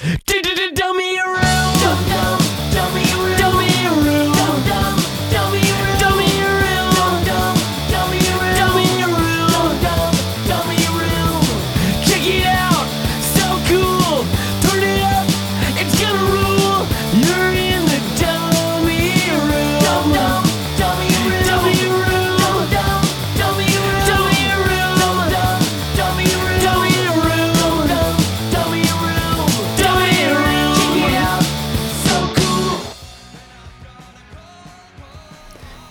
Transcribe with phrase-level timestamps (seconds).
[0.00, 0.39] do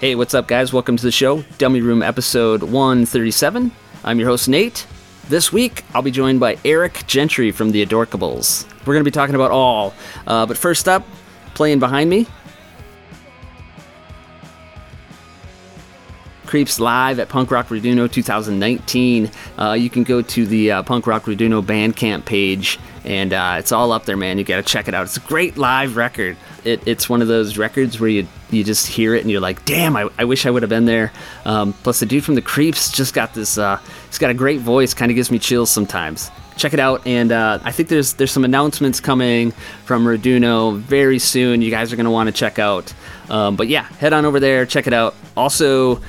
[0.10, 0.74] Hey, what's up, guys?
[0.74, 3.72] Welcome to the show, Dummy Room episode 137.
[4.04, 4.88] I'm your host, Nate.
[5.28, 8.68] This week, I'll be joined by Eric Gentry from the Adorkables.
[8.88, 9.94] We're going to be talking about all.
[10.26, 11.06] Uh, but first up,
[11.54, 12.26] playing behind me,
[16.48, 19.30] Creeps live at Punk Rock Raduno 2019.
[19.60, 23.72] Uh, you can go to the uh, Punk Rock Raduno Bandcamp page, and uh, it's
[23.72, 24.38] all up there, man.
[24.38, 25.04] You got to check it out.
[25.04, 26.38] It's a great live record.
[26.64, 29.66] It, it's one of those records where you you just hear it and you're like,
[29.66, 31.12] damn, I, I wish I would have been there.
[31.44, 33.58] Um, plus, the dude from the Creeps just got this.
[33.58, 34.94] Uh, he's got a great voice.
[34.94, 36.30] Kind of gives me chills sometimes.
[36.56, 39.52] Check it out, and uh, I think there's there's some announcements coming
[39.86, 41.64] from Raduno very soon.
[41.64, 42.94] You guys are gonna want to check out.
[43.30, 45.16] Um, but yeah, head on over there, check it out.
[45.36, 46.00] Also,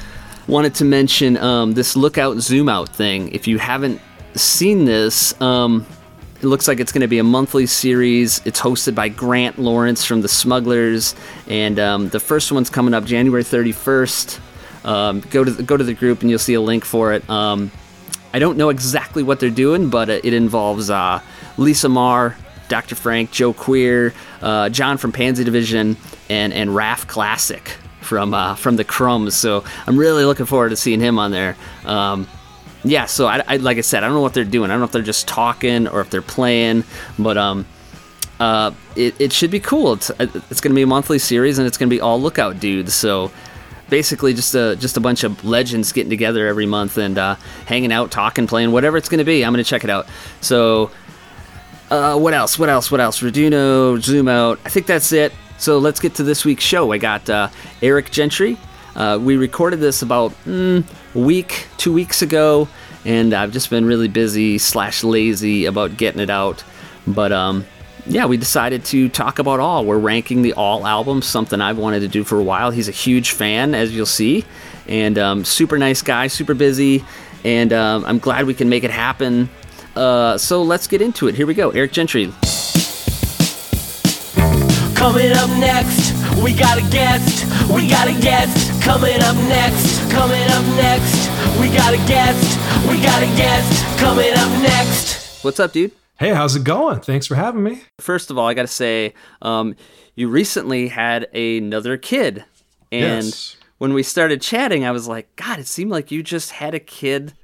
[0.49, 3.33] wanted to mention um, this lookout zoom out thing.
[3.33, 4.03] If you haven't
[4.35, 5.87] seen this, um,
[6.41, 8.41] it looks like it's going to be a monthly series.
[8.47, 11.15] It's hosted by Grant Lawrence from the Smugglers,
[11.47, 14.41] and um, the first one's coming up January 31st.
[14.87, 17.29] Um, go to the, go to the group and you'll see a link for it.
[17.29, 17.71] Um,
[18.33, 21.21] I don't know exactly what they're doing, but uh, it involves uh,
[21.59, 22.37] Lisa Marr,
[22.69, 22.95] Dr.
[22.95, 25.99] Frank, Joe Queer, uh, John from Pansy Division,
[26.31, 27.69] and and Raf Classic
[28.01, 29.35] from uh, from the Crumbs.
[29.35, 31.57] So I'm really looking forward to seeing him on there.
[31.85, 32.27] Um,
[32.85, 34.71] yeah, so I, I like I said, I don't know what they're doing.
[34.71, 36.85] I don't know if they're just talking or if they're playing,
[37.19, 37.67] but um,
[38.39, 39.95] uh, it, it should be cool.
[39.95, 42.95] It's it's gonna be a monthly series and it's gonna be all lookout dudes.
[42.95, 43.31] So
[43.91, 47.35] basically just a just a bunch of legends getting together every month and uh,
[47.67, 49.45] hanging out, talking, playing, whatever it's gonna be.
[49.45, 50.07] I'm gonna check it out.
[50.41, 50.91] So
[51.91, 52.59] uh, what else?
[52.59, 52.91] What else?
[52.91, 53.21] What else?
[53.21, 54.61] Raduno, Zoom Out.
[54.65, 55.33] I think that's it.
[55.59, 56.93] So let's get to this week's show.
[56.93, 57.49] I got uh,
[57.83, 58.57] Eric Gentry.
[58.95, 60.85] Uh, we recorded this about mm,
[61.15, 62.69] week, two weeks ago,
[63.05, 66.63] and I've just been really busy slash lazy about getting it out.
[67.07, 67.67] But um,
[68.07, 69.85] yeah, we decided to talk about all.
[69.85, 72.71] We're ranking the all albums, something I've wanted to do for a while.
[72.71, 74.45] He's a huge fan, as you'll see,
[74.89, 77.05] and um, super nice guy, super busy,
[77.45, 79.49] and um, I'm glad we can make it happen.
[79.97, 81.35] Uh, so let's get into it.
[81.35, 81.71] Here we go.
[81.71, 82.33] Eric Gentry.
[84.95, 87.45] Coming up next, we got a guest.
[87.73, 88.70] We got a guest.
[88.83, 90.01] Coming up next.
[90.11, 91.29] Coming up next,
[91.61, 92.59] we got a guest.
[92.89, 93.99] We got a guest.
[93.99, 95.45] Coming up next.
[95.45, 95.93] What's up, dude?
[96.19, 97.01] Hey, how's it going?
[97.01, 97.83] Thanks for having me.
[98.01, 99.77] First of all, I got to say, um,
[100.17, 102.45] you recently had another kid,
[102.91, 103.57] and Yes.
[103.79, 106.81] when we started chatting, I was like, God, it seemed like you just had a
[106.81, 107.35] kid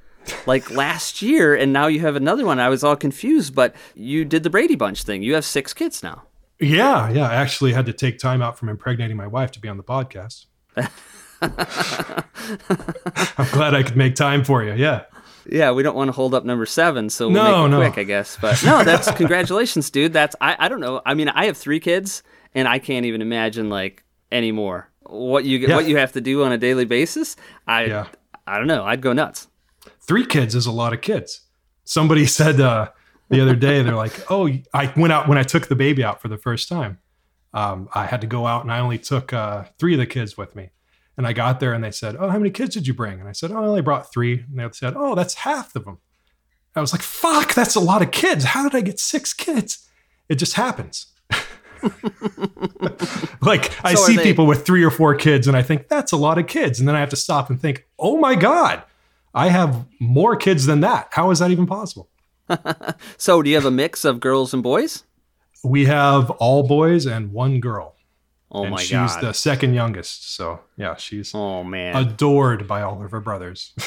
[0.46, 2.58] like last year, and now you have another one.
[2.58, 5.22] I was all confused, but you did the Brady Bunch thing.
[5.22, 6.24] You have six kids now.
[6.60, 7.28] Yeah, yeah.
[7.28, 9.84] I actually had to take time out from impregnating my wife to be on the
[9.84, 10.46] podcast.
[13.38, 14.72] I'm glad I could make time for you.
[14.74, 15.04] Yeah.
[15.48, 17.78] Yeah, we don't want to hold up number seven, so we'll No, make it no.
[17.90, 18.36] quick, I guess.
[18.40, 20.12] But no, that's congratulations, dude.
[20.12, 21.00] That's I, I don't know.
[21.06, 22.22] I mean, I have three kids,
[22.54, 24.02] and I can't even imagine like
[24.32, 25.76] anymore what you Yeah.
[25.76, 27.36] what you have to do on a daily basis.
[27.66, 28.06] I Yeah.
[28.46, 28.84] I don't know.
[28.84, 29.46] I'd go nuts.
[30.00, 31.42] Three kids is a lot of kids.
[31.84, 32.90] Somebody said uh,
[33.28, 36.20] the other day, they're like, oh, I went out when I took the baby out
[36.20, 36.98] for the first time.
[37.54, 40.36] Um, I had to go out and I only took uh, three of the kids
[40.36, 40.70] with me.
[41.16, 43.20] And I got there and they said, oh, how many kids did you bring?
[43.20, 44.40] And I said, oh, I only brought three.
[44.50, 45.98] And they said, oh, that's half of them.
[46.74, 48.44] I was like, fuck, that's a lot of kids.
[48.44, 49.88] How did I get six kids?
[50.28, 51.06] It just happens.
[53.40, 55.88] like I So are see they- people with three or four kids and I think
[55.88, 56.78] that's a lot of kids.
[56.78, 58.82] And then I have to stop and think, oh my God,
[59.34, 61.08] I have more kids than that.
[61.12, 62.08] How is that even possible?
[63.18, 65.02] So, do you have a mix of girls and boys?
[65.64, 67.95] We have all boys and one girl.
[68.56, 69.20] Oh and my she's god.
[69.20, 70.34] the second youngest.
[70.34, 71.94] So yeah, she's oh man.
[71.94, 73.72] adored by all of her brothers.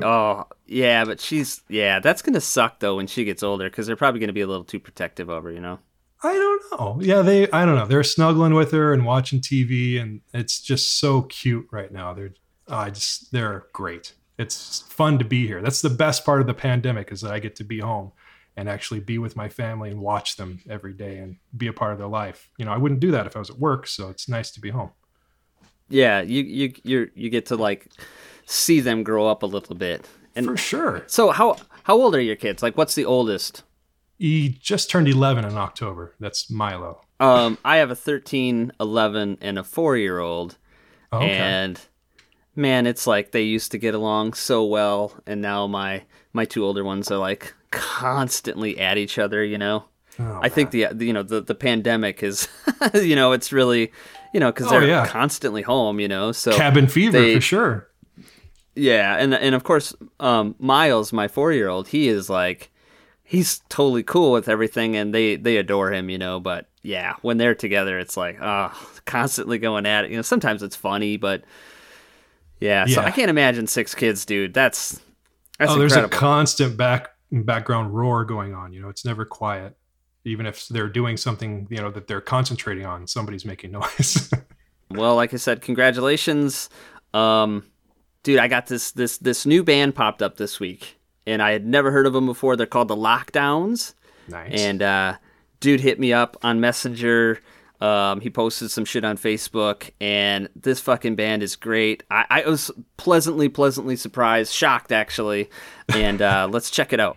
[0.00, 2.00] Oh yeah, but she's yeah.
[2.00, 4.64] That's gonna suck though when she gets older because they're probably gonna be a little
[4.64, 5.50] too protective of her.
[5.50, 5.80] You know.
[6.22, 6.98] I don't know.
[7.02, 7.84] Yeah, they I don't know.
[7.84, 12.14] They're snuggling with her and watching TV and it's just so cute right now.
[12.14, 12.32] They're
[12.68, 14.14] I just they're great.
[14.38, 15.60] It's fun to be here.
[15.60, 18.12] That's the best part of the pandemic is that I get to be home
[18.56, 21.92] and actually be with my family and watch them every day and be a part
[21.92, 22.48] of their life.
[22.58, 24.60] You know, I wouldn't do that if I was at work, so it's nice to
[24.60, 24.90] be home.
[25.88, 27.88] Yeah, you you you you get to like
[28.46, 30.06] see them grow up a little bit.
[30.34, 31.04] And For sure.
[31.06, 32.62] so how how old are your kids?
[32.62, 33.62] Like, what's the oldest?
[34.18, 36.14] He just turned 11 in October.
[36.18, 37.02] That's Milo.
[37.20, 40.56] Um, I have a 13, 11, and a four year old.
[41.12, 41.36] Oh, okay.
[41.36, 41.80] And
[42.56, 46.64] man, it's like they used to get along so well, and now my my two
[46.64, 49.44] older ones are like constantly at each other.
[49.44, 49.84] You know,
[50.18, 52.48] Oh, I think the the- you know the the pandemic is,
[52.94, 53.92] you know, it's really,
[54.32, 55.06] you know, because Oh, they're yeah.
[55.06, 56.00] constantly home.
[56.00, 57.88] You know, so cabin fever they- for sure.
[58.74, 62.70] yeah, and and of course, um, Miles, my four year old, he is like,
[63.24, 66.40] he's totally cool with everything, and they they adore him, you know.
[66.40, 68.72] But yeah, when they're together, it's like, ah,
[69.04, 70.10] constantly going at it.
[70.10, 71.42] You know, sometimes it's funny, but
[72.60, 72.86] yeah.
[72.86, 74.54] So I can't imagine six kids, dude.
[74.54, 75.00] That's
[75.58, 76.16] that's oh, there's incredible.
[76.16, 78.72] a constant back background roar going on.
[78.72, 79.76] You know, it's never quiet.
[80.24, 84.30] Even if they're doing something, you know, that they're concentrating on, somebody's making noise.
[84.90, 86.68] well, like I said, congratulations,
[87.14, 87.64] um,
[88.22, 88.38] dude.
[88.38, 91.90] I got this this this new band popped up this week, and I had never
[91.90, 92.56] heard of them before.
[92.56, 93.94] They're called the Lockdowns.
[94.28, 94.60] nice.
[94.60, 95.16] And uh,
[95.60, 97.40] dude hit me up on Messenger.
[97.80, 102.02] Um, he posted some shit on Facebook, and this fucking band is great.
[102.10, 105.50] I, I was pleasantly, pleasantly surprised, shocked actually.
[105.88, 107.16] And uh, let's check it out.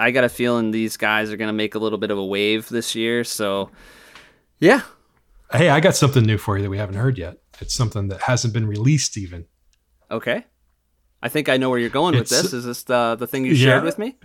[0.00, 2.24] I I got a feeling these guys are gonna make a little bit of a
[2.24, 3.22] wave this year.
[3.24, 3.70] So,
[4.58, 4.82] yeah,
[5.52, 7.38] hey, I got something new for you that we haven't heard yet.
[7.60, 9.44] It's something that hasn't been released even.
[10.10, 10.44] okay.
[11.22, 12.54] I think I know where you're going with this.
[12.54, 13.64] Is this the the thing you Yeah.
[13.72, 14.16] shared with me?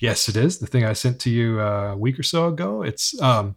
[0.00, 0.58] Yes, it is.
[0.58, 2.82] The thing I sent to you uh, a week or so ago.
[2.82, 3.56] It's um,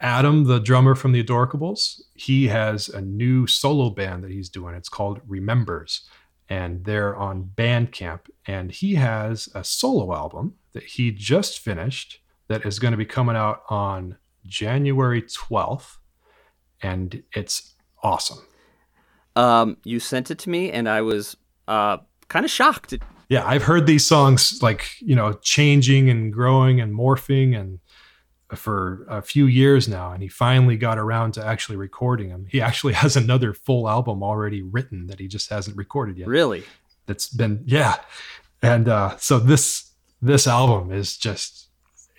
[0.00, 2.00] Adam, the drummer from the Adorkables.
[2.14, 4.74] He has a new solo band that he's doing.
[4.74, 6.06] It's called Remembers,
[6.52, 8.20] and they're on Bandcamp.
[8.46, 13.06] And he has a solo album that he just finished that is going to be
[13.06, 15.96] coming out on January 12th.
[16.82, 18.44] And it's awesome.
[19.34, 21.36] Um, you sent it to me, and I was
[21.68, 22.92] uh kind of shocked.
[23.30, 27.78] yeah, I've heard these songs like, you know, changing and growing and morphing and
[28.54, 30.12] for a few years now.
[30.12, 32.46] And he finally got around to actually recording them.
[32.48, 36.28] He actually has another full album already written that he just hasn't recorded yet.
[36.28, 36.64] Really?
[37.06, 37.96] That's been, yeah.
[38.62, 39.90] And uh, so this,
[40.20, 41.68] this album is just,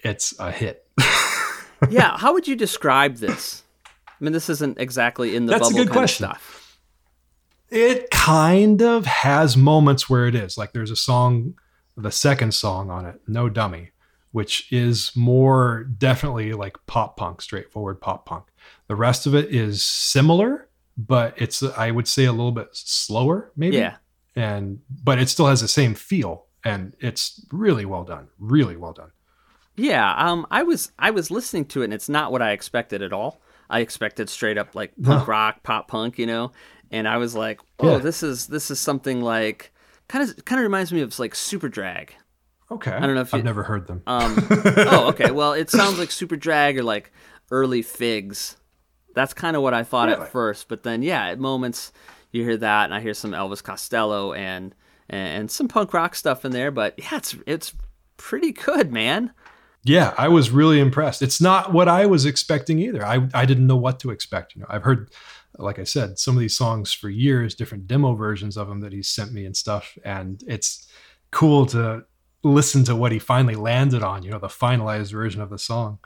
[0.03, 0.85] it's a hit.
[1.89, 2.17] yeah.
[2.17, 3.63] How would you describe this?
[4.07, 6.25] I mean, this isn't exactly in the That's a bubble good kind question.
[6.25, 6.79] of stuff.
[7.69, 11.55] it kind of has moments where it is like there's a song
[11.97, 13.89] the second song on it no dummy
[14.33, 18.43] which is more definitely like pop punk straightforward pop punk
[18.87, 23.51] the rest of it is similar but it's i would say a little bit slower
[23.55, 23.95] maybe Yeah.
[24.35, 28.93] and but it still has the same feel and it's really well done really well
[28.93, 29.11] done
[29.75, 33.01] Yeah, um, I was I was listening to it, and it's not what I expected
[33.01, 33.41] at all.
[33.71, 36.51] I expected straight up like punk rock, pop punk, you know,
[36.91, 37.97] and I was like, oh, Yeah.
[37.97, 39.71] this is this is something like
[40.07, 42.09] kind of kind of reminds me of like Superdrag.
[42.73, 45.31] Okay i don't know if i've you- never heard them Um, oh, okay.
[45.31, 47.11] Well, it sounds like Superdrag or like
[47.51, 48.57] early Figgs.
[49.15, 50.21] That's kind of what I thought Really?
[50.21, 51.91] at first, but then yeah, at moments
[52.31, 54.73] you hear that, and I hear some Elvis Costello and
[55.09, 56.71] and some punk rock stuff in there.
[56.71, 57.73] But yeah, it's it's
[58.17, 59.31] pretty good, man.
[59.83, 61.21] Yeah, I was really impressed.
[61.21, 63.05] It's not what I was expecting either.
[63.05, 64.55] I, I didn't know what to expect.
[64.55, 65.11] You know, I've heard,
[65.57, 68.93] like I said, some of these songs for years, different demo versions of them that
[68.93, 70.87] he's sent me and stuff, and it's
[71.31, 72.05] cool to
[72.43, 74.23] listen to what he finally landed on.
[74.23, 75.99] You know, the finalized version of the song,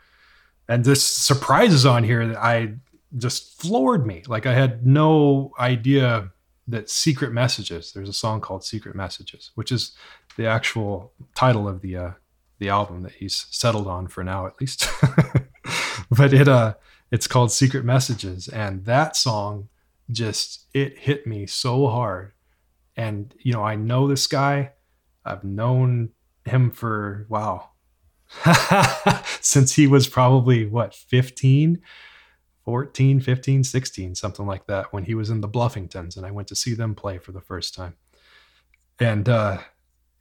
[0.67, 2.75] and this surprises on here that I
[3.17, 4.23] just floored me.
[4.27, 6.31] Like I had no idea
[6.67, 7.93] that Secret Messages.
[7.93, 9.93] There's a song called Secret Messages, which is
[10.35, 12.11] the actual title of the uh,
[12.59, 14.89] the album that he's settled on for now at least
[16.11, 16.73] but it uh
[17.11, 19.69] it's called secret messages and that song
[20.11, 22.31] just it hit me so hard
[22.95, 24.71] and you know i know this guy
[25.25, 26.09] i've known
[26.47, 27.69] him for wow.
[29.41, 31.81] Since he was probably what 15
[32.65, 36.49] 14 15 16 something like that when he was in the bluffingtons and i went
[36.49, 37.95] to see them play for the first time.
[38.99, 39.59] And uh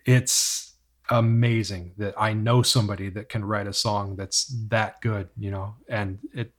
[0.04, 0.66] it's
[1.10, 5.74] amazing that I know somebody that can write a song that's that good, you know,
[5.88, 6.52] and it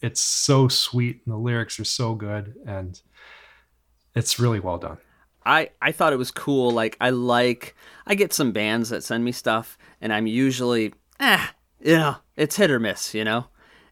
[0.00, 3.00] it's so sweet and the lyrics are so good and
[4.14, 4.98] it's really well done.
[5.46, 6.70] I, I thought it was cool.
[6.70, 7.74] Like I like
[8.06, 11.46] I get some bands that send me stuff, and I'm usually eh,
[11.80, 13.46] you know, it's hit or miss, you know.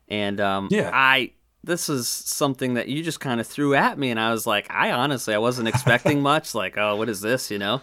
[0.09, 0.91] And um, Yeah.
[0.93, 1.33] I
[1.65, 4.67] this is something that you just kind of threw at me, and I was like,
[4.71, 6.55] I honestly I wasn't expecting much.
[6.55, 7.81] Like, oh, what is this, you know?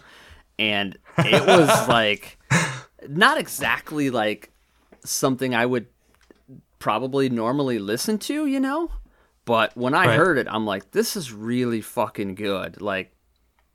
[0.58, 2.38] And it was like
[3.08, 4.50] not exactly like
[5.04, 5.86] something I would
[6.78, 8.90] probably normally listen to, you know.
[9.44, 10.16] But when I Right.
[10.16, 12.80] heard it, I'm like, this is really fucking good.
[12.80, 13.12] Like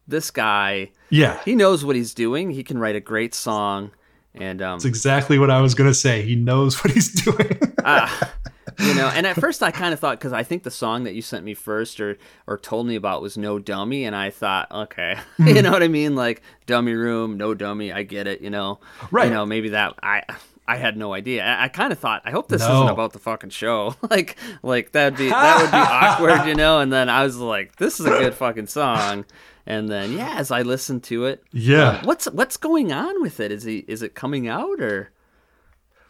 [0.08, 1.40] this guy, Yeah.
[1.46, 2.52] he knows what he's doing.
[2.52, 3.92] He can write a great song,
[4.34, 6.22] and um, That's exactly what I was going to say.
[6.22, 7.60] He knows what he's doing.
[7.84, 8.34] ah,
[8.80, 9.08] you know.
[9.08, 11.46] And at first, I kind of thought because I think the song that you sent
[11.46, 15.48] me first or or told me about was "No Dummy," and I thought, okay, Hmm.
[15.48, 16.16] you know what I mean?
[16.16, 17.92] Like dummy room, no dummy.
[17.94, 18.42] I get it.
[18.42, 18.80] You know,
[19.12, 19.26] Right.
[19.28, 20.24] You know, maybe that I.
[20.68, 21.46] I had no idea.
[21.46, 22.74] I, I kind of thought, I hope this No.
[22.74, 23.94] isn't about the fucking show.
[24.10, 26.80] like, like that'd be that would be awkward, you know.
[26.80, 29.26] And then I was like, this is a good fucking song.
[29.67, 32.00] And then yeah, as I listened to it, Yeah.
[32.00, 33.51] um, what's what's going on with it?
[33.51, 35.12] Is he is it coming out or?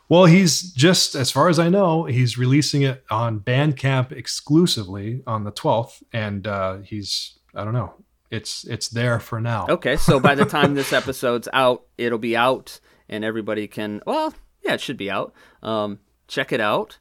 [0.07, 5.45] Well, he's just, as far as I know, he's releasing it on Bandcamp exclusively on
[5.45, 6.03] the 12th.
[6.13, 7.91] And uh, he's, I don't know,
[8.29, 9.65] it's it's there for now.
[9.67, 14.01] Okay, so by the time this episode's out, it'll be out, and everybody can.
[14.05, 14.33] Well,
[14.63, 15.33] yeah, it should be out.
[15.63, 17.00] Um, check it out.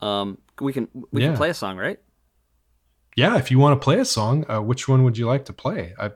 [0.00, 1.98] Um, we can we can play a song, right?
[3.16, 5.52] Yeah, if you want to play a song, uh, which one would you like to
[5.52, 5.94] play?
[5.98, 6.10] I,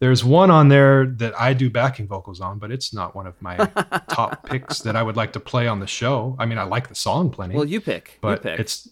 [0.00, 3.40] there's one on there that I do backing vocals on, but it's not one of
[3.40, 3.56] my
[4.08, 6.36] top picks that I would like to play on the show.
[6.38, 8.18] I mean, I like the song plenty, Well, you pick.
[8.20, 8.60] but you pick.
[8.60, 8.88] it's,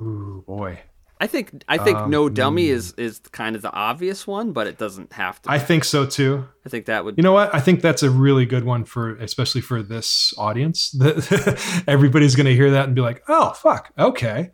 [0.00, 0.80] ooh boy.
[1.20, 4.66] I think I think um, no dummy is is kind of the obvious one, but
[4.66, 5.50] it doesn't have to.
[5.52, 6.48] I I, think so too.
[6.66, 7.16] I think that would.
[7.16, 7.54] You know what?
[7.54, 10.90] I think that's a really good one for, especially for this audience.
[10.90, 14.50] That everybody's going to hear that and be like, "Oh, fuck, okay,"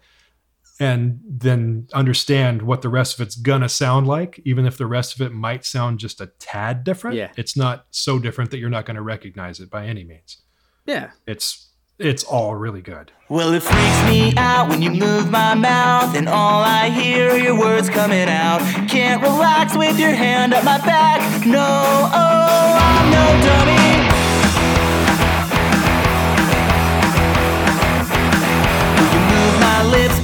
[0.80, 5.14] and then understand what the rest of it's gonna sound like, even if the rest
[5.14, 7.16] of it might sound just a tad different.
[7.16, 7.30] Yeah.
[7.36, 10.38] it's not so different that you're not going to recognize it by any means.
[10.86, 11.10] yeah.
[11.26, 11.64] It's
[11.98, 13.10] it's all really good.
[13.28, 17.36] Well, it freaks me out when you move my mouth, and all I hear are
[17.36, 18.60] your words coming out.
[18.88, 21.44] Can't relax with your hand up my back.
[21.44, 24.17] No, oh, I'm no dummy.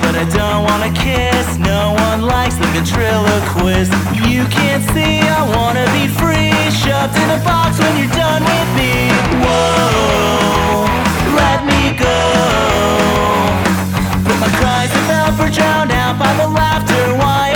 [0.04, 1.56] But I don't wanna kiss.
[1.56, 3.90] No one likes the ventriloquist.
[4.28, 6.52] You can't see, I wanna be free.
[6.82, 8.92] Shoved in a box when you're done with me.
[9.42, 10.84] Whoa,
[11.40, 12.20] let me go.
[14.26, 17.02] But my cries are felt for drowned out by the laughter.
[17.22, 17.53] Why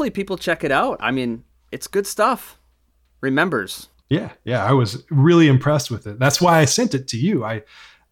[0.00, 0.96] hopefully people check it out.
[1.00, 2.58] I mean, it's good stuff.
[3.20, 3.88] Remembers.
[4.08, 6.18] Yeah, yeah, I was really impressed with it.
[6.18, 7.44] That's why I sent it to you.
[7.44, 7.62] I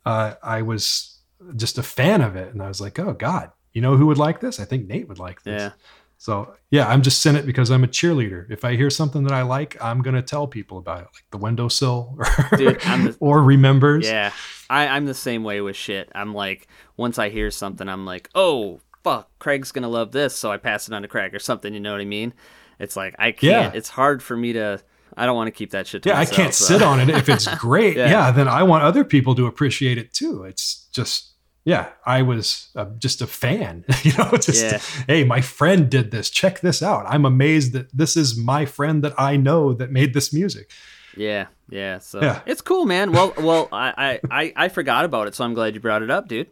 [0.04, 1.16] uh, I was
[1.56, 4.18] just a fan of it, and I was like, oh God, you know who would
[4.18, 4.60] like this?
[4.60, 5.62] I think Nate would like this.
[5.62, 5.70] Yeah.
[6.18, 8.50] So yeah, I'm just sent it because I'm a cheerleader.
[8.50, 11.38] If I hear something that I like, I'm gonna tell people about it, like the
[11.38, 14.06] windowsill or, Dude, the- or remembers.
[14.06, 14.32] Yeah,
[14.68, 16.12] I, I'm the same way with shit.
[16.14, 20.50] I'm like, once I hear something, I'm like, oh fuck, Craig's gonna love this, so
[20.52, 21.72] I pass it on to Craig or something.
[21.74, 22.32] You know what I mean?
[22.78, 23.72] It's like I can't.
[23.72, 23.78] Yeah.
[23.78, 24.82] It's hard for me to.
[25.16, 26.02] I don't want to keep that shit.
[26.04, 27.96] To Yeah, I can't so- sit on it if it's great.
[27.96, 28.08] Yeah.
[28.10, 28.30] yeah.
[28.30, 30.44] then I want other people to appreciate it too.
[30.44, 31.32] It's just,
[31.64, 33.84] yeah, I was uh, just a fan.
[34.04, 34.78] you know, just Yeah.
[35.08, 36.30] hey, my friend did this.
[36.30, 37.04] Check this out.
[37.08, 40.70] I'm amazed that this is my friend that I know that made this music.
[41.16, 41.98] Yeah, yeah.
[41.98, 42.42] So Yeah.
[42.46, 43.10] it's cool, man.
[43.10, 46.28] Well, well, I, I, I forgot about it, so I'm glad you brought it up,
[46.28, 46.46] dude.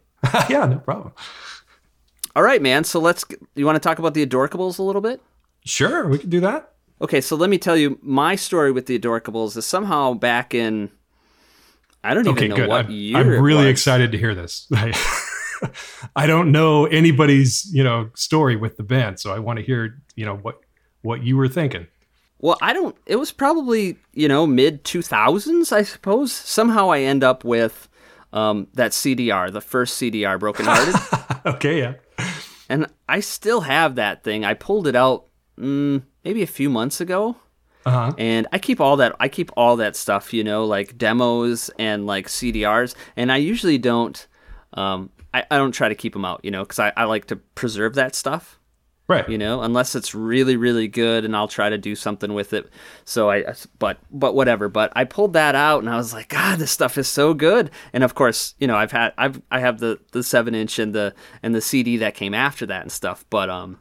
[0.51, 1.13] yeah, no problem.
[2.37, 2.85] All right, man.
[2.85, 3.25] So let's.
[3.55, 5.23] You want to talk about the Adorkables a little bit?
[5.65, 6.75] Sure, we can do that.
[7.01, 10.91] Okay, so let me tell you my story with the Adorkables is somehow back in.
[12.05, 12.69] I don't even Okay, know good.
[12.69, 13.17] what I'm, year.
[13.17, 14.71] I'm really excited to hear this.
[16.17, 19.99] I don't know anybody's, you know, story with the band, so I want to hear,
[20.15, 20.61] you know, what
[21.01, 21.87] what you were thinking.
[22.39, 22.95] Well, I don't.
[23.07, 26.33] It was probably you know mid two thousands, I suppose.
[26.33, 27.89] Somehow I end up with
[28.35, 30.95] um, that CDR, the first CDR, Broken Hearted,
[31.55, 31.95] okay, yeah.
[32.69, 34.45] And I still have that thing.
[34.45, 35.27] I pulled it out
[35.59, 37.37] mm, maybe a few months ago,
[37.85, 38.13] Uh-huh.
[38.19, 39.15] and I keep all that.
[39.21, 43.79] I keep all that stuff, you know, like demos and like CDRs, and I usually
[43.79, 44.27] don't.
[44.75, 47.27] Um, I, I don't try to keep them out, you know, because I, I like
[47.27, 48.56] to preserve that stuff
[49.09, 49.29] Right.
[49.29, 52.69] you know unless it's really really good and i'll try to do something with it.
[53.05, 53.45] So i
[53.79, 54.69] but but whatever.
[54.69, 57.71] But i pulled that out and i was like god this stuff is so good.
[57.93, 60.93] And of course you know i've had i've i have the the seven inch and
[60.93, 63.25] the and the cd that came after that and stuff.
[63.31, 63.79] But um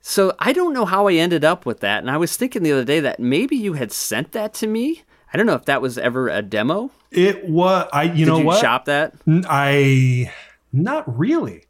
[0.00, 2.00] so i don't know how i ended up with that.
[2.00, 5.02] And i was thinking the other day that maybe you had sent that to me.
[5.32, 6.90] I don't know if that was ever a demo.
[7.12, 8.60] It was I you did know you what?
[8.60, 9.14] shop that?
[9.48, 10.32] I
[10.72, 11.64] not really.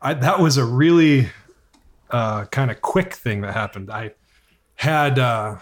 [0.00, 1.28] I that was a really
[2.14, 3.90] uh, kind of quick thing that happened.
[3.90, 4.12] I
[4.76, 5.56] had uh,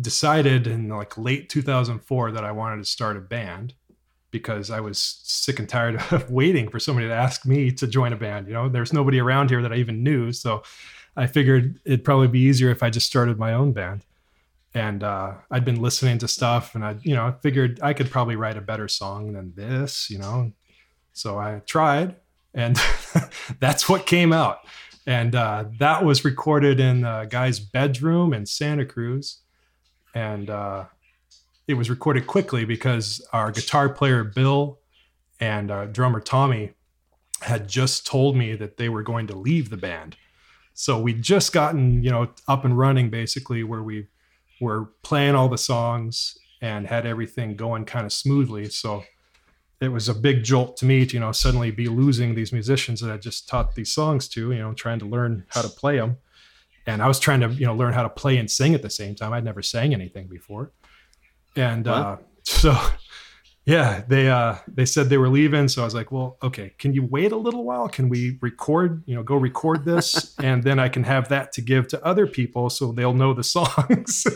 [0.00, 3.74] decided in like late 2004 that I wanted to start a band
[4.30, 8.12] because I was sick and tired of waiting for somebody to ask me to join
[8.12, 8.46] a band.
[8.46, 10.62] You know, there's nobody around here that I even knew, so
[11.16, 14.04] I figured it'd probably be easier if I just started my own band.
[14.72, 18.08] And uh, I'd been listening to stuff, and I, you know, I figured I could
[18.08, 20.08] probably write a better song than this.
[20.08, 20.52] You know,
[21.12, 22.14] so I tried,
[22.54, 22.80] and
[23.58, 24.60] that's what came out.
[25.06, 29.38] And uh, that was recorded in a guy's bedroom in Santa Cruz,
[30.14, 30.84] and uh,
[31.66, 34.78] it was recorded quickly because our guitar player Bill
[35.40, 36.74] and our drummer Tommy
[37.40, 40.16] had just told me that they were going to leave the band.
[40.74, 44.06] So we'd just gotten, you know, up and running basically where we
[44.60, 48.68] were playing all the songs and had everything going kind of smoothly.
[48.68, 49.04] So
[49.80, 53.00] it was a big jolt to me to, you know, suddenly be losing these musicians
[53.00, 55.96] that I just taught these songs to, you know, trying to learn how to play
[55.96, 56.18] them.
[56.86, 58.90] And I was trying to, you know, learn how to play and sing at the
[58.90, 59.32] same time.
[59.32, 60.72] I'd never sang anything before.
[61.56, 62.12] And Wow.
[62.12, 62.76] uh, so
[63.64, 66.92] yeah, they uh they said they were leaving, so I was like, "Well, okay, can
[66.94, 67.88] you wait a little while?
[67.88, 71.60] Can we record, you know, go record this and then I can have that to
[71.60, 74.26] give to other people so they'll know the songs."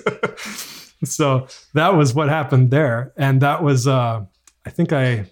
[1.04, 4.24] so that was what happened there, and that was uh
[4.66, 5.26] I think I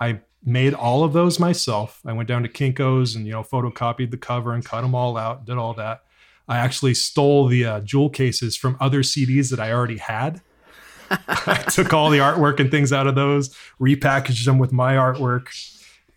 [0.00, 2.00] I made all of those myself.
[2.04, 5.16] I went down to Kinko's and you know photocopied the cover and cut them all
[5.16, 6.02] out, did all that.
[6.46, 10.42] I actually stole the uh, jewel cases from other CDs that I already had.
[11.10, 15.48] I took all the artwork and things out of those, repackaged them with my artwork,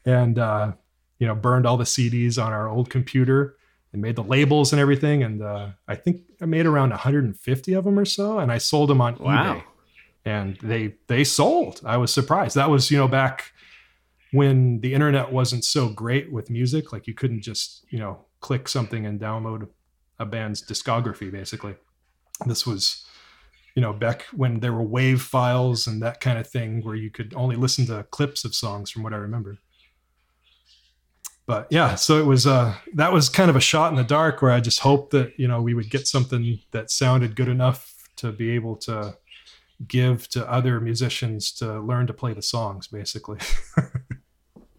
[0.05, 0.73] and uh,
[1.19, 3.55] you know burned all the CDs on our old computer
[3.93, 5.23] and made the labels and everything.
[5.23, 8.89] And uh, I think I made around 150 of them or so, and I sold
[8.89, 9.55] them on Wow.
[9.55, 9.63] eBay.
[10.25, 11.79] And they they sold.
[11.85, 12.55] I was surprised.
[12.55, 13.53] That was you know back
[14.31, 16.91] when the internet wasn't so great with music.
[16.91, 19.67] Like you couldn't just you know click something and download
[20.19, 21.31] a band's discography.
[21.31, 21.75] Basically,
[22.45, 23.07] this was
[23.77, 27.11] you know back when there were wave files and that kind of thing where you
[27.11, 29.59] could only listen to clips of songs from what i remember
[31.45, 34.41] but yeah so it was uh that was kind of a shot in the dark
[34.41, 37.93] where i just hoped that you know we would get something that sounded good enough
[38.15, 39.15] to be able to
[39.87, 43.37] give to other musicians to learn to play the songs basically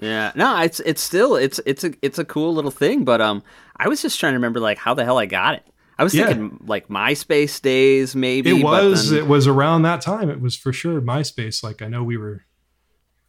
[0.01, 3.43] Yeah, no, it's it's still it's it's a it's a cool little thing, but um,
[3.77, 5.67] I was just trying to remember like how the hell I got it.
[5.99, 6.27] I was Yeah.
[6.29, 8.51] thinking like MySpace days, maybe.
[8.61, 11.89] it was then- it was around that time it was for sure myspace like i
[11.89, 12.45] know we were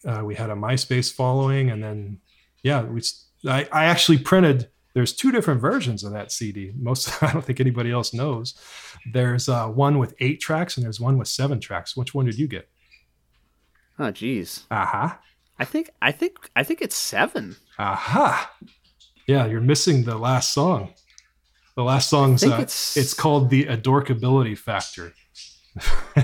[0.06, 2.20] uh, we had a myspace following and then
[2.62, 3.02] yeah we
[3.48, 7.60] I, I actually printed there's two different versions of that cd most i don't think
[7.60, 8.54] anybody else knows
[9.12, 12.38] there's uh, one with eight tracks and there's one with seven tracks which one did
[12.38, 12.70] you get
[13.98, 14.66] oh, geez.
[14.70, 15.20] aha
[15.60, 17.56] I think I think I think it's seven.
[17.78, 18.52] aha
[19.28, 20.94] yeah you're missing the last song
[21.76, 25.14] the last song's uh, it's- it's called the adorkability factor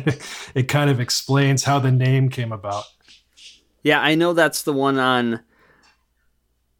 [0.55, 2.83] it kind of explains how the name came about
[3.83, 5.41] Yeah, I know that's the one on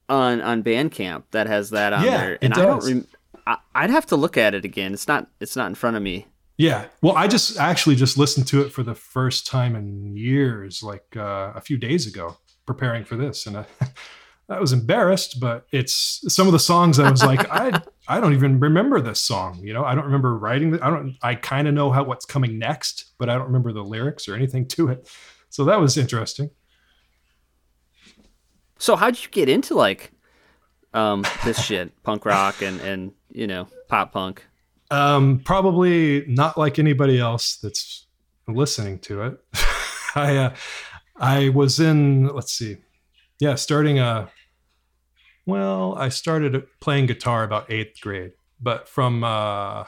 [0.10, 2.84] on on Bandcamp that has that on Yeah, there, it and I don't.
[2.84, 3.08] Rem-
[3.48, 4.94] I, I'd have to look at it again.
[4.94, 5.28] It's not.
[5.40, 6.26] It's not in front of me.
[6.58, 6.86] Yeah.
[7.02, 11.06] Well, I just actually just listened to it for the first time in years, like
[11.16, 13.66] uh, a few days ago, preparing for this, and I,
[14.50, 15.40] I was embarrassed.
[15.40, 19.22] But it's some of the songs I was like, I I don't even remember this
[19.22, 19.60] song.
[19.62, 20.72] You know, I don't remember writing.
[20.72, 21.16] The, I don't.
[21.22, 24.36] I kind of know how what's coming next, but I don't remember the lyrics or
[24.36, 25.10] anything to it.
[25.50, 26.50] So that was interesting.
[28.78, 30.12] So how'd you get into like
[30.94, 34.46] um this shit, punk rock and and you know pop punk?
[34.92, 38.06] Um, probably not like anybody else that's
[38.48, 39.40] listening to it.
[40.16, 40.56] I uh,
[41.18, 42.78] I was in let's see,
[43.40, 44.30] yeah, starting a.
[45.46, 49.86] Well, I started playing guitar about eighth grade, but from uh,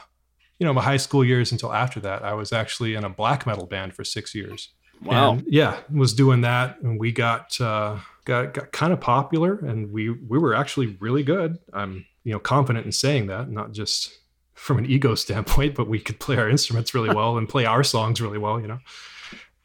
[0.58, 3.46] you know my high school years until after that, I was actually in a black
[3.46, 4.70] metal band for six years.
[5.02, 5.32] Wow.
[5.32, 9.92] And, yeah, was doing that, and we got uh, got got kind of popular, and
[9.92, 11.58] we we were actually really good.
[11.72, 14.10] I'm you know confident in saying that, not just
[14.54, 17.84] from an ego standpoint, but we could play our instruments really well and play our
[17.84, 18.78] songs really well, you know.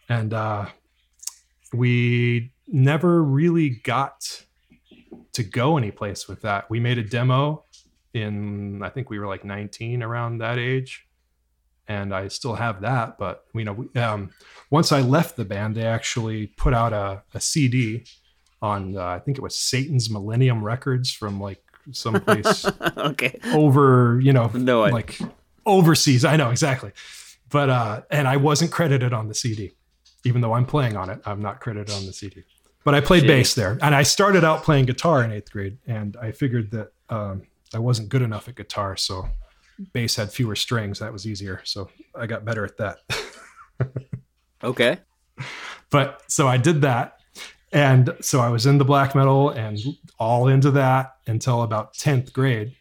[0.09, 0.67] And uh,
[1.73, 4.45] we never really got
[5.33, 6.69] to go anyplace with that.
[6.69, 7.65] We made a demo
[8.13, 11.07] in I think we were like 19 around that age,
[11.87, 13.17] and I still have that.
[13.17, 14.29] But you know, we, um,
[14.69, 18.05] once I left the band, they actually put out a, a CD
[18.61, 22.65] on uh, I think it was Satan's Millennium Records from like someplace
[22.97, 23.37] okay.
[23.51, 25.19] over you know No, I- like
[25.65, 26.23] overseas.
[26.23, 26.91] I know exactly,
[27.49, 29.71] but uh, and I wasn't credited on the CD,
[30.23, 31.21] even though I'm playing on it.
[31.25, 32.43] I'm not credited on the CD.
[32.83, 33.27] But I played Gee.
[33.27, 36.91] bass there, and I started out playing guitar in eighth grade, and I figured that
[37.09, 39.29] um, I wasn't good enough at guitar, so
[39.93, 40.99] bass had fewer strings.
[40.99, 42.97] That was easier, so I got better at that.
[44.63, 44.97] Okay.
[45.89, 47.17] but so I did that.
[47.71, 49.79] And so I was in the black metal and
[50.19, 52.75] all into that until about 10th grade.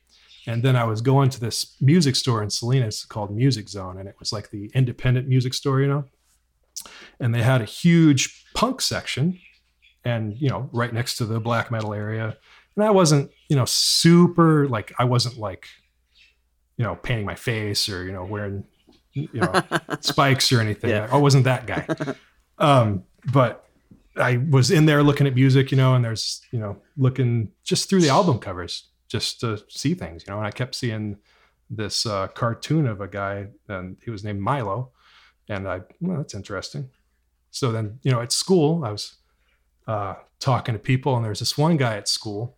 [0.47, 3.99] And then I was going to this music store in Salinas called Music Zone.
[3.99, 6.05] And it was like the independent music store, you know?
[7.21, 9.39] And they had a huge punk section
[10.05, 12.37] and, you know, right next to the black metal area.
[12.77, 15.67] and I wasn't, you know, super like I wasn't like,
[16.77, 18.65] you know, painting my face or you know wearing,
[19.13, 19.63] you know,
[20.01, 20.91] spikes or anything.
[20.91, 21.09] Yeah.
[21.11, 21.87] I wasn't that guy.
[22.59, 23.69] Um, but
[24.17, 27.89] I was in there looking at music, you know, and there's, you know, looking just
[27.89, 31.19] through the album covers just to see things, you know, and I kept seeing
[31.71, 34.91] this uh, cartoon of a guy and he was named Milo.
[35.49, 36.91] And I, well, that's interesting.
[37.53, 39.15] So then, you know, at school, I was
[39.87, 42.57] uh, talking to people, and there's this one guy at school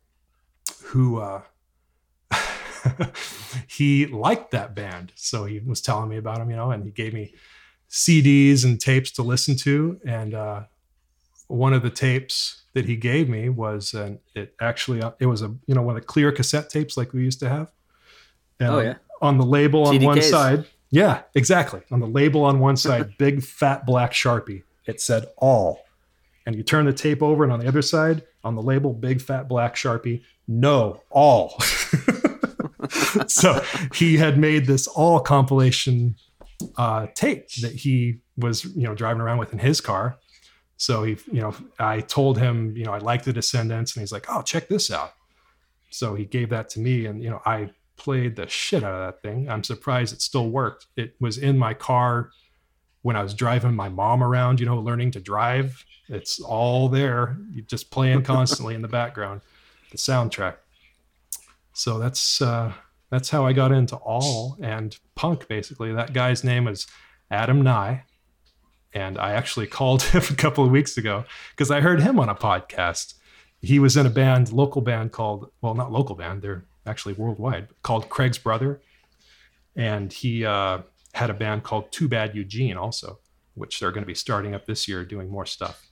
[0.85, 1.43] who uh,
[3.69, 5.13] he liked that band.
[5.17, 7.35] So he was telling me about him, you know, and he gave me
[7.91, 10.01] CDs and tapes to listen to.
[10.07, 10.63] And uh,
[11.49, 15.43] one of the tapes that he gave me was, and it actually, uh, it was
[15.43, 17.71] a, you know, one of the clear cassette tapes like we used to have.
[18.61, 18.95] And Oh, yeah.
[19.21, 21.81] On the label on one side, yeah, exactly.
[21.91, 25.81] On the label on one side, big fat black sharpie, it said all.
[26.47, 29.23] And you turn the tape over, and on the other side, on the label, big
[29.23, 31.59] fat black sharpie, no, all.
[33.27, 36.17] so he had made this all compilation
[36.77, 40.19] uh, tape that he was, you know, driving around with in his car.
[40.77, 44.13] So he, you know, I told him, you know, I like the Descendents, and he's
[44.13, 45.15] like, "Oh, check this out."
[45.91, 49.07] So he gave that to me, and you know, I played the shit out of
[49.07, 49.49] that thing.
[49.49, 50.87] I'm surprised it still worked.
[50.97, 52.31] It was in my car
[53.05, 55.85] when I was driving my mom around, you know, learning to drive.
[56.09, 59.43] It's all there, you just playing constantly in the background,
[59.91, 60.57] the soundtrack.
[61.75, 62.73] So that's uh,
[63.11, 65.49] that's how I got into all and punk.
[65.49, 66.87] Basically, that guy's name was
[67.31, 68.05] Adam Nye,
[68.95, 72.31] and I actually called him a couple of weeks ago because I heard him on
[72.31, 73.15] a podcast.
[73.61, 77.69] He was in a band, local band called well, not local band, they're actually worldwide,
[77.83, 78.81] called Craig's Brother,
[79.77, 80.79] and he uh,
[81.15, 83.21] had a band called Too Bad Eugene also,
[83.55, 85.89] which they're going to be starting up this year, doing more stuff.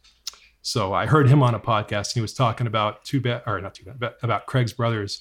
[0.63, 3.61] So I heard him on a podcast, and he was talking about Too Bad, or
[3.61, 5.21] not Too Bad, but about Craig's Brothers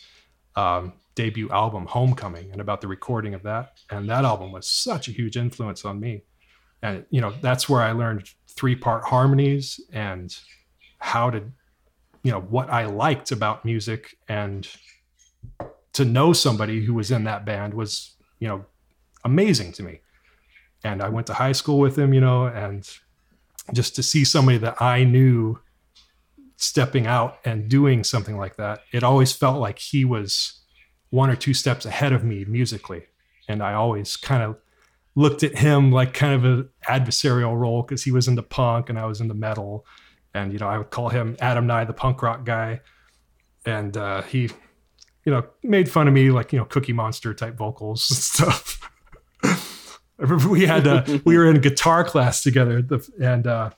[0.55, 3.79] um, debut album Homecoming and about the recording of that.
[3.89, 6.23] And that album was such a huge influence on me.
[6.81, 10.35] And you know, that's where I learned three-part harmonies and
[10.99, 11.43] how to,
[12.23, 14.67] you know, what I liked about music and
[15.93, 18.65] to know somebody who was in that band was, you know,
[19.23, 20.01] amazing to me.
[20.83, 22.89] And I went to high school with him, you know, and
[23.73, 25.59] just to see somebody that I knew
[26.57, 30.61] stepping out and doing something like that, it always felt like he was
[31.09, 33.03] one or two steps ahead of me musically.
[33.47, 34.57] And I always kind of
[35.15, 38.97] looked at him like kind of an adversarial role because he was into punk and
[38.97, 39.85] I was into metal.
[40.33, 42.81] And, you know, I would call him Adam Nye, the punk rock guy.
[43.65, 44.49] And uh, he,
[45.25, 48.17] you know, made fun of me like, you know, Cookie Monster type vocals and
[48.51, 48.90] stuff.
[50.21, 52.85] I remember we had uh, we were in guitar class together,
[53.19, 53.71] and uh,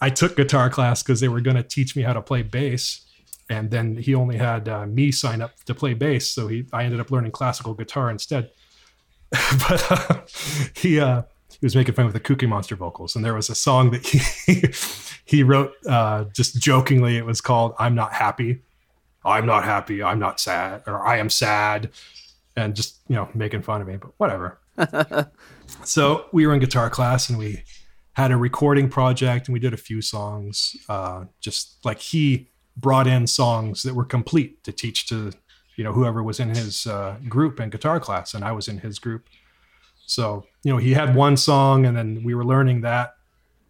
[0.00, 3.06] I took guitar class because they were going to teach me how to play bass,
[3.48, 6.84] and then he only had uh, me sign up to play bass, so he I
[6.84, 8.50] ended up learning classical guitar instead.
[9.30, 10.20] but uh,
[10.74, 13.54] he uh, he was making fun with the Cookie Monster vocals, and there was a
[13.54, 14.64] song that he
[15.36, 17.16] he wrote uh, just jokingly.
[17.16, 18.62] It was called "I'm Not Happy."
[19.24, 20.04] I'm not happy.
[20.04, 21.90] I'm not sad, or I am sad,
[22.54, 23.96] and just you know making fun of me.
[23.96, 24.58] But whatever.
[25.84, 27.62] so we were in guitar class and we
[28.12, 30.74] had a recording project and we did a few songs.
[30.88, 35.32] Uh, just like he brought in songs that were complete to teach to
[35.76, 38.78] you know whoever was in his uh, group in guitar class, and I was in
[38.78, 39.28] his group.
[40.06, 43.12] So you know he had one song and then we were learning that.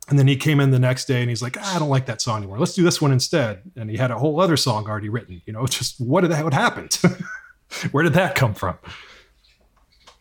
[0.08, 2.06] And then he came in the next day and he's like, "Ah, I don't like
[2.06, 2.60] that song anymore.
[2.60, 3.62] Let's do this one instead.
[3.74, 5.42] And he had a whole other song already written.
[5.46, 6.96] You know, just what did that what happened?
[7.90, 8.78] Where did that come from?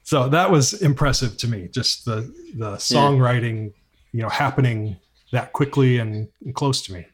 [0.06, 1.68] So that was impressive to me.
[1.68, 3.74] Just the the songwriting,
[4.12, 4.98] you know, happening
[5.32, 7.08] that quickly and, close to me.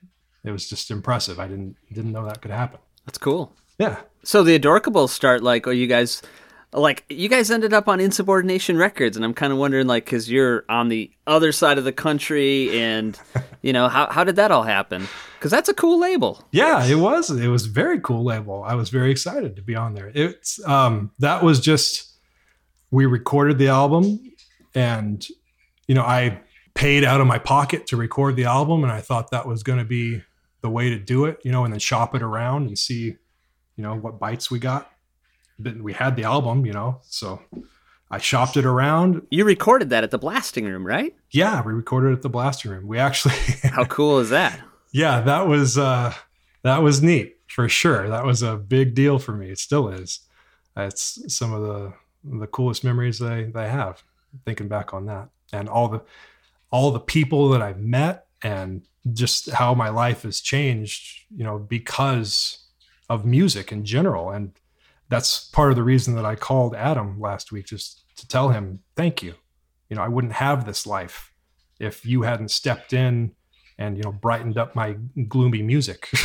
[0.44, 1.40] It was just impressive.
[1.40, 2.80] I didn't didn't know that could happen.
[3.06, 3.54] That's cool.
[3.80, 4.02] Yeah.
[4.24, 6.22] So the Adorkables start like, oh, you guys,
[6.74, 10.30] like, you guys ended up on Insubordination Records, and I'm kind of wondering, like, because
[10.30, 13.18] you're on the other side of the country, and
[13.62, 15.08] you know, how how did that all happen?
[15.40, 16.44] Because that's a cool label.
[16.52, 17.32] Yeah, it was.
[17.32, 18.64] It was a very cool label.
[18.64, 20.12] I was very excited to be on there.
[20.14, 22.11] It's um that was just
[22.92, 24.20] we recorded the album
[24.76, 25.26] and
[25.88, 26.40] you know, I
[26.74, 29.80] paid out of my pocket to record the album and I thought that was going
[29.80, 30.22] to be
[30.62, 33.16] the way to do it, you know, and then shop it around and see,
[33.76, 34.90] you know, what bites we got.
[35.60, 37.42] But we had the album, you know, so
[38.10, 39.26] I shopped it around.
[39.30, 41.16] You recorded that at the Blasting Room, right?
[41.32, 42.88] Yeah, we recorded it at the blasting Room.
[42.88, 44.60] We actually How cool is that?
[44.94, 46.14] yeah that was uh
[46.64, 50.20] that was neat for sure that was a big deal for me it still is
[50.76, 54.04] it's some of the the coolest memories they I have
[54.46, 56.02] thinking back on that and all the
[56.72, 61.60] all the people that i've met and just how my life has changed you know
[61.60, 62.62] because
[63.12, 64.32] of music in general.
[64.32, 64.54] And
[65.10, 68.80] that's part of the reason that I called Adam last week, just to tell him,
[68.96, 69.36] thank you.
[69.90, 71.34] You know, I wouldn't have this life
[71.78, 73.34] if you hadn't stepped in
[73.78, 74.96] and, you know, brightened up my
[75.28, 76.10] gloomy music.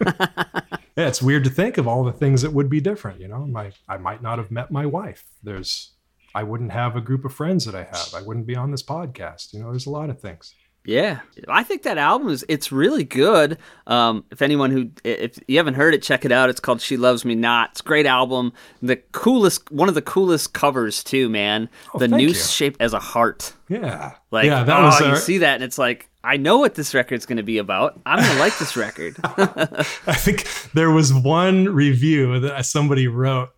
[0.98, 3.20] yeah, it's weird to think of all the things that would be different.
[3.20, 5.24] You know, my I might not have met my wife.
[5.44, 5.92] There's
[6.34, 8.14] I wouldn't have a group of friends that I have.
[8.16, 9.54] I wouldn't be on this podcast.
[9.54, 10.54] You know, there's a lot of things.
[10.84, 13.58] Yeah, I think that album is it's really good.
[13.86, 16.50] Um, if anyone who if you haven't heard it, check it out.
[16.50, 18.52] It's called "She Loves Me Not." It's a great album.
[18.82, 21.68] The coolest, one of the coolest covers too, man.
[21.94, 22.66] Oh, the noose you.
[22.66, 23.52] shaped as a heart.
[23.68, 26.58] Yeah, Like, yeah, that oh, was you uh, see that, and it's like, I know
[26.58, 27.98] what this record's going to be about.
[28.04, 29.16] I'm going to like this record.
[29.24, 33.48] I think there was one review that somebody wrote.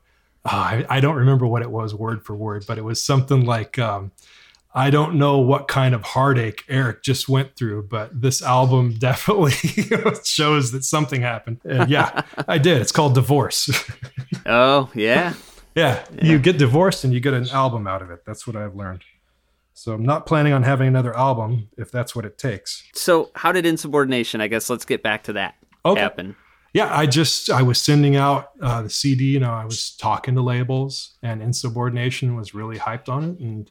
[0.44, 3.44] Oh, I, I don't remember what it was word for word, but it was something
[3.44, 4.12] like, um,
[4.72, 9.50] I don't know what kind of heartache Eric just went through, but this album definitely
[10.24, 11.60] shows that something happened.
[11.64, 12.80] And yeah, I did.
[12.80, 13.68] It's called Divorce.
[14.46, 15.34] oh yeah,
[15.74, 18.24] yeah, you get divorced and you get an album out of it.
[18.24, 19.02] That's what I've learned.
[19.80, 22.86] So I'm not planning on having another album if that's what it takes.
[22.92, 24.42] So how did insubordination?
[24.42, 25.54] I guess let's get back to that
[25.86, 26.02] Okay.
[26.02, 26.36] happen.
[26.74, 30.34] yeah i just i was sending out uh, the cd you know i was talking
[30.34, 33.70] to labels and insubordination was really hyped on it and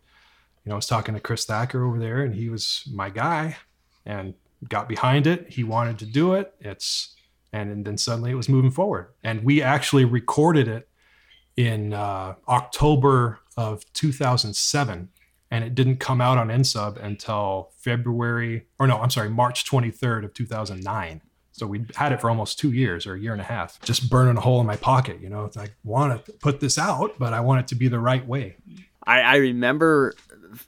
[0.63, 3.55] you know i was talking to chris thacker over there and he was my guy
[4.07, 4.33] and
[4.67, 7.13] got behind it he wanted to do it it's
[7.53, 10.89] and, and then suddenly it was moving forward and we actually recorded it
[11.55, 15.09] in uh, october of 2007
[15.51, 20.25] and it didn't come out on insub until february or no i'm sorry march 23rd
[20.25, 23.43] of 2009 so we had it for almost two years or a year and a
[23.43, 25.19] half, just burning a hole in my pocket.
[25.19, 27.89] You know, it's like, want to put this out, but I want it to be
[27.89, 28.55] the right way.
[29.05, 30.13] I, I remember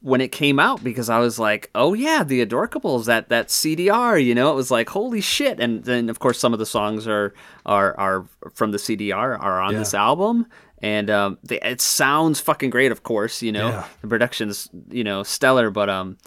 [0.01, 4.21] when it came out because I was like, oh yeah, the Adorkables, that that CDR,
[4.21, 5.61] you know, it was like holy shit.
[5.61, 7.33] And then of course some of the songs are
[7.65, 9.79] are are from the CDR are on Yeah.
[9.79, 10.45] this album.
[10.81, 13.41] And um, they, it sounds fucking great, of course.
[13.41, 13.87] You know, Yeah.
[14.01, 16.17] the production's you know stellar, but um,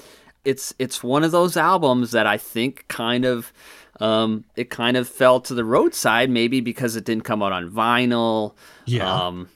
[0.45, 3.53] it's it's one of those albums that I think kind of
[4.01, 7.71] um, it kind of fell to the roadside, maybe because it didn't come out on
[7.71, 8.55] vinyl.
[8.87, 9.13] Yeah.
[9.13, 9.49] Um,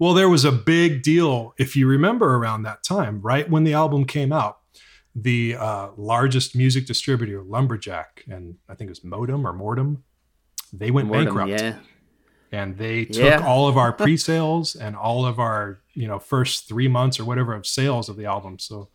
[0.00, 3.74] Well, there was a big deal, if you remember around that time, right when the
[3.74, 4.58] album came out,
[5.14, 10.02] the uh, largest music distributor, Lumberjack, and I think it was Modem or Mordam,
[10.72, 11.50] they went Mordam, bankrupt.
[11.50, 11.76] yeah.
[12.52, 13.44] And they took Yeah.
[13.46, 17.54] all of our pre-sales and all of our you know first three months or whatever
[17.54, 18.88] of sales of the album so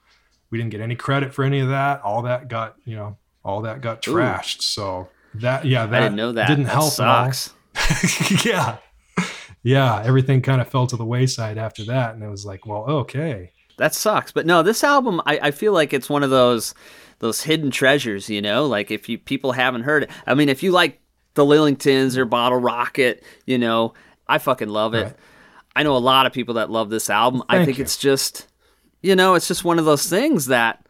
[0.49, 3.61] we didn't get any credit for any of that all that got you know all
[3.61, 4.13] that got Ooh.
[4.13, 6.47] trashed so that yeah that I didn't know that.
[6.47, 7.53] didn't That help Sucks.
[8.45, 8.77] yeah
[9.63, 12.83] yeah everything kind of fell to the wayside after that and it was like well
[12.83, 14.31] okay That sucks.
[14.31, 16.75] But no, this album, I, I feel like it's one of those
[17.19, 18.29] those hidden treasures.
[18.29, 20.11] You know, like if you people haven't heard it.
[20.27, 20.99] I mean, if you like
[21.35, 23.93] the Lillingtons or Bottle Rocket, you know,
[24.27, 25.03] I fucking love it.
[25.03, 25.15] Right.
[25.75, 27.43] I know a lot of people that love this album.
[27.49, 27.83] I think you.
[27.83, 28.47] it's just,
[29.01, 30.85] you know, it's just one of those things that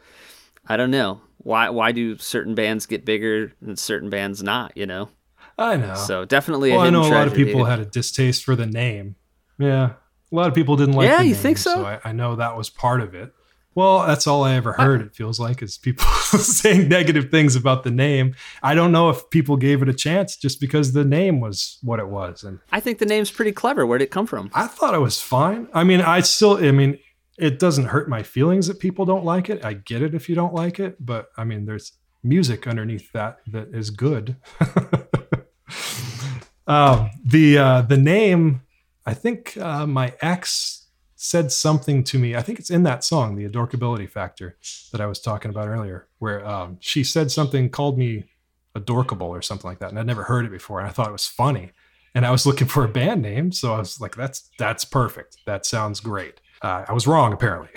[0.68, 1.70] I don't know why.
[1.70, 4.76] Why do certain bands get bigger and certain bands not?
[4.76, 5.10] You know,
[5.58, 6.72] i know so definitely.
[6.72, 7.70] Well i know a lot of people dude.
[7.70, 9.16] had a distaste for the name
[9.60, 9.94] yeah
[10.32, 11.12] a lot of people didn't like it.
[11.12, 11.86] Yeah, you name, think so?
[11.86, 13.32] I, I know that was part of it
[13.76, 16.06] well that's all i ever heard it feels like is people
[16.38, 20.36] saying negative things about the name i don't know if people gave it a chance
[20.38, 23.86] just because the name was what it was and I think the name's pretty clever.
[23.86, 24.50] Where'd it come from?
[24.54, 26.98] i thought it was fine i mean i still i mean
[27.38, 30.36] it doesn't hurt my feelings that people don't like it i get it if you
[30.36, 34.36] don't like it but i mean there's music underneath that that is good
[36.68, 38.62] um, the uh, the name
[39.06, 40.83] i think uh, my ex
[41.24, 44.58] said something to me i think it's in that song the adorkability factor
[44.92, 48.26] that i was talking about earlier where um, she said something called me
[48.76, 51.14] adorkable or something like that and i'd never heard it before and i thought it
[51.14, 51.72] was funny.
[52.16, 55.38] And i was looking for a band name so i was like that's that's perfect.
[55.46, 56.42] That sounds great.
[56.62, 57.70] Uh, i was wrong apparently.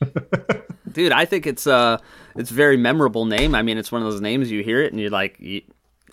[0.92, 1.98] Dude i think it's uh
[2.36, 3.54] it's a very memorable name.
[3.54, 5.62] I mean it's one of those names you hear it and you're like you,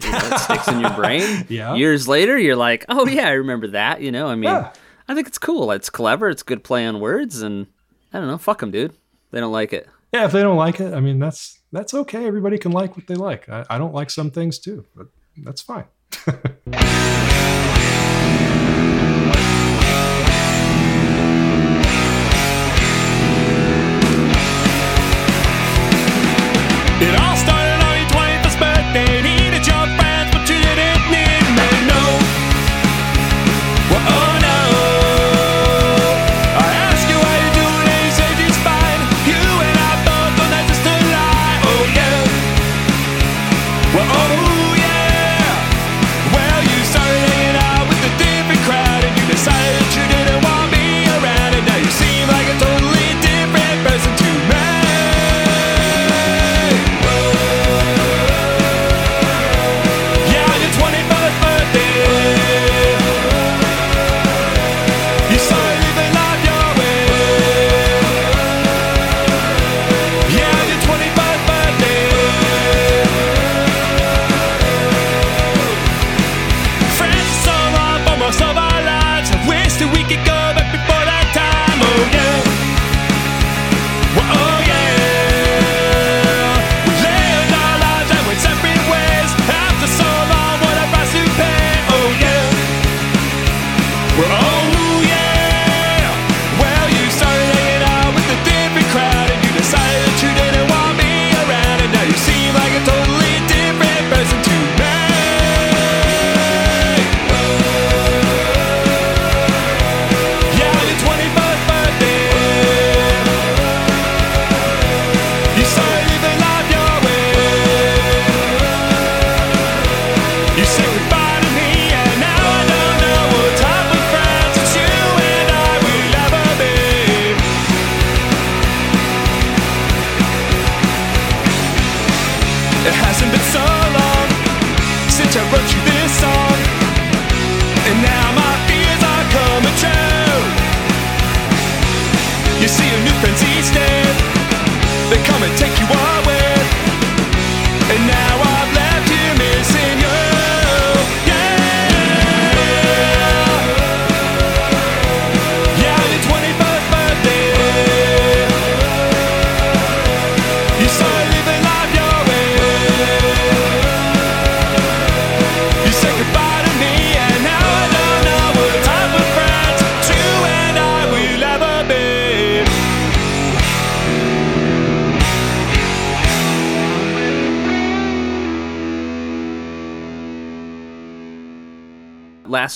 [0.01, 1.45] you know, it sticks in your brain?
[1.49, 1.75] Yeah.
[1.75, 4.27] years later you're like oh yeah i remember that you know?
[4.27, 4.73] I mean Yeah.
[5.07, 5.71] I think it's cool.
[5.71, 6.29] It's clever.
[6.29, 7.67] It's good play on words and
[8.13, 8.37] i don't know.
[8.37, 8.93] Fuck them dude.
[9.31, 9.87] They don't like it.
[10.13, 12.25] Yeah if they don't like it i mean that's that's okay.
[12.25, 13.49] Everybody can like what they like.
[13.49, 15.07] I, I don't like some things too but
[15.43, 15.85] that's fine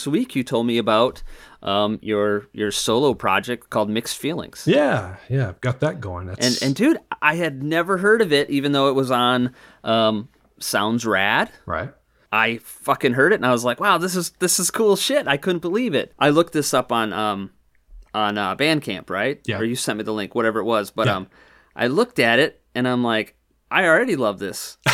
[0.01, 1.21] Last week you told me about
[1.61, 4.63] um, your your solo project called Mixed Feelings.
[4.65, 6.27] Yeah, yeah, I've got that going.
[6.39, 10.27] And and dude, I had never heard of it, even though it was on um,
[10.59, 11.51] Sounds Rad.
[11.67, 11.93] right.
[12.33, 15.27] I fucking heard it and I was like, wow, this is this is cool shit.
[15.27, 16.13] I couldn't believe it.
[16.17, 17.51] I looked this up on um
[18.15, 19.39] on uh, Bandcamp, right?
[19.45, 19.59] Yeah.
[19.59, 20.89] Or you sent me the link, whatever it was.
[20.89, 21.17] But Yeah.
[21.17, 21.27] um,
[21.75, 23.35] I looked at it and I'm like,
[23.69, 24.77] I already love this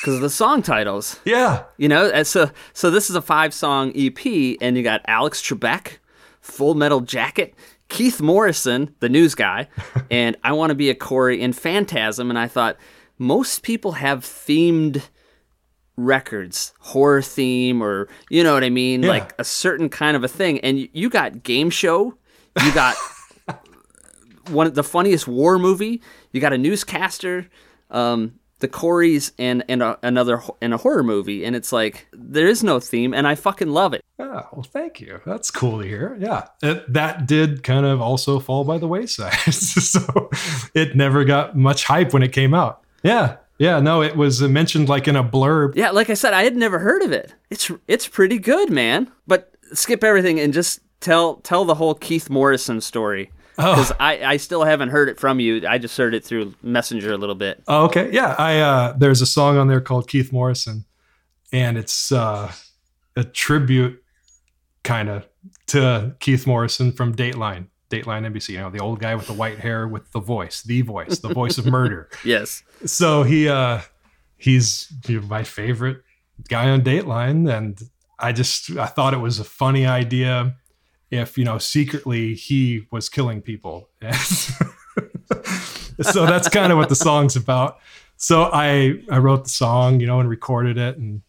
[0.00, 1.18] because of the song titles.
[1.24, 5.02] Yeah, You know, and so so this is a five song EP, and you got
[5.06, 5.98] Alex Trebek,
[6.40, 7.54] Full Metal Jacket,
[7.88, 9.68] Keith Morrison, the news guy,
[10.10, 12.30] and I Want to Be a Corey and Phantasm.
[12.30, 12.76] And I thought
[13.18, 15.02] most people have themed
[15.96, 19.08] records, horror theme, or you know what I mean, Yeah.
[19.08, 20.60] like a certain kind of a thing.
[20.60, 22.14] And you- you got game show,
[22.64, 22.94] you got
[24.48, 26.00] one of the funniest war movie,
[26.32, 27.48] you got a newscaster.
[27.90, 32.48] Um, the Coreys and and a, another and a horror movie, and it's like there
[32.48, 34.04] is no theme, and I fucking love it.
[34.18, 35.20] Oh, well, thank you.
[35.24, 36.16] That's cool to hear.
[36.18, 39.34] Yeah, it, that did kind of also fall by the wayside.
[39.52, 40.30] so
[40.74, 42.82] it never got much hype when it came out.
[43.02, 43.80] Yeah, yeah.
[43.80, 45.76] No, it was mentioned like in a blurb.
[45.76, 47.34] Yeah, like I said, I had never heard of it.
[47.50, 49.10] It's it's pretty good, man.
[49.26, 54.36] But skip everything and just tell tell the whole Keith Morrison story because I I
[54.38, 55.66] still haven't heard it from you.
[55.68, 57.62] I just heard it through Messenger a little bit.
[57.68, 58.10] Oh, okay.
[58.12, 60.84] Yeah, I uh, there's a song on there called Keith Morrison,
[61.52, 62.52] and it's uh,
[63.16, 64.02] a tribute
[64.84, 65.26] kind of
[65.66, 68.50] to Keith Morrison from Dateline, Dateline NBC.
[68.50, 71.34] You know, the old guy with the white hair with the voice, the voice, the
[71.34, 72.08] voice of murder.
[72.24, 72.62] Yes.
[72.86, 73.80] so he uh
[74.36, 76.02] he's you know, my favorite
[76.48, 77.80] guy on Dateline and
[78.18, 80.56] I just I thought it was a funny idea
[81.10, 83.88] if you know secretly he was killing people.
[86.00, 87.78] so that's kind of what the song's about.
[88.16, 91.22] So I I wrote the song, you know, and recorded it and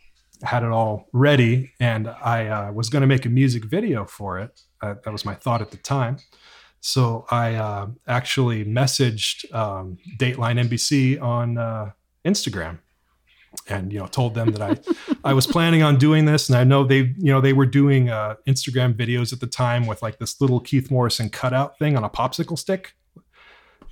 [0.44, 4.40] had it all ready and I uh, was going to make a music video for
[4.40, 4.62] it.
[4.82, 6.18] Uh, that was my thought at the time.
[6.82, 11.92] So I uh, actually messaged um, Dateline NBC on uh,
[12.26, 12.80] Instagram,
[13.68, 14.78] and you know told them that I
[15.24, 18.10] I was planning on doing this, and I know they you know they were doing
[18.10, 22.04] uh, Instagram videos at the time with like this little Keith Morrison cutout thing on
[22.04, 22.94] a popsicle stick.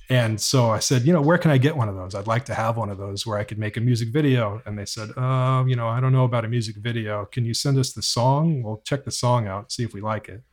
[0.10, 2.16] And so I said, you know, where can I get one of those?
[2.16, 4.62] I'd like to have one of those where I could make a music video.
[4.66, 7.26] And they said, uh, you know, I don't know about a music video.
[7.26, 8.64] Can you send us the song?
[8.64, 10.44] We'll check the song out, see if we like it.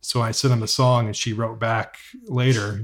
[0.00, 2.82] So I sent them the song, and she wrote back later,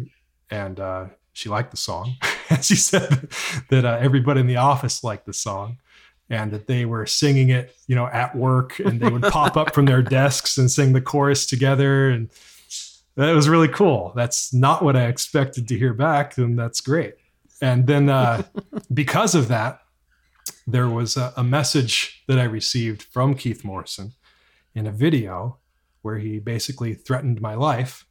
[0.53, 1.07] and uh,
[1.39, 2.17] she liked the song.
[2.51, 3.31] and she said
[3.71, 5.79] that uh, everybody in the office liked the song,
[6.29, 9.73] and that they were singing it, you know, at work, and they would pop up
[9.73, 12.29] from their desks and sing the chorus together, and
[13.15, 14.13] that was really cool.
[14.17, 17.15] That's not what I expected to hear back, and that's great.
[17.63, 18.43] And then uh,
[18.93, 19.81] because of that,
[20.67, 24.13] there was a, a message that I received from Keith Morrison
[24.75, 25.59] in a video
[26.03, 28.07] where he basically threatened my life.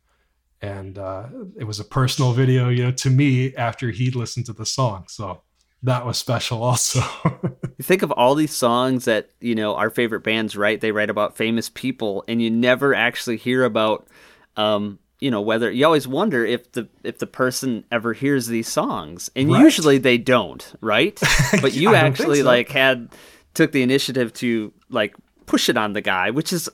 [0.62, 1.28] And uh,
[1.60, 5.06] it was a personal video, you know, to me after he'd listened to the song.
[5.08, 5.42] So
[5.84, 7.02] that was special also.
[7.80, 10.82] You think of all these songs that you know our favorite bands write.
[10.82, 14.08] They write about famous people, and you never actually hear about,
[14.56, 18.68] um, you know, whether you always wonder if the if the person ever hears these
[18.68, 19.62] songs, and Right.
[19.62, 21.22] usually they don't, right?
[21.62, 22.46] But you I don't think actually so.
[22.46, 23.10] like had
[23.54, 26.68] took the initiative to like push it on the guy, which is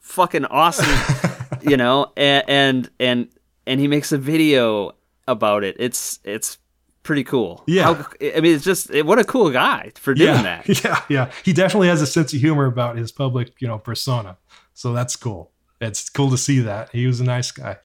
[0.00, 0.84] fucking awesome,
[1.62, 3.28] you know, and and and
[3.66, 4.92] and he makes a video
[5.26, 5.76] about it.
[5.78, 6.58] It's it's
[7.02, 7.64] pretty cool.
[7.66, 7.94] Yeah.
[7.94, 10.84] How, I mean, it's just it, what a cool guy for doing yeah, that.
[10.84, 11.30] yeah, yeah.
[11.44, 14.36] He definitely has a sense of humor about his public, you know, persona.
[14.74, 15.52] So that's cool.
[15.80, 16.90] It's cool to see that.
[16.90, 17.78] He was a nice guy.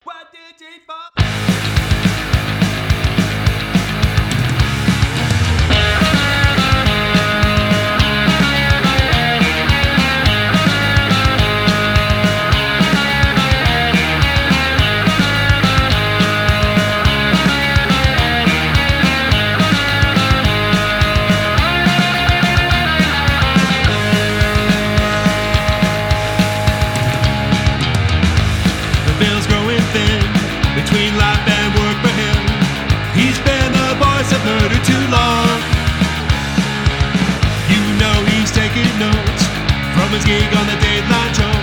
[40.14, 41.58] His gig on the Dateline Show.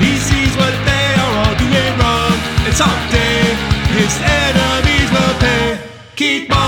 [0.00, 3.52] He sees what they are all doing wrong, and someday
[3.98, 5.78] his enemies will pay.
[6.16, 6.61] Keith Morrison.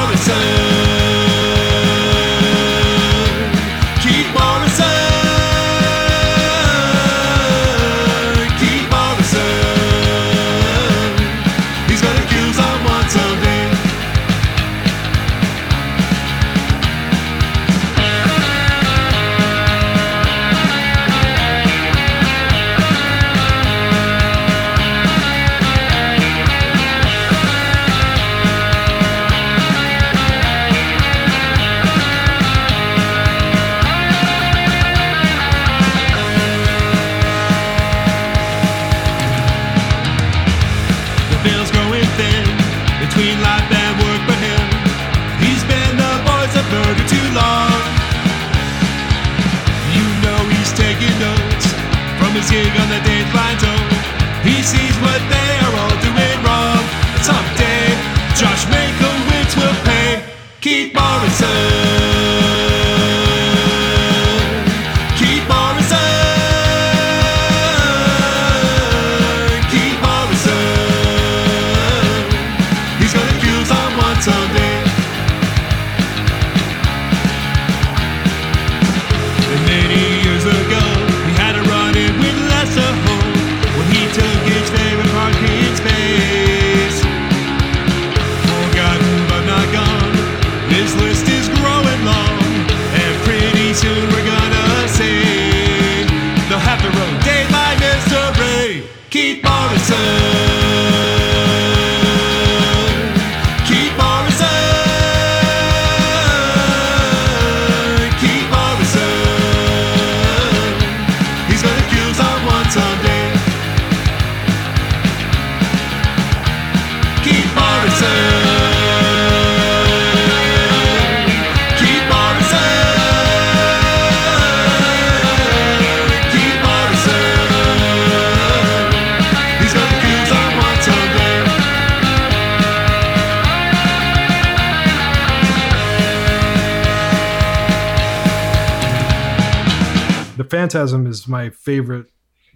[140.54, 142.06] Phantasm is my favorite,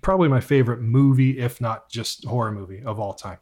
[0.02, 3.38] probably my favorite movie, if not just horror movie of all time.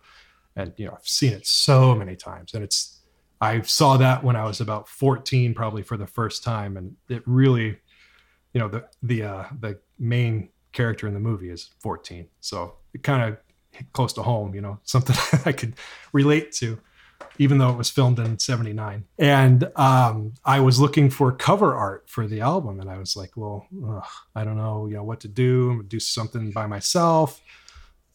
[0.57, 3.03] And you know, I've seen it so many times, and it's
[3.39, 7.23] I saw that when I was about 14, probably for the first time, and it
[7.27, 7.79] really,
[8.55, 13.03] you know, the the uh, the main character in the movie is 14, so it
[13.03, 15.75] kind of close to home, you know, something I could
[16.15, 16.81] relate to
[17.39, 22.05] even though it was filmed in 79 and um, i was looking for cover art
[22.09, 25.21] for the album and i was like well ugh, i don't know you know what
[25.21, 27.41] to do I'm gonna do something by myself.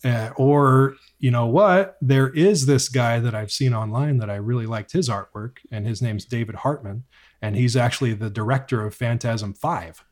[0.03, 1.95] Uh, or you know what?
[2.01, 5.85] There is this guy that i've seen online that i really liked his artwork and
[5.85, 7.03] his name's david hartman
[7.39, 10.03] and he's actually the director of phantasm 5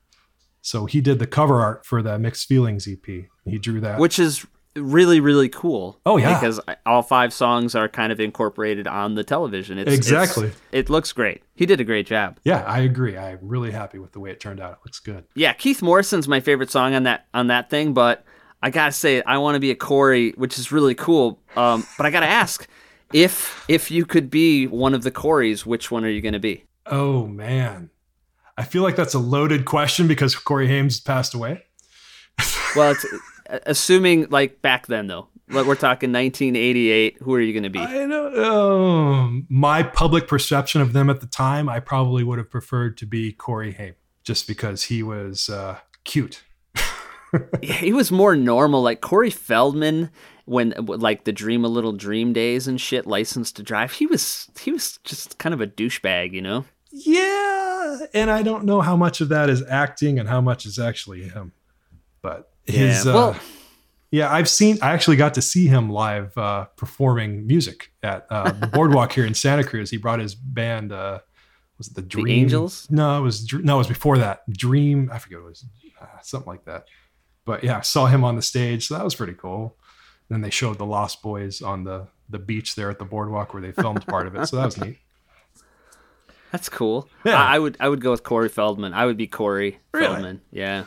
[0.61, 3.99] so he did the cover art for the mixed feelings ep he drew that.
[3.99, 4.45] Which is
[4.75, 5.99] really really cool.
[6.05, 6.39] Oh, yeah.
[6.39, 9.77] because all five songs are kind of incorporated on the television.
[9.77, 10.45] It's, Exactly.
[10.47, 11.41] it's- it looks great.
[11.55, 12.39] He did a great job.
[12.43, 15.25] yeah i agree i'm really happy with the way it turned out it looks good
[15.35, 18.23] Yeah, Keith Morrison's my favorite song on that on that thing, but
[18.61, 21.39] I gotta say, I want to be a Corey, which is really cool.
[21.55, 22.67] Um, but I gotta ask,
[23.13, 26.63] if if you could be one of the Coreys, which one are you gonna be?
[26.85, 27.89] Oh man,
[28.57, 31.63] I feel like that's a loaded question because Corey Haim passed away.
[32.75, 33.05] Well, it's
[33.49, 35.27] assuming like back then though.
[35.51, 37.17] Like we're talking 1988.
[37.21, 37.79] Who are you gonna be?
[37.79, 39.41] I don't know.
[39.49, 43.31] My public perception of them at the time, I probably would have preferred to be
[43.31, 46.43] Corey Haim, just because he was uh, cute.
[47.61, 48.81] Yeah, he was more normal.
[48.81, 50.09] Like Corey Feldman,
[50.45, 53.93] when like the Dream a Little Dream days and shit, License to Drive.
[53.93, 56.65] He was he was just kind of a douchebag, you know.
[56.91, 60.79] Yeah, and I don't know how much of that is acting and how much is
[60.79, 61.51] actually him.
[62.23, 63.39] But his, Yeah, uh,
[64.11, 64.77] yeah, I've seen.
[64.81, 69.25] I actually got to see him live uh, performing music at uh, the Boardwalk here
[69.25, 69.89] in Santa Cruz.
[69.91, 70.91] He brought his band.
[70.91, 71.19] Uh,
[71.77, 72.87] was it the Dream Angels?
[72.89, 74.49] No, it was Dr- no, it was before that.
[74.51, 75.09] Dream.
[75.13, 75.65] I forget what it was.
[76.01, 76.85] Uh, something like that.
[77.45, 79.75] But yeah, I saw him on the stage, so that was pretty cool.
[80.29, 83.61] then they showed the Lost Boys on the the beach there at the boardwalk where
[83.61, 84.97] they filmed part of it, so that was neat.
[86.51, 87.07] That's cool.
[87.25, 87.35] Yeah.
[87.41, 88.93] I, I would I would go with Corey Feldman.
[88.93, 90.07] I would be Corey Really?
[90.07, 90.41] Feldman.
[90.51, 90.85] Yeah.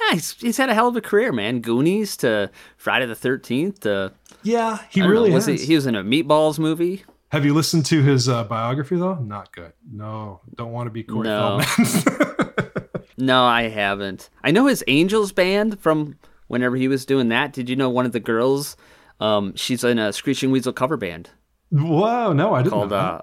[0.00, 1.60] Ah, he's, he's had a hell of a career, man.
[1.60, 5.74] Goonies to Friday the Thirteenth to Yeah, he I don't know, really was he, he
[5.74, 7.04] was in a Meatballs movie.
[7.30, 9.14] Have you listened to his uh, biography though?
[9.16, 9.72] Not good.
[9.90, 11.60] No, don't want to be Corey No.
[11.60, 12.54] Feldman.
[13.16, 14.28] No, I haven't.
[14.42, 16.16] I know his Angels band from
[16.48, 17.52] whenever he was doing that.
[17.52, 18.76] Did you know one of the girls?
[19.20, 21.30] Um, she's in a Screeching Weasel cover band
[21.70, 23.14] Whoa, no, I didn't called know that.
[23.14, 23.22] uh,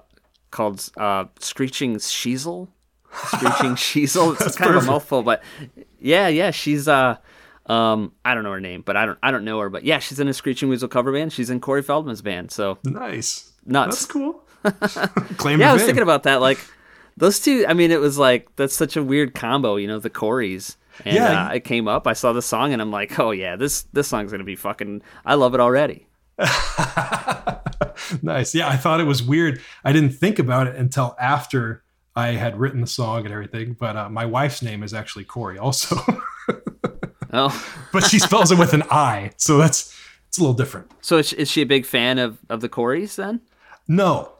[0.50, 2.68] called uh, Screeching Sheezel.
[3.14, 4.40] Screeching Sheezel.
[4.40, 5.42] It's kind of a mouthful, but
[6.00, 7.16] yeah, yeah, she's uh,
[7.66, 9.98] um, I don't know her name, but I don't, I don't know her, but yeah,
[9.98, 11.32] she's in a Screeching Weasel cover band.
[11.32, 13.52] She's in Corey Feldman's band, so nice.
[13.66, 14.00] nuts.
[14.00, 14.42] That's cool.
[15.36, 15.86] Claim yeah, I was fame.
[15.88, 16.40] thinking about that.
[16.40, 16.58] Like
[17.16, 17.64] those two.
[17.68, 19.76] I mean, it was like that's such a weird combo.
[19.76, 20.76] You know, the Coreys.
[21.04, 21.46] And Yeah.
[21.48, 22.06] uh, it came up.
[22.06, 25.02] I saw the song, and I'm like, oh yeah, this this song's gonna be fucking.
[25.24, 26.06] I love it already.
[28.22, 28.54] nice.
[28.54, 29.60] Yeah, I thought it was weird.
[29.84, 31.82] I didn't think about it until after
[32.14, 33.74] I had written the song and everything.
[33.78, 35.96] But uh, my wife's name is actually Corey, also,
[37.32, 39.96] Oh, but she spells it with an I, so that's
[40.28, 40.90] it's a little different.
[41.00, 43.40] so is, is she a big fan of of the Coreys then?
[43.88, 44.32] No,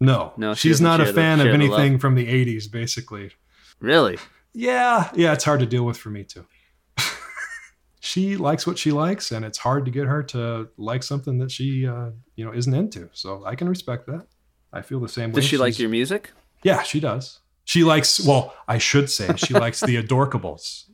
[0.00, 2.26] no, No, she she's doesn't a share the- fan of share the anything from the
[2.26, 3.32] '80s, basically.
[3.80, 4.18] Really?
[4.54, 6.46] Yeah, yeah, it's hard to deal with for me too.
[8.00, 11.50] she likes what she likes, and it's hard to get her to like something that
[11.50, 13.08] she, uh, you know, isn't into.
[13.12, 14.26] So I can respect that.
[14.72, 15.36] I feel the same way.
[15.36, 16.30] Does she like your music?
[16.62, 17.40] Yeah, she does.
[17.64, 18.24] She likes.
[18.24, 20.84] Well, I should say she likes the Adorkables.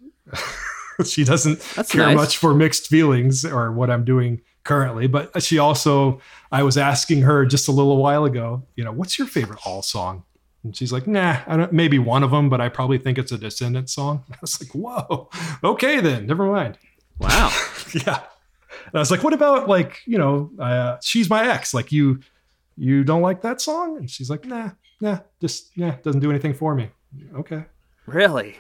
[1.05, 2.17] she doesn't That's care nice.
[2.17, 5.07] much for mixed feelings or what I'm doing currently.
[5.07, 6.21] But she also,
[6.53, 9.83] I was asking her just a little while ago, you know, what's your favorite all
[9.83, 10.25] song?
[10.65, 13.33] And she's like, nah, I don't, maybe one of them, but I probably think it's
[13.33, 14.25] a Descendant song.
[14.33, 15.31] I was like, whoa,
[15.65, 16.79] okay then, never mind.
[17.19, 17.51] Wow.
[17.95, 18.23] yeah.
[18.87, 21.73] And I was like, what about like, you know, uh, she's my ex.
[21.73, 22.21] Like you,
[22.77, 23.97] you don't like that song?
[23.97, 24.71] And she's like, nah,
[25.01, 26.91] nah, just, yeah, doesn't do anything for me.
[27.35, 27.65] Okay.
[28.07, 28.57] really?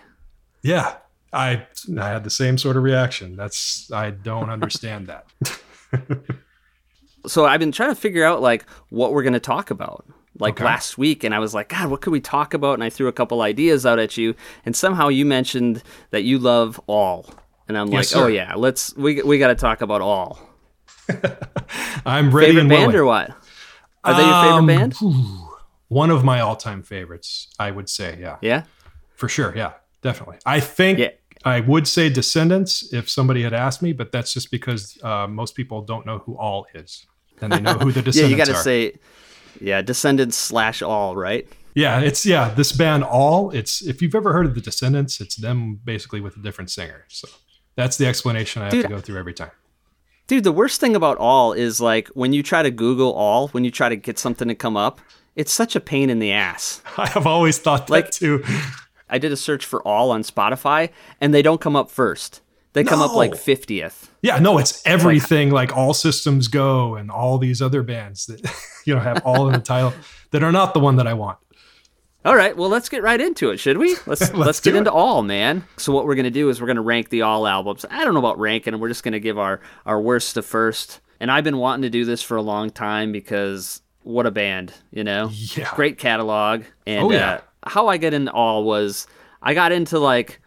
[0.62, 0.97] Yeah.
[1.32, 1.66] I,
[2.01, 3.36] I had the same sort of reaction.
[3.36, 5.26] That's, I don't understand that.
[7.26, 10.07] So I've been trying to figure out like what we're gonna talk about.
[10.39, 10.64] Like Okay.
[10.64, 12.74] last week, and I was like, God, what could we talk about?
[12.74, 16.39] And I threw a couple ideas out at you, and somehow you mentioned that you
[16.39, 17.26] love all,
[17.66, 20.39] and I'm Yes, like, oh yeah, let's we we got to talk about all.
[22.07, 22.97] I'm ready Favorite and band willing.
[23.01, 23.30] or what?
[24.05, 24.95] Are they your favorite Um, band?
[25.89, 28.18] One of my all-time favorites, I would say.
[28.20, 28.64] Yeah, Yeah.
[29.14, 29.53] for sure.
[29.57, 29.72] Yeah,
[30.03, 30.36] definitely.
[30.47, 31.09] I think Yeah.
[31.45, 35.55] I would say Descendents if somebody had asked me, but that's just because uh, most
[35.55, 37.07] people don't know who All is,
[37.41, 38.62] and they know who the descendents Yeah, you got to are.
[38.62, 38.95] say,
[39.61, 41.49] yeah, Descendents slash all, right?
[41.74, 45.36] Yeah, it's yeah, this band All, it's if you've ever heard of the Descendents, it's
[45.36, 47.05] them basically with a different singer.
[47.09, 47.28] So
[47.76, 49.53] that's the explanation I have Dude, to go through every time.
[50.26, 53.64] Dude, the worst thing about all is like when you try to Google all, when
[53.64, 55.01] you try to get something to come up,
[55.39, 56.82] it's such a pain in the ass.
[56.99, 58.45] I have always thought that Like- too.
[59.09, 62.43] I did a search for all on Spotify, and they don't come up first.
[62.74, 64.09] They come up like 50th.
[64.20, 68.41] Yeah, no, it's everything like All Systems Go and all these other bands that
[68.84, 69.95] you know have all in the title
[70.32, 71.39] that are not the one that I want.
[72.24, 73.97] All right, well, let's get right into it, should we?
[74.07, 74.95] Let's let's, do get into it.
[74.95, 75.64] all, man.
[75.78, 77.86] So what we're gonna do is we're gonna rank the all albums.
[77.91, 81.01] I don't know about ranking, we're just gonna give our our worst to first.
[81.20, 84.72] And I've been wanting to do this for a long time because what a band,
[84.90, 85.30] you know?
[85.32, 85.70] Yeah.
[85.74, 86.62] Great catalog.
[86.86, 87.34] And Oh, yeah.
[87.34, 89.07] uh, how I got into all was
[89.42, 90.40] I got into like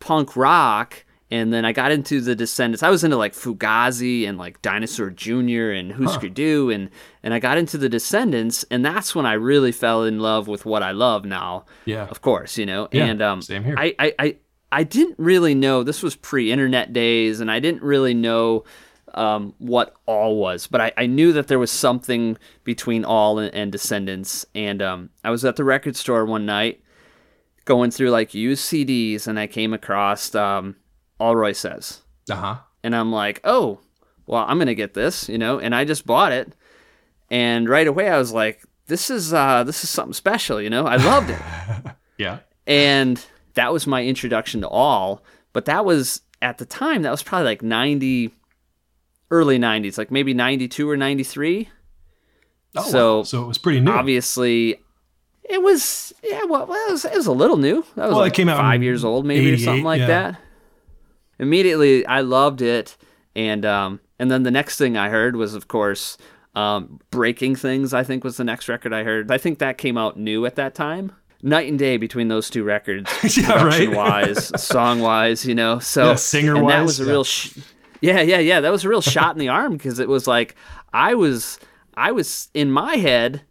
[0.00, 2.82] punk rock and then I got into the Descendents.
[2.82, 5.70] I was into like Fugazi and like Dinosaur Jr.
[5.72, 6.88] and Husker Du and
[7.22, 10.64] and I got into the Descendents and that's when I really fell in love with
[10.64, 11.66] what I love now.
[11.84, 12.06] Yeah.
[12.06, 12.88] Of course, you know.
[12.92, 13.74] Yeah, and um same here.
[13.76, 14.36] I, I I
[14.72, 18.64] I didn't really know this was pre-internet days and I didn't really know
[19.18, 23.54] um, what all was, but I, I knew that there was something between all and,
[23.54, 24.46] and Descendents.
[24.54, 26.82] And um, I was at the record store one night
[27.64, 30.76] going through like used CDs and I came across um,
[31.20, 32.00] Allroy Sez.
[32.30, 32.56] Uh huh.
[32.82, 33.80] And I'm like, oh,
[34.26, 36.54] well, I'm going to get this, you know, and I just bought it.
[37.30, 40.86] And right away I was like, this is uh, this is something special, you know.
[40.86, 41.40] I loved it.
[42.18, 42.40] Yeah.
[42.66, 47.22] and that was my introduction to all but that was at the time that was
[47.22, 48.32] probably like 90
[49.30, 51.68] early 90s like maybe 92 or 93
[52.76, 53.90] Oh, So, so it was pretty new.
[53.90, 54.76] obviously
[55.48, 58.24] it was yeah well, it, was, it was a little new that was Well, it
[58.24, 60.06] like came out five years old maybe or something like yeah.
[60.06, 60.40] that
[61.38, 62.96] immediately i loved it
[63.36, 66.18] and um and then the next thing i heard was of course
[66.54, 69.96] um breaking things i think was the next record i heard i think that came
[69.96, 71.12] out new at that time
[71.42, 73.90] night and day between those two records Yeah, right.
[73.90, 77.10] wise song wise you know so Yeah, singer-wise, and that was a yeah.
[77.10, 77.58] real sh-
[78.00, 78.60] yeah yeah yeah.
[78.60, 80.54] That was a real shot in the arm because it was like
[80.92, 81.58] i was
[81.94, 83.42] i was in my head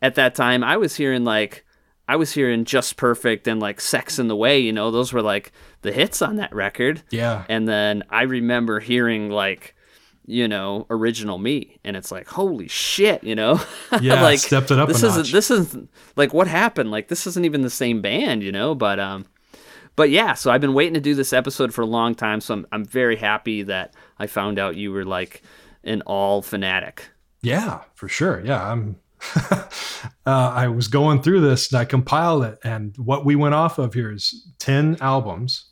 [0.00, 1.64] at that time i was hearing like
[2.08, 4.90] i was hearing just perfect and like sex in the way you know?
[4.90, 7.02] Those were like the hits on that record.
[7.10, 7.44] Yeah.
[7.48, 9.74] and then i remember hearing like
[10.24, 13.60] you know original me and it's like holy shit you know?
[14.00, 15.32] Yeah, like stepped it up this isn't notch.
[15.32, 16.90] this isn't like what happened?
[16.90, 18.74] Like this isn't even the same band you know?
[18.74, 19.26] But um
[19.96, 22.40] but yeah, so I've been waiting to do this episode for a long time.
[22.40, 25.42] So I'm I'm very happy that I found out you were like
[25.84, 27.10] an all fanatic.
[27.42, 28.42] Yeah, for sure.
[28.44, 28.96] Yeah, I'm.
[29.50, 29.62] uh,
[30.26, 33.94] I was going through this and I compiled it, and what we went off of
[33.94, 35.66] here is ten albums.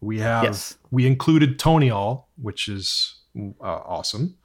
[0.00, 0.76] We have Yes.
[0.90, 4.36] we included Tony All, which is uh, awesome,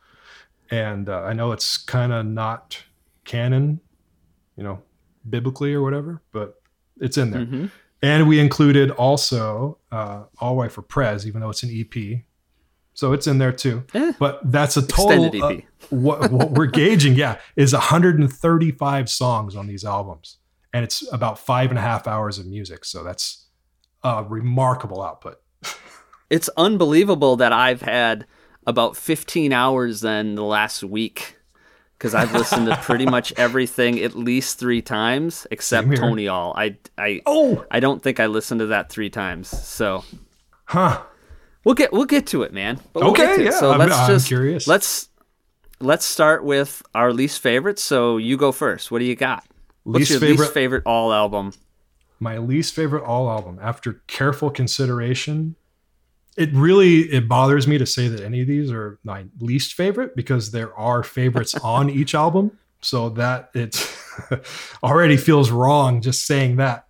[0.69, 2.81] and uh, I know it's kind of not
[3.25, 3.79] canon,
[4.55, 4.81] you know,
[5.27, 6.61] biblically or whatever, but
[7.01, 7.45] it's in there.
[7.45, 7.65] hmm
[8.01, 12.21] And we included also uh, Allroy for Prez, even though it's an EP.
[12.93, 13.83] So it's in there too.
[13.93, 14.13] Eh.
[14.19, 15.25] But that's a total.
[15.25, 15.63] Extended EP.
[15.63, 20.37] uh, what, what we're gauging, yeah, is 135 songs on these albums.
[20.73, 22.85] And it's about five and a half hours of music.
[22.85, 23.47] So that's
[24.03, 25.41] a remarkable output.
[26.29, 28.27] It's unbelievable that I've had
[28.67, 31.38] about 15 hours then the last week
[31.99, 36.53] because I've listened to pretty much everything at least three times except Tony All.
[36.57, 39.49] I I Oh, I don't think I listened to that three times.
[39.49, 40.03] So
[40.65, 41.01] huh.
[41.65, 42.79] we'll get we'll get to it, man.
[42.93, 43.45] But we'll Okay, get to it.
[43.45, 44.65] yeah, So I'm- let's I'm just curious.
[44.67, 45.09] let's
[45.81, 47.77] let's start with our least favorite.
[47.79, 48.91] So you go first.
[48.91, 49.43] What do you got?
[49.83, 51.53] What's Least your favorite- least favorite all album?
[52.21, 55.55] my least favorite all album after careful consideration
[56.39, 60.15] it really it bothers me to say that any of these are my least favorite
[60.15, 63.93] because there are favorites on each album so that it
[64.83, 66.87] already feels wrong just saying that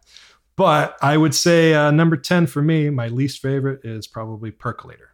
[0.56, 5.08] but i would say uh, number 10 for me my least favorite is probably percolater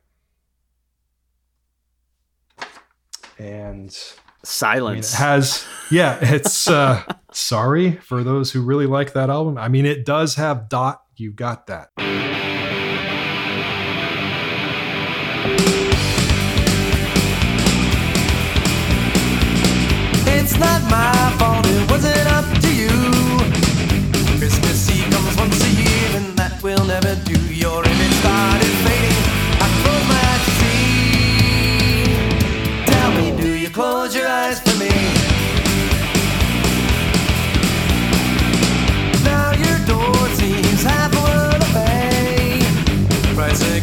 [3.39, 3.91] and I mean,
[4.43, 5.13] Silence.
[5.13, 9.57] it has, yeah, it's, uh, sorry for those who really like that album.
[9.57, 11.89] I mean, it does have Dot, You Got That.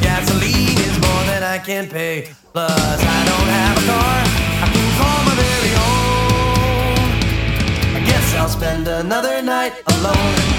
[0.02, 2.28] Gasoline is more than I can pay.
[2.52, 4.61] Plus, I don't have a car.
[8.62, 10.51] Spend another night alone.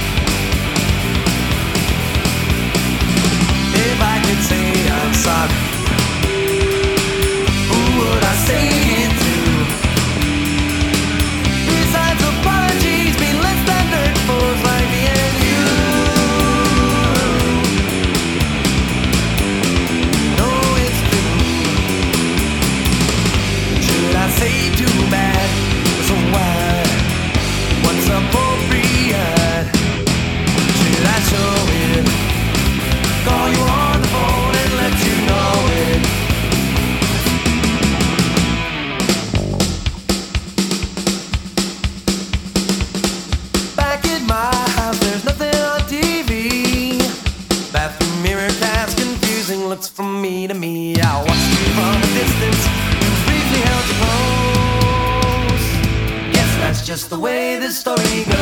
[56.93, 58.35] Just the way this story goes.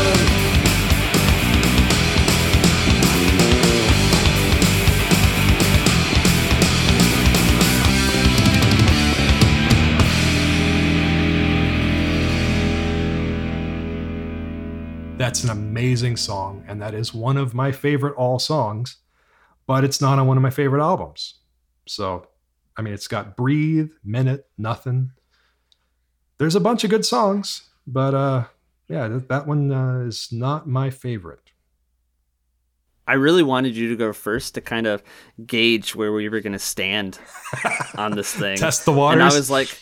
[15.17, 18.97] That's an amazing song, and that is one of my favorite all songs,
[19.65, 21.35] but it's not on one of my favorite albums.
[21.87, 22.27] So,
[22.75, 25.11] I mean, it's got Breathe, Minute, Nothing.
[26.37, 28.43] There's a bunch of good songs, but uh,
[28.87, 31.39] yeah, that, that one uh, is not my favorite.
[33.07, 35.03] I really wanted you to go first to kind of
[35.45, 37.19] gauge where we were going to stand
[37.95, 38.57] on this thing.
[38.57, 39.21] Test the waters.
[39.21, 39.33] And.
[39.33, 39.77] I was like,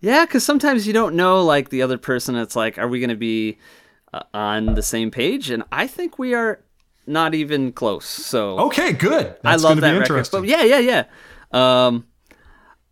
[0.00, 2.36] yeah, because sometimes you don't know, like, the other person.
[2.36, 3.58] It's like, are we going to be
[4.12, 5.50] uh, on the same page?
[5.50, 6.64] And I think we are
[7.06, 8.06] not even close.
[8.06, 9.36] So Okay, good.
[9.44, 10.02] I love that be record.
[10.02, 10.40] interesting.
[10.40, 11.04] But yeah, yeah, yeah.
[11.86, 12.06] Um,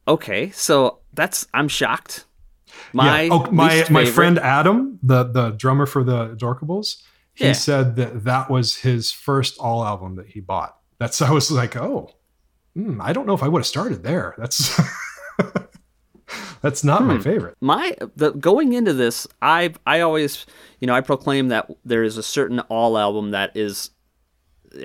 [0.07, 2.27] okay, so that's I'm shocked.
[2.93, 3.29] My yeah.
[3.33, 7.03] oh, my my friend Adam, the the drummer for the Dorkables,
[7.35, 7.53] he Yeah.
[7.53, 10.77] said that that was his first all album that he bought.
[10.99, 12.11] That's I was like, oh,
[12.75, 14.35] hmm, I don't know if I would have started there.
[14.39, 14.79] That's
[16.63, 17.21] that's not my Hmm.
[17.21, 17.57] favorite.
[17.61, 20.47] my the going into this i i always
[20.81, 23.91] you know i proclaim that there is a certain all album that is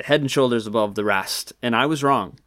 [0.05, 2.37] head and shoulders above the rest and i was wrong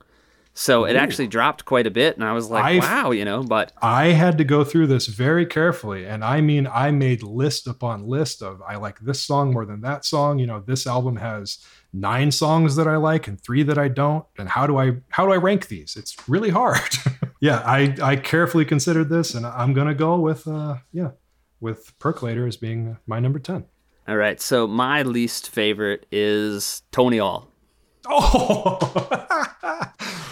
[0.60, 3.42] So it actually dropped quite a bit, and I was like, I've- wow, you know.
[3.42, 6.04] But I had to go through this very carefully.
[6.04, 9.80] And I mean, I made list upon list of I like this song more than
[9.80, 10.38] that song.
[10.38, 14.26] You know, this album has nine songs that I like and three that I don't.
[14.38, 15.96] And how do I how do I rank these?
[15.96, 16.90] It's really hard.
[17.40, 21.12] yeah, I I carefully considered this and I'm gonna go with uh yeah,
[21.58, 23.64] with Percolater as being my number 10.
[24.06, 27.49] all right, so my least favorite is Tony All.
[28.08, 28.78] Oh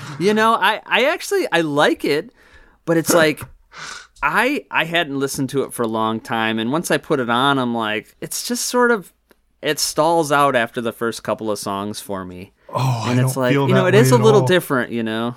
[0.21, 2.33] You know, I I actually I like it,
[2.85, 3.41] but it's like
[4.23, 7.31] I I hadn't listened to it for a long time, and once I put it
[7.31, 9.13] on, I'm like, it's just sort of
[9.63, 13.37] it stalls out after the first couple of songs for me, Oh, and I it's
[13.37, 14.47] like you know it is a little all.
[14.47, 15.37] different, you know.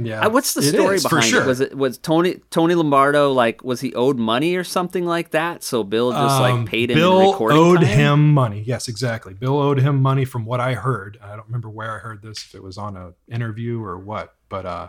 [0.00, 0.26] Yeah.
[0.26, 1.42] Uh, what's the story is, behind sure.
[1.42, 1.46] it?
[1.46, 5.62] Was it was Tony Tony Lombardo like was he owed money or something like that?
[5.64, 7.86] So Bill just Um, like paid him Bill owed time?
[7.86, 8.62] him money.
[8.64, 9.34] Yes, exactly.
[9.34, 11.18] Bill owed him money from what I heard.
[11.22, 14.34] I don't remember where I heard this, if it was on an interview or what.
[14.48, 14.88] But uh,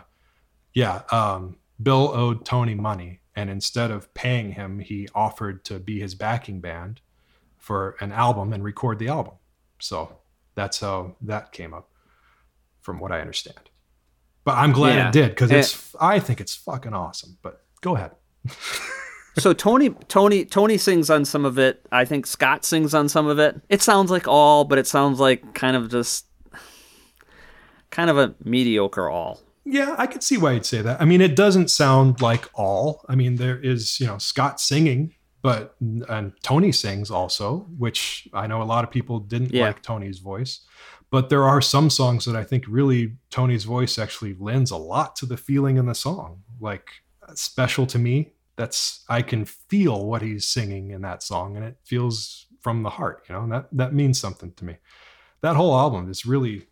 [0.74, 5.98] yeah, um, Bill owed Tony money, and instead of paying him, he offered to be
[5.98, 7.00] his backing band
[7.58, 9.34] for an album and record the album.
[9.80, 10.18] So
[10.54, 11.90] that's how that came up,
[12.80, 13.69] from what I understand.
[14.44, 15.08] But I'm glad Yeah.
[15.08, 15.58] it did because Eh.
[15.58, 15.94] it's.
[16.00, 17.38] I think it's fucking awesome.
[17.42, 18.12] But go ahead.
[19.38, 21.86] So Tony Tony Tony sings on some of it.
[21.92, 23.58] I think Scott sings on some of it.
[23.68, 26.26] It sounds like all, but it sounds like kind of just
[27.90, 29.40] kind of a mediocre all.
[29.64, 31.00] Yeah, I could see why you'd say that.
[31.00, 33.04] I mean, it doesn't sound like all.
[33.08, 38.48] I mean, there is, you know, Scott singing, but and Tony sings also, which I
[38.48, 39.66] know a lot of people didn't Yeah.
[39.66, 40.60] like Tony's voice.
[41.10, 45.16] But there are some songs that I think really Tony's voice actually lends a lot
[45.16, 46.42] to the feeling in the song.
[46.60, 46.88] Like
[47.34, 51.76] special to me, that's I can feel what he's singing in that song and it
[51.84, 53.42] feels from the heart, you know.
[53.42, 54.76] And that that means something to me.
[55.40, 56.68] That whole album is really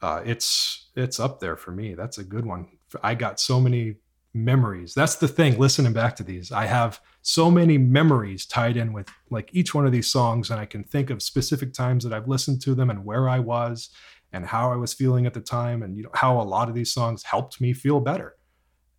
[0.00, 1.94] uh, it's it's up there for me.
[1.94, 2.68] That's a good one.
[3.02, 3.96] I got so many
[4.44, 4.94] memories.
[4.94, 5.58] That's the thing.
[5.58, 9.86] Listening back to these, I have so many memories tied in with like each one
[9.86, 12.90] of these songs, and I can think of specific times that I've listened to them
[12.90, 13.90] and where I was
[14.32, 16.74] and how I was feeling at the time, and you know how a lot of
[16.74, 18.36] these songs helped me feel better.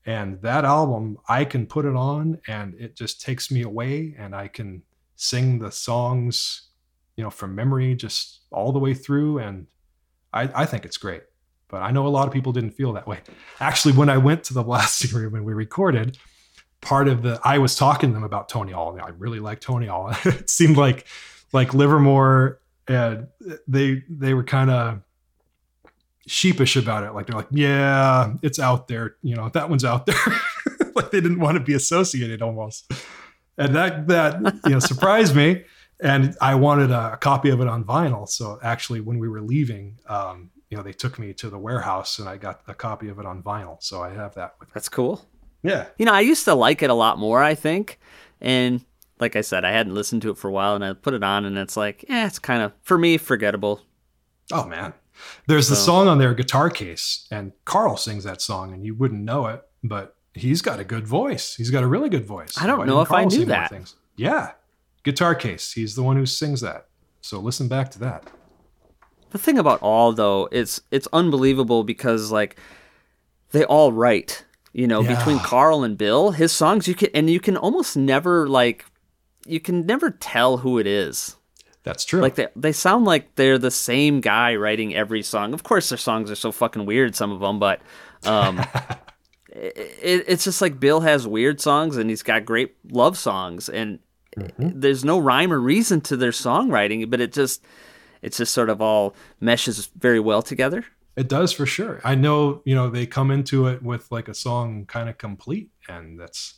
[0.05, 4.35] And that album, I can put it on, and it just takes me away, and
[4.35, 4.83] I can
[5.15, 6.69] sing the songs,
[7.15, 9.67] you know, from memory, just all the way through, and
[10.33, 11.23] I, I think it's great,
[11.69, 13.19] but I know a lot of people didn't feel that way.
[13.59, 16.17] Actually, when I went to the blasting room and we recorded,
[16.81, 18.99] part of the I was talking to them about Tony All.
[18.99, 20.09] I really like Tony All.
[20.25, 21.05] it seemed like
[21.53, 23.27] like Livermore and
[23.67, 25.01] they they were kind of
[26.27, 27.13] sheepish about it.
[27.13, 29.15] Like they're like, yeah, it's out there.
[29.21, 30.15] You know, that one's out there.
[30.95, 32.91] like they didn't want to be associated almost.
[33.57, 35.63] And that that you know surprised me
[36.01, 38.27] and I wanted a copy of it on vinyl.
[38.27, 42.19] So actually, when we were leaving, um, you know, they took me to the warehouse,
[42.19, 43.81] and I got a copy of it on vinyl.
[43.81, 44.71] So I have that with me.
[44.73, 45.25] That's cool.
[45.61, 47.99] Yeah, You know, I used to like it a lot more, I think.
[48.39, 48.85] And
[49.19, 51.21] like I said, I hadn't listened to it for a while and I put it
[51.21, 53.81] on and it's like, eh, it's kind of for me forgettable.
[54.53, 54.93] Oh man,
[55.47, 59.21] there's the song on there, "Guitar Case," and Karl sings that song, and you wouldn't
[59.21, 61.55] know it, but he's got a good voice.
[61.55, 62.57] He's got a really good voice.
[62.57, 63.93] I don't Why know if I Karl knew sing that.
[64.15, 64.51] Yeah,
[65.03, 66.87] "Guitar Case." He's the one who sings that.
[67.21, 68.31] So listen back to that.
[69.31, 72.57] The thing about all though, it's it's unbelievable because like
[73.51, 74.45] they all write.
[74.71, 75.15] You know, Yeah.
[75.17, 78.85] between Karl and Bill, his songs you can and you can almost never like
[79.45, 81.35] you can never tell who it is.
[81.83, 82.21] That's true.
[82.21, 85.53] Like they they sound like they're the same guy writing every song.
[85.53, 87.81] Of course, their songs are so fucking weird, some of them, but
[88.25, 88.59] um,
[89.49, 93.69] it, it, it's just like Bill has weird songs and he's got great love songs,
[93.69, 93.99] and
[94.57, 97.63] there's no rhyme or reason to their songwriting, but it just
[98.21, 100.85] it's just sort of all meshes very well together.
[101.15, 101.99] It does for sure.
[102.03, 105.69] I know, you know, they come into it with like a song kind of complete,
[105.87, 106.55] and that's.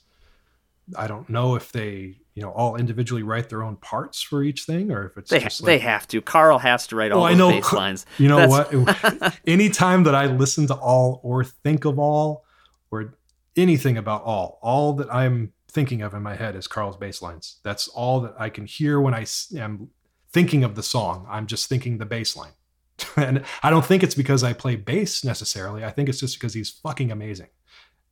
[0.98, 4.64] I don't know if they, you know, all individually write their own parts for each
[4.64, 6.22] thing, or if it's They just they have to.
[6.22, 7.50] Karl has to write all those know.
[7.50, 8.06] bass lines.
[8.18, 8.74] You know That's-
[9.22, 9.40] what?
[9.48, 12.44] Anytime that I listen to all or think of all
[12.90, 13.14] or
[13.56, 17.60] anything about all, all that I'm thinking of in my head is Karl's bass lines.
[17.64, 19.90] That's all that I can hear when I am
[20.34, 21.26] thinking of the song.
[21.30, 22.54] I'm just thinking the bass line.
[23.16, 25.84] and I don't think it's because I play bass necessarily.
[25.84, 27.50] I think it's just because he's fucking amazing.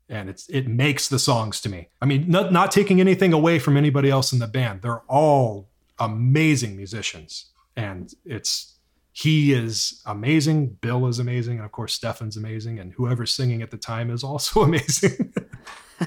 [0.08, 1.90] And it's it makes the songs to me.
[2.02, 4.82] I mean, not not taking anything away from anybody else in the band.
[4.82, 7.52] They're all amazing musicians.
[7.76, 8.80] And it's
[9.12, 10.78] he is amazing.
[10.82, 14.24] Bill is amazing, and of course Stefan's amazing, and whoever's singing at the time is
[14.24, 15.34] also amazing.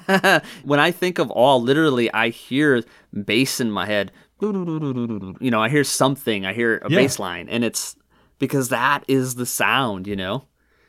[0.64, 2.82] when I think of all, literally, I hear
[3.24, 4.10] bass in my head.
[4.42, 6.44] You know, I hear something.
[6.44, 6.98] I hear a Yeah.
[6.98, 7.96] bass line, and it's
[8.38, 10.06] because that is the sound.
[10.06, 10.44] You know,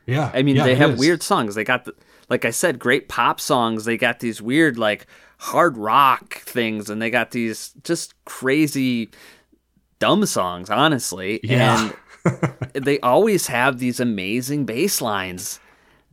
[0.06, 0.32] Yeah.
[0.34, 1.00] I mean, yeah, they have is.
[1.00, 1.56] weird songs.
[1.56, 1.94] They got, the,
[2.30, 3.86] like I said, great pop songs.
[3.86, 5.06] They got these weird, like,
[5.38, 9.10] hard rock things, and they got these just crazy,
[10.00, 11.40] dumb songs, honestly.
[11.44, 11.92] Yeah.
[12.74, 15.60] And they always have these amazing bass lines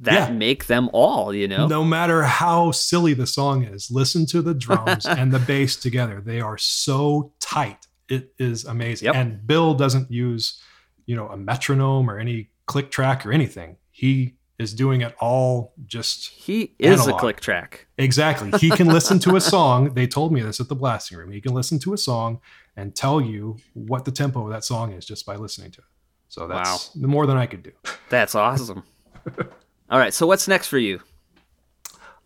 [0.01, 0.35] that Yeah.
[0.35, 1.67] make them all, you know?
[1.67, 6.21] No matter how silly the song is, listen to the drums and the bass together.
[6.25, 7.87] They are so tight.
[8.09, 9.07] It is amazing.
[9.07, 9.15] Yep.
[9.15, 10.61] And Bill doesn't use,
[11.07, 13.77] you know, a metronome or any click track or anything.
[13.91, 17.87] He is doing it all just He is a click track.
[17.97, 18.51] exactly.
[18.59, 19.95] He can listen to a song.
[19.95, 21.31] They told me this at the blasting room.
[21.33, 22.41] He can listen to a song
[22.77, 25.87] and tell you what the tempo of that song is just by listening to it.
[26.29, 27.73] So that's the more than I could do.
[28.11, 28.83] That's awesome.
[29.91, 31.01] all right, so what's next for you?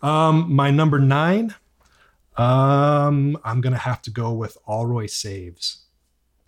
[0.02, 1.54] Um, my number nine,
[2.36, 5.86] um, I'm gonna have to go with Allroy Saves.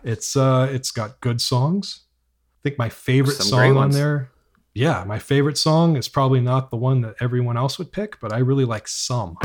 [0.03, 2.01] It's uh, it's got good songs.
[2.59, 4.29] I think my favorite Some song on there,
[4.75, 8.31] yeah, my favorite song is probably not the one that everyone else would pick, but
[8.31, 9.37] I really like Some.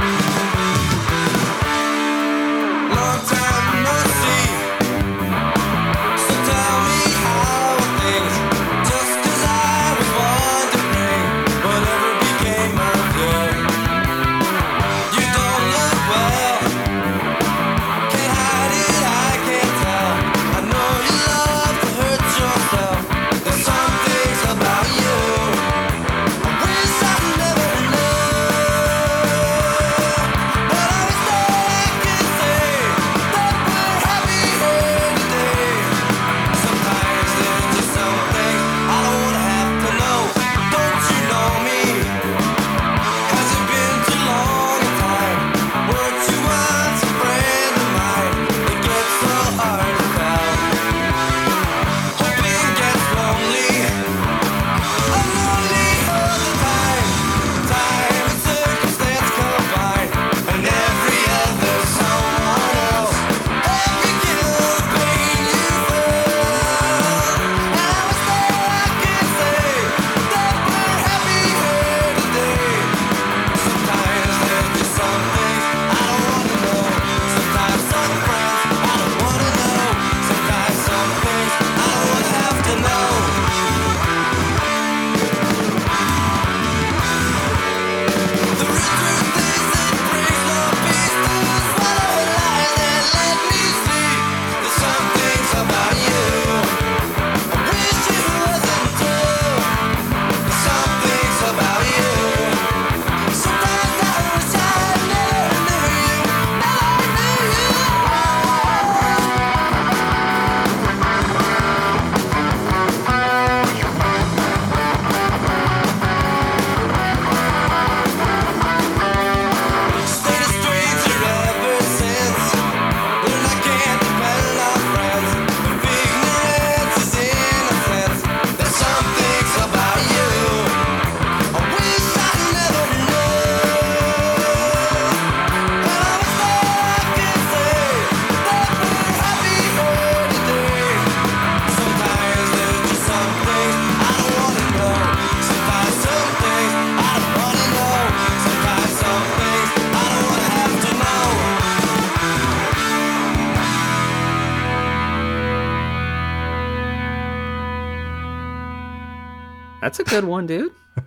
[160.13, 160.73] Good one, dude.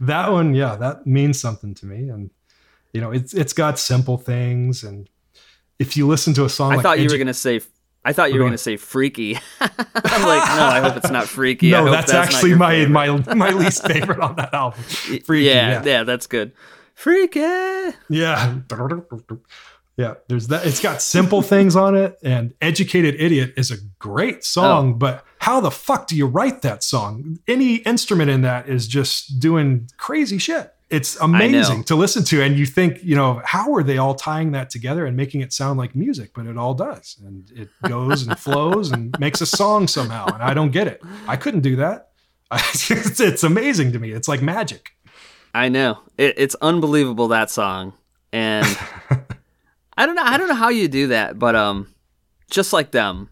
[0.00, 2.08] that one, yeah, that means something to me.
[2.08, 2.30] And
[2.92, 5.08] you know, it's it's got simple things, and
[5.78, 7.60] if you listen to a song, I like thought you were gonna say.
[8.04, 9.36] I thought you were gonna say freaky.
[9.60, 11.74] I'm like, no, I hope it's not freaky.
[11.74, 13.26] I No, hope that's, not actually my favorite.
[13.26, 14.80] my my least favorite on that album.
[15.24, 15.82] Freaky, yeah, yeah.
[15.84, 16.52] yeah, that's good.
[16.94, 17.40] Freaky.
[18.08, 18.60] Yeah.
[19.98, 20.64] Yeah, there's that.
[20.64, 24.90] It's got simple things on it, and "Educated Idiot" is a great song.
[24.90, 24.94] Oh.
[24.94, 27.40] But how the fuck do you write that song?
[27.48, 30.72] Any instrument in that is just doing crazy shit.
[30.88, 34.52] It's amazing to listen to, and you think, you know, how are they all tying
[34.52, 36.30] that together and making it sound like music?
[36.32, 40.26] But it all does, and it goes and flows and makes a song somehow.
[40.26, 41.02] And I don't get it.
[41.26, 42.10] I couldn't do that.
[42.52, 44.12] it's, it's amazing to me.
[44.12, 44.92] It's like magic.
[45.52, 45.98] I know.
[46.16, 47.94] It, it's unbelievable that song,
[48.32, 48.64] and
[49.98, 50.22] I don't know.
[50.22, 51.92] I don't know how you do that, but um,
[52.50, 53.30] just like them.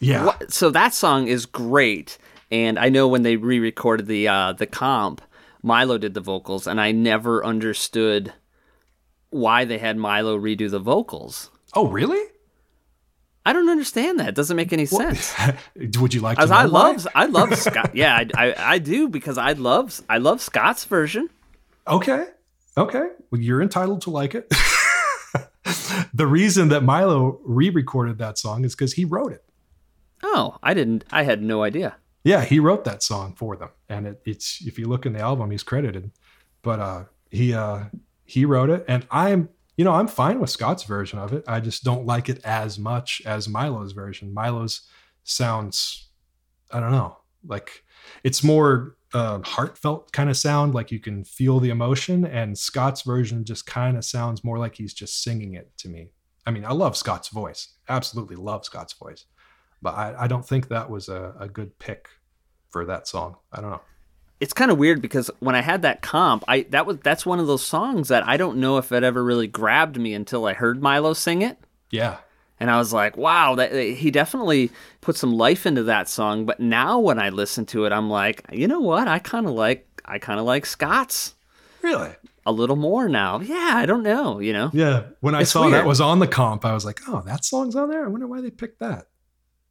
[0.00, 0.26] Yeah.
[0.26, 2.18] What, so that song is great,
[2.50, 5.22] and I know when they re-recorded the uh, the comp,
[5.62, 8.32] Milo did the vocals, and I never understood
[9.30, 11.50] why they had Milo redo the vocals.
[11.74, 12.22] Oh, really?
[13.46, 14.30] I don't understand that.
[14.30, 15.34] It doesn't make any sense.
[15.76, 17.94] Would you like to As I love, I love Scott.
[17.94, 21.30] Yeah, I, I, I do because I love, I love Scott's version.
[21.86, 22.26] Okay.
[22.76, 23.08] Okay.
[23.30, 24.52] Well, you're entitled to like it.
[26.14, 29.44] the reason that Milo re-recorded that song is because he wrote it.
[30.22, 31.04] Oh, I didn't.
[31.10, 31.96] I had no idea.
[32.24, 35.20] Yeah, he wrote that song for them, and it, it's if you look in the
[35.20, 36.10] album, he's credited.
[36.62, 37.84] But uh, he uh,
[38.24, 41.44] he wrote it, and I'm you know I'm fine with Scott's version of it.
[41.46, 44.34] I just don't like it as much as Milo's version.
[44.34, 44.82] Milo's
[45.22, 46.08] sounds,
[46.70, 47.16] I don't know,
[47.46, 47.84] like
[48.24, 53.02] it's more uh, heartfelt kind of sound, like you can feel the emotion, and Scott's
[53.02, 56.10] version just kind of sounds more like he's just singing it to me.
[56.46, 59.26] I mean, I love Scott's voice, absolutely love Scott's voice,
[59.82, 62.08] but I, I don't think that was a, a good pick
[62.70, 63.36] for that song.
[63.52, 63.82] I don't know.
[64.40, 67.40] It's kind of weird because when I had that comp, I that was that's one
[67.40, 70.52] of those songs that I don't know if it ever really grabbed me until I
[70.52, 71.58] heard Milo sing it.
[71.90, 72.18] Yeah.
[72.60, 76.44] And I was like, wow, that he definitely put some life into that song.
[76.46, 79.06] But now when I listen to it, I'm like, you know what?
[79.08, 81.34] I kind of like I kind of like Scott's
[81.82, 82.10] Really?
[82.46, 83.40] a little more now.
[83.40, 84.70] Yeah, I don't know, you know.
[84.72, 85.04] Yeah.
[85.20, 85.74] When I It's saw weird.
[85.74, 88.04] that was on the comp, I was like, oh, that song's on there.
[88.04, 89.06] I wonder why they picked that.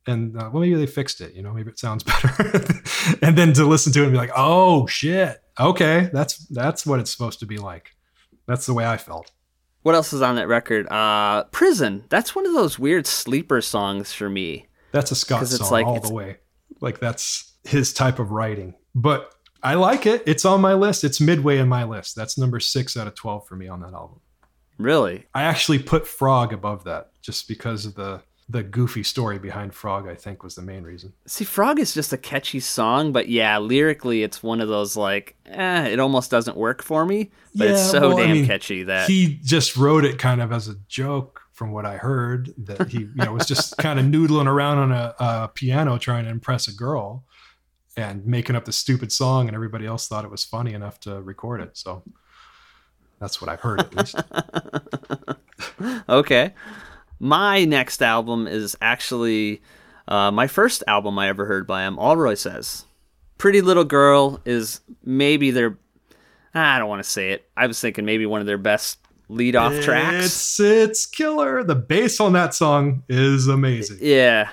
[0.06, 1.34] And uh, well, maybe they fixed it.
[1.34, 2.64] You know, maybe it sounds better.
[3.22, 7.00] and then to listen to it and be like, oh shit, okay, that's that's what
[7.02, 7.92] it's supposed to be like.
[8.48, 9.32] That's the way I felt.
[9.88, 10.86] What else is on that record?
[10.92, 12.04] Uh, Prison.
[12.10, 14.68] That's one of those weird sleeper songs for me.
[14.92, 16.40] That's a Scott it's song like- all it's- the way.
[16.82, 18.74] Like that's his type of writing.
[18.94, 19.32] But
[19.64, 20.24] I like it.
[20.26, 21.06] It's on my list.
[21.06, 22.18] It's midway in my list.
[22.18, 24.20] That's number six out of twelve for me on that album.
[24.78, 25.26] Really?
[25.34, 30.08] I actually put Frog above that just because of the the goofy story behind Frog.
[30.08, 31.14] I think was the main reason.
[31.26, 35.36] See, Frog is just a catchy song, but yeah, lyrically, it's one of those like,
[35.46, 37.32] eh, it almost doesn't work for me.
[37.54, 40.42] But it's Yeah, so well, I damn mean, catchy that he just wrote it kind
[40.42, 44.00] of as a joke from what I heard that he you know was just kind
[44.00, 47.26] of noodling around on a, a piano trying to impress a girl
[47.98, 51.20] and making up the stupid song and everybody else thought it was funny enough to
[51.22, 52.04] record it so
[53.20, 54.16] that's what I've heard at least
[56.10, 56.54] okay.
[57.20, 59.62] My next album is actually
[60.08, 61.98] uh, my first album I ever heard by him.
[61.98, 62.86] Allroy Sez,
[63.38, 65.78] "Pretty Little Girl" is maybe their.
[66.54, 67.50] I don't want to say it.
[67.56, 69.00] I was thinking maybe one of their best
[69.30, 70.26] lead-off tracks.
[70.26, 74.50] it's it's killer the bass on that song is amazing Yeah,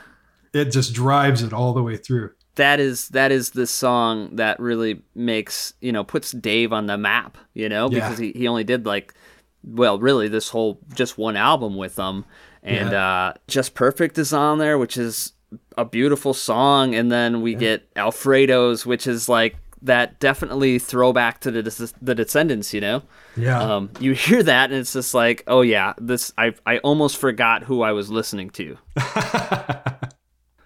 [0.52, 4.58] it just drives it all the way through that is that is the song that
[4.58, 7.38] really makes you know puts Dave on the map.
[7.54, 8.00] You know Yeah.
[8.00, 9.14] because he, he only did like
[9.62, 12.24] well really this whole just one album with them
[12.64, 15.32] and uh just perfect is on there which is
[15.76, 16.94] a beautiful song.
[16.94, 22.72] And then we get alfredo's which is like that definitely throwback to the the descendents
[22.72, 23.02] you know?
[23.36, 23.60] Yeah.
[23.60, 27.62] Um you hear that and it's just like oh yeah this i i almost forgot
[27.64, 28.76] who i was listening to.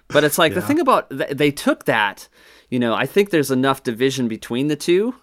[0.09, 2.29] But it's like the thing about th- they took that
[2.71, 5.15] you know i think there's enough division between the two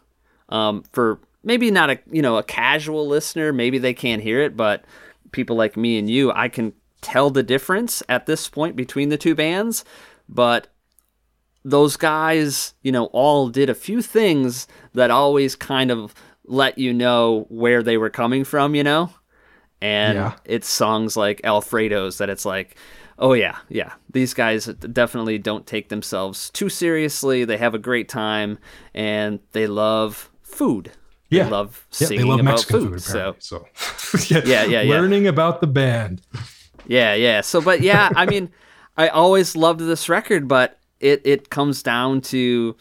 [0.49, 4.56] um, for maybe not a you know a casual listener maybe they can't hear it
[4.56, 4.85] but
[5.36, 9.18] people like me and you i can tell the difference at this point between the
[9.18, 9.86] two bands
[10.28, 10.68] but
[11.64, 16.14] those guys you know all did a few things that always kind of
[16.45, 19.10] let you know where they were coming from you know?
[19.82, 20.36] And Yeah.
[20.45, 22.76] it's songs like alfredo's that it's like
[23.20, 27.45] oh yeah yeah these guys definitely don't take themselves too seriously.
[27.45, 28.57] They have a great time
[28.94, 30.91] and they love food
[31.30, 34.81] yeah they love yeah, singing they love about Mexican food, food, so so, Yeah, yeah,
[34.81, 34.81] yeah.
[34.89, 36.22] learning about the band
[36.88, 38.49] yeah yeah so but yeah i mean
[38.97, 42.76] i always loved this record but it it comes down to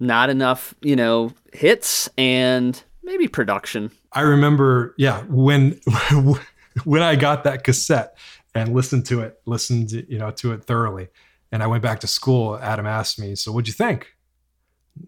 [0.00, 5.80] not enough you know hits and maybe production I remember, yeah, when
[6.84, 8.16] when I got that cassette
[8.54, 11.08] and listened to it, listened, you know, to it thoroughly,
[11.50, 12.56] and I went back to school.
[12.56, 14.14] Adam asked me, "So, what'd you think?"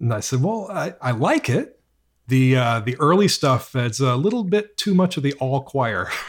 [0.00, 1.75] And I said, "Well, I, I like it.
[2.28, 6.10] The uh, the early stuff it's a little bit too much of the all choir.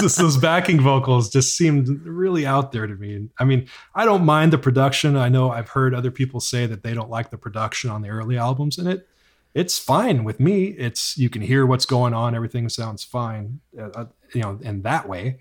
[0.00, 3.28] Just those backing vocals just seemed really out there to me.
[3.38, 5.14] I mean, I don't mind the production.
[5.14, 8.08] I know I've heard other people say that they don't like the production on the
[8.08, 9.06] early albums, and it
[9.54, 10.66] it's fine with me.
[10.66, 12.34] It's you can hear what's going on.
[12.34, 14.04] Everything sounds fine, uh, uh,
[14.34, 15.40] you know, in that way.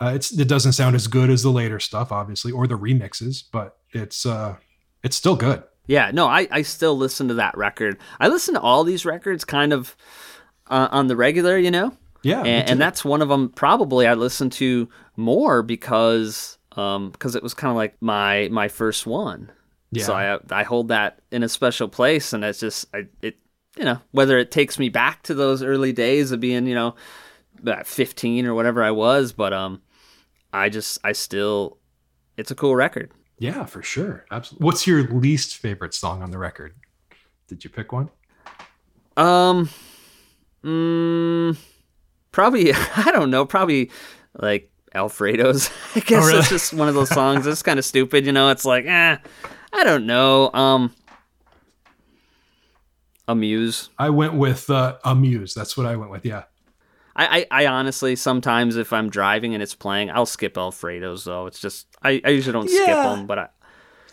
[0.00, 3.44] Uh, it's it doesn't sound as good as the later stuff, obviously, or the remixes,
[3.52, 4.56] but it's uh,
[5.02, 5.62] it's still good.
[5.86, 7.98] Yeah, no, I, I still listen to that record.
[8.20, 9.96] I listen to all these records kind of
[10.68, 11.92] uh, on the regular, you know?
[12.22, 17.34] Yeah, And, and that's one of them probably I listen to more because um because
[17.34, 19.50] it was kind of like my my first one.
[19.90, 20.04] Yeah.
[20.04, 23.38] So I I hold that in a special place and it's just I it
[23.76, 26.94] you know, whether it takes me back to those early days of being, you know,
[27.84, 29.82] 15 or whatever I was, but um
[30.52, 31.78] I just I still
[32.36, 33.10] it's a cool record.
[33.42, 34.24] Yeah, for sure.
[34.30, 34.64] Absolutely.
[34.64, 36.76] What's your least favorite song on the record?
[37.48, 38.08] Did you pick one?
[39.16, 39.68] Um,
[40.62, 41.56] mm,
[42.30, 43.44] probably I don't know.
[43.44, 43.90] Probably
[44.38, 45.70] like Alfredo's.
[45.96, 46.38] I guess really?
[46.38, 47.44] it's just one of those songs.
[47.48, 48.50] It's kind of stupid, you know.
[48.50, 49.16] It's like, eh,
[49.72, 50.52] I don't know.
[50.52, 50.94] Um,
[53.26, 53.88] Amuse.
[53.98, 55.52] I went with uh, Amuse.
[55.52, 56.24] That's what I went with.
[56.24, 56.44] Yeah.
[57.14, 61.46] I, I, I honestly sometimes if I'm driving and it's playing, I'll skip Alfredo's though.
[61.46, 63.48] It's just I, I usually don't skip them, but I,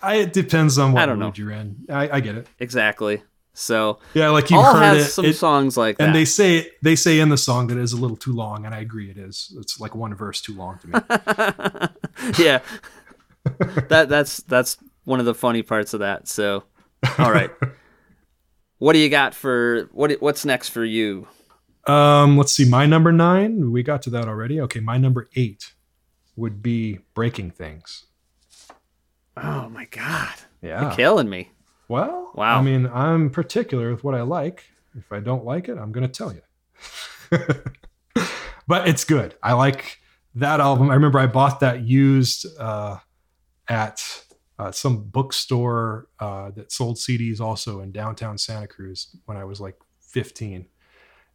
[0.01, 1.43] I, it depends on what I don't mood know.
[1.43, 1.85] you're in.
[1.89, 2.47] I, I get it.
[2.59, 3.23] exactly.
[3.53, 6.05] So Yeah, like you all heard has it, some it- songs like that.
[6.05, 8.65] and they say they say in the song that it is a little too long,
[8.65, 9.53] and I agree it is.
[9.59, 10.93] It's like one verse too long to me.
[12.43, 12.59] yeah
[13.89, 16.63] that that's that's one of the funny parts of that so
[17.17, 17.49] all right
[18.77, 21.27] what do you got for what what's next for you
[21.87, 22.67] um, let's see.
[22.69, 23.71] My number nine.
[23.71, 24.59] We got to that already.
[24.61, 25.73] Okay, my number eight
[26.35, 28.05] would be Breaking Things.
[29.37, 30.81] oh my god Yeah.
[30.81, 31.51] you're killing me
[31.87, 32.59] Well, Wow.
[32.59, 34.65] I mean, I'm particular with what I like.
[34.97, 36.41] If I don't like it, I'm going to tell you.
[38.67, 39.35] but it's good.
[39.41, 39.97] I like
[40.35, 40.89] that album.
[40.89, 42.97] I remember I bought that used uh,
[43.67, 44.01] at
[44.57, 49.59] uh, some bookstore uh, that sold CDs also in downtown Santa Cruz when I was
[49.59, 50.65] like 15.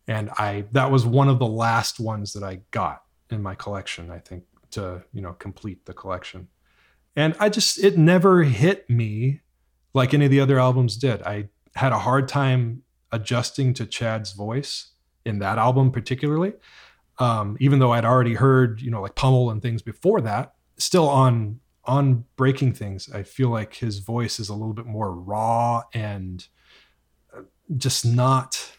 [0.06, 4.10] And I that was one of the last ones that I got in my collection,
[4.10, 6.48] I think, to, you know, complete the collection.
[7.16, 9.40] And I just it never hit me
[9.94, 11.22] like any of the other albums did.
[11.22, 12.82] I had a hard time
[13.12, 14.90] adjusting to Chad's voice
[15.24, 16.52] in that album, particularly.
[17.18, 21.08] Um, even though I'd already heard, you know, like Pummel and things before that, still
[21.08, 25.82] on on Breaking Things, I feel like his voice is a little bit more raw
[25.92, 26.46] and
[27.36, 27.42] uh,
[27.76, 28.73] just not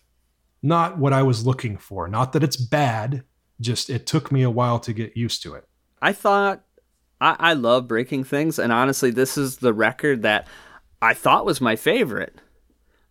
[0.66, 2.08] not what I was looking for.
[2.08, 3.24] Not that it's bad,
[3.60, 5.68] just it took me a while to get used to it.
[6.02, 6.64] i thought
[7.22, 10.48] I, I love breaking things and honestly this is the record that
[11.02, 12.36] i thought was my favorite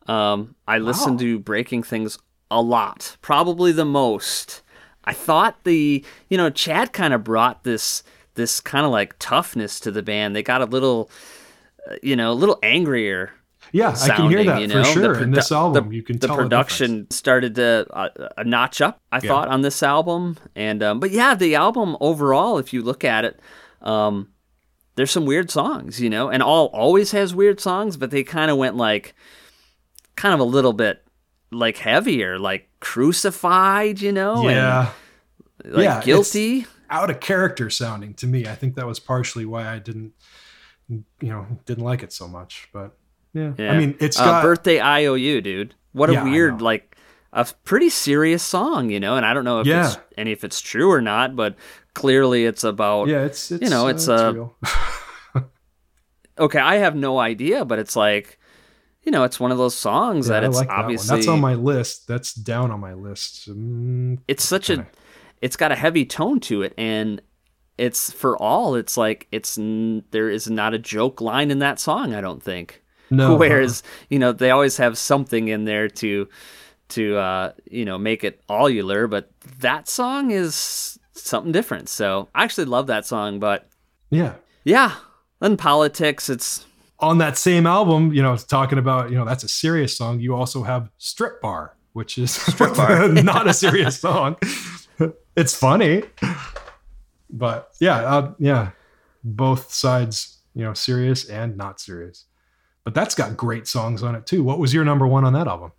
[0.06, 2.18] um i listened to breaking things
[2.50, 4.62] a lot probably the most
[5.04, 8.02] i thought the you know chad kind of brought this
[8.34, 11.10] this kind of like toughness to the band they got a little
[11.90, 13.32] uh, you know a little angrier
[13.74, 15.14] Yeah, I can hear that you for sure.
[15.16, 16.68] The in this album, the, you can the tell the difference.
[16.78, 19.00] production started to uh, a notch up.
[19.10, 19.28] I Yeah.
[19.28, 23.24] thought on this album, and um, but yeah, the album overall, if you look at
[23.24, 23.40] it,
[23.82, 24.28] um,
[24.94, 28.48] there's some weird songs, you know, and all always has weird songs, but they kind
[28.48, 29.12] of went like,
[30.14, 31.02] kind of a little bit
[31.50, 34.92] like heavier, like crucified, you know, Yeah.
[35.64, 36.66] and like Yeah, guilty.
[36.90, 38.46] out of character sounding to me.
[38.46, 40.12] I think that was partially why I didn't,
[40.88, 42.68] you know, didn't like it so much.
[42.72, 42.96] But
[43.34, 43.72] yeah, Yeah.
[43.72, 45.74] I mean, it's uh, got birthday IOU, dude.
[45.92, 46.96] What a Yeah, weird, like
[47.32, 49.16] a pretty serious song, you know.
[49.16, 49.86] And I don't know if Yeah.
[49.88, 51.56] it's and if it's true or not, but
[51.94, 53.08] clearly it's about.
[53.08, 54.56] yeah, it's, it's you know, uh, it's, uh, real.
[56.36, 58.40] Okay, I have no idea, but it's like,
[59.04, 61.40] you know, it's one of those songs Yeah, that it's like that obviously That's on
[61.40, 62.08] my list.
[62.08, 63.48] That's down on my list.
[63.48, 64.86] Mm, it's such a
[65.40, 67.20] it's got a heavy tone to it and
[67.76, 71.78] it's for all it's like it's n- there is not a joke line in that
[71.80, 72.82] song i don't think
[73.16, 76.28] no, whereas you know they always have something in there to
[76.88, 79.30] to uh you know make it allular but
[79.60, 83.66] that song is something different so i actually love that song but
[84.10, 84.34] yeah.
[84.64, 84.94] yeah
[85.40, 86.66] then politics it's
[87.00, 90.20] On that same album, you know, talking about, you know, that's a serious song.
[90.20, 94.36] You also have Strip Bar, which is not a serious song.
[95.36, 96.04] it's funny,
[97.28, 98.70] but yeah, uh, yeah,
[99.22, 102.26] both sides, you know, serious and not serious.
[102.84, 104.44] But that's got great songs on it too.
[104.44, 105.72] What was your number one on that album?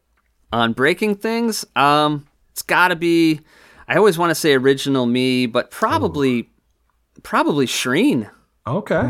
[0.53, 3.41] on breaking things um it's gotta be
[3.87, 6.47] i always want to say original me but probably
[7.23, 8.29] probably shreen
[8.67, 9.03] Okay.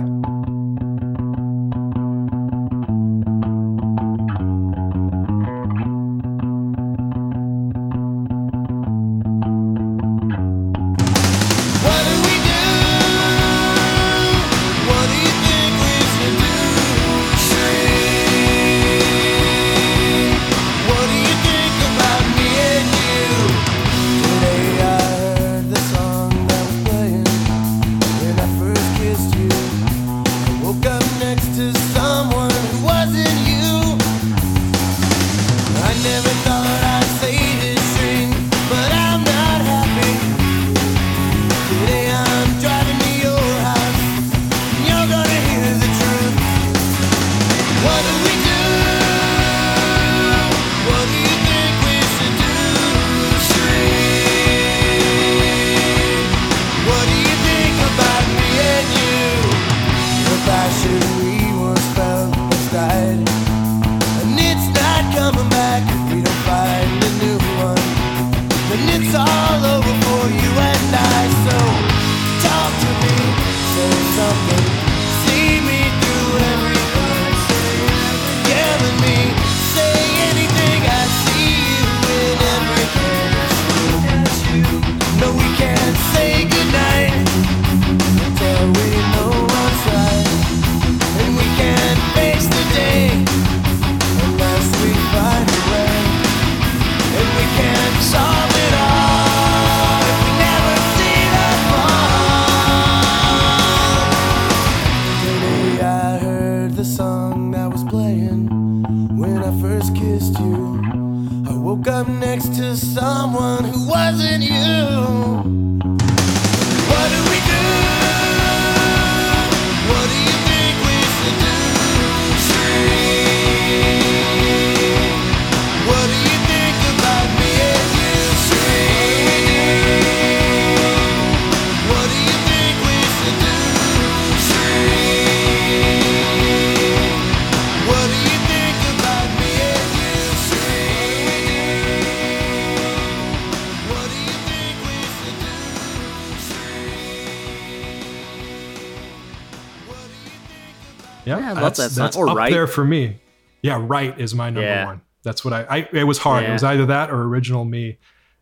[151.86, 152.52] That's, that that's Or up Right.
[152.52, 153.20] there for me.
[153.62, 154.86] Yeah, right is my number Yeah.
[154.86, 155.02] one.
[155.24, 155.90] That's what I, I.
[155.92, 156.44] It was hard.
[156.44, 157.98] It was either that or original me.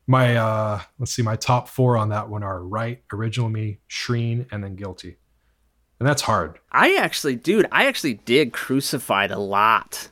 [0.05, 4.45] My uh let's see, my top four on that one are right, original me, Shreen,
[4.51, 5.17] and then guilty.
[5.99, 6.59] And that's hard.
[6.73, 10.09] I actually, dude, I actually dig Crucified a lot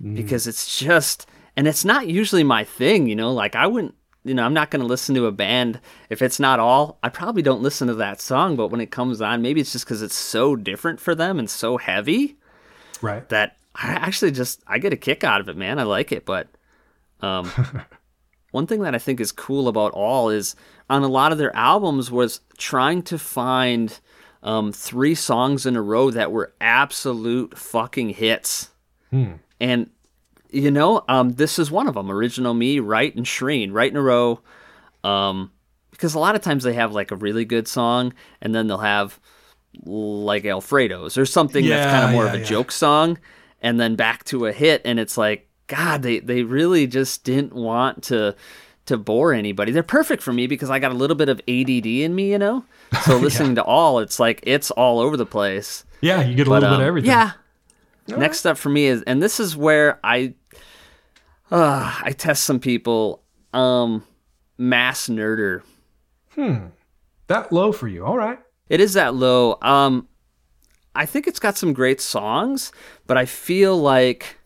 [0.00, 1.26] because it's just,
[1.56, 3.32] and it's not usually my thing, you know.
[3.32, 3.94] Like I wouldn't,
[4.24, 5.80] you know, I'm not going to listen to a band
[6.10, 6.98] if it's not all.
[7.02, 9.86] I probably don't listen to that song, but when it comes on, maybe it's just
[9.86, 12.36] because it's so different for them and so heavy
[13.02, 13.28] Right.
[13.28, 15.78] that I actually just I get a kick out of it, man.
[15.78, 16.48] I like it, but
[17.20, 17.50] um,
[18.50, 20.56] one thing that I think is cool about All is
[20.88, 23.98] on a lot of their albums was trying to find
[24.42, 28.70] um, three songs in a row that were absolute fucking hits,
[29.60, 29.90] and
[30.50, 32.10] you know, um, this is one of them.
[32.10, 34.40] Original Me, Right, and Shreen, right in a row.
[35.04, 35.52] Um,
[35.90, 38.78] because a lot of times they have like a really good song, and then they'll
[38.78, 39.18] have
[39.84, 42.44] like Alfredo's or something that's kind of more yeah, of a yeah.
[42.44, 43.18] joke song,
[43.60, 47.52] and then back to a hit, and it's like, God, they they really just didn't
[47.52, 48.34] want to
[48.86, 49.72] to bore anybody.
[49.72, 52.38] They're perfect for me because I got a little bit of ADD in me, you
[52.38, 52.64] know.
[53.04, 55.84] So listening to all, it's like it's all over the place.
[56.00, 57.10] Yeah, you get a But, little bit um, of everything.
[57.10, 57.32] Yeah.
[58.08, 60.34] Next up for me is, and this is where I,
[61.50, 63.24] uh, I test some people.
[63.52, 64.04] Um,
[64.58, 65.62] mass nerder.
[66.34, 66.66] Hmm.
[67.26, 68.04] That low for you.
[68.04, 68.38] All right.
[68.68, 69.58] It is that low.
[69.62, 70.08] Um,
[70.94, 72.72] I think it's got some great songs,
[73.06, 74.38] but I feel like,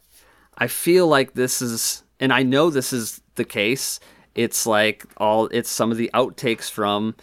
[0.59, 4.01] I feel like this is, and I know this is the case.
[4.35, 7.15] It's like all, it's some of the outtakes from,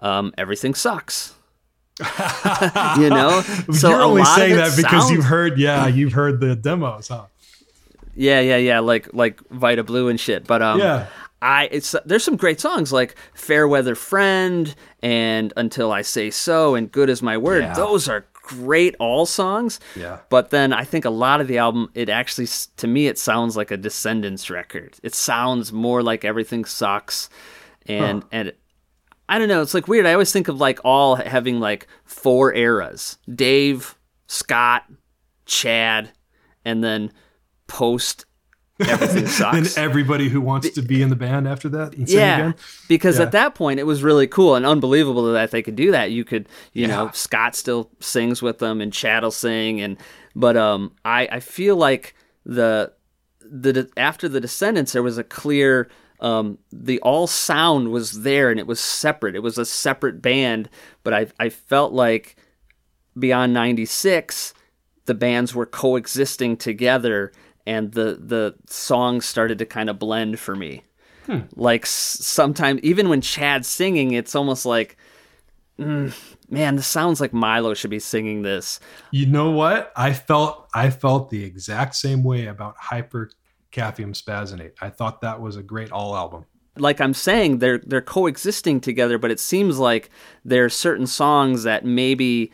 [0.00, 1.34] um, everything sucks.
[2.00, 6.56] you know, so You're only saying that because sounds- you've heard, yeah, you've heard the
[6.56, 7.24] demos, huh?
[8.14, 10.46] Yeah, yeah, yeah, like like Vida Blue and shit.
[10.46, 11.06] But um, Yeah.
[11.42, 16.90] I it's there's some great songs like Fairweather Friend and Until I Say So and
[16.90, 17.62] Good as My Word.
[17.62, 17.74] Yeah.
[17.74, 19.80] Those are great all songs.
[19.96, 20.20] Yeah.
[20.28, 23.56] But then I think a lot of the album, it actually to me it sounds
[23.56, 24.98] like a Descendents record.
[25.02, 27.28] It sounds more like Everything Sucks,
[27.86, 28.52] and and.
[29.28, 29.62] I don't know.
[29.62, 30.06] It's like weird.
[30.06, 33.96] I always think of like all having like four eras: Dave,
[34.26, 34.82] Scott,
[35.46, 36.10] Chad,
[36.64, 37.12] and then
[37.68, 38.24] post
[38.88, 39.26] everything
[39.56, 42.54] And everybody who wants to be in the band after that and yeah, again.
[42.88, 43.24] because Yeah.
[43.24, 46.10] at that point it was really cool and unbelievable that they could do that.
[46.10, 49.96] You could, you know, Scott still sings with them and Chad will sing, and
[50.34, 52.92] but um, I I feel like the
[53.40, 55.88] the after the Descendents there was a clear
[56.20, 59.34] um the all sound was there and it was separate.
[59.34, 60.68] It was a separate band,
[61.02, 62.36] but I I felt like
[63.18, 64.54] beyond 96
[65.06, 67.32] the bands were coexisting together
[67.70, 70.82] and the the songs started to kind of blend for me
[71.54, 74.96] like sometimes even when chad's singing it's almost like
[75.78, 76.12] mm,
[76.48, 78.80] man this sounds like milo should be singing this
[79.12, 79.92] You know what?
[79.94, 84.72] I felt I felt the exact same way about Hypercaffium Spazzinate.
[84.80, 86.42] I thought that was a great all album.
[86.76, 90.10] like i'm saying they're they're coexisting together but it seems like
[90.44, 92.50] there are certain songs that maybe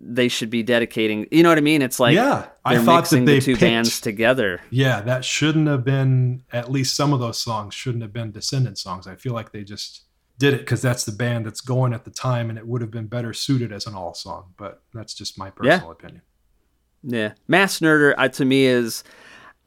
[0.00, 3.24] they should be dedicating you know what i mean it's like Yeah, I thought mixing
[3.24, 7.12] that they the two picked- bands together Yeah, that shouldn't have been at least some
[7.12, 9.06] of those songs shouldn't have been Descendent songs.
[9.08, 10.04] I feel like they just
[10.38, 12.92] did it because that's the band that's going at the time, and it would have
[12.92, 14.54] been better suited as an all song.
[14.56, 16.22] But that's just my personal opinion.
[17.02, 19.02] Yeah, Mass Nerder uh, to me is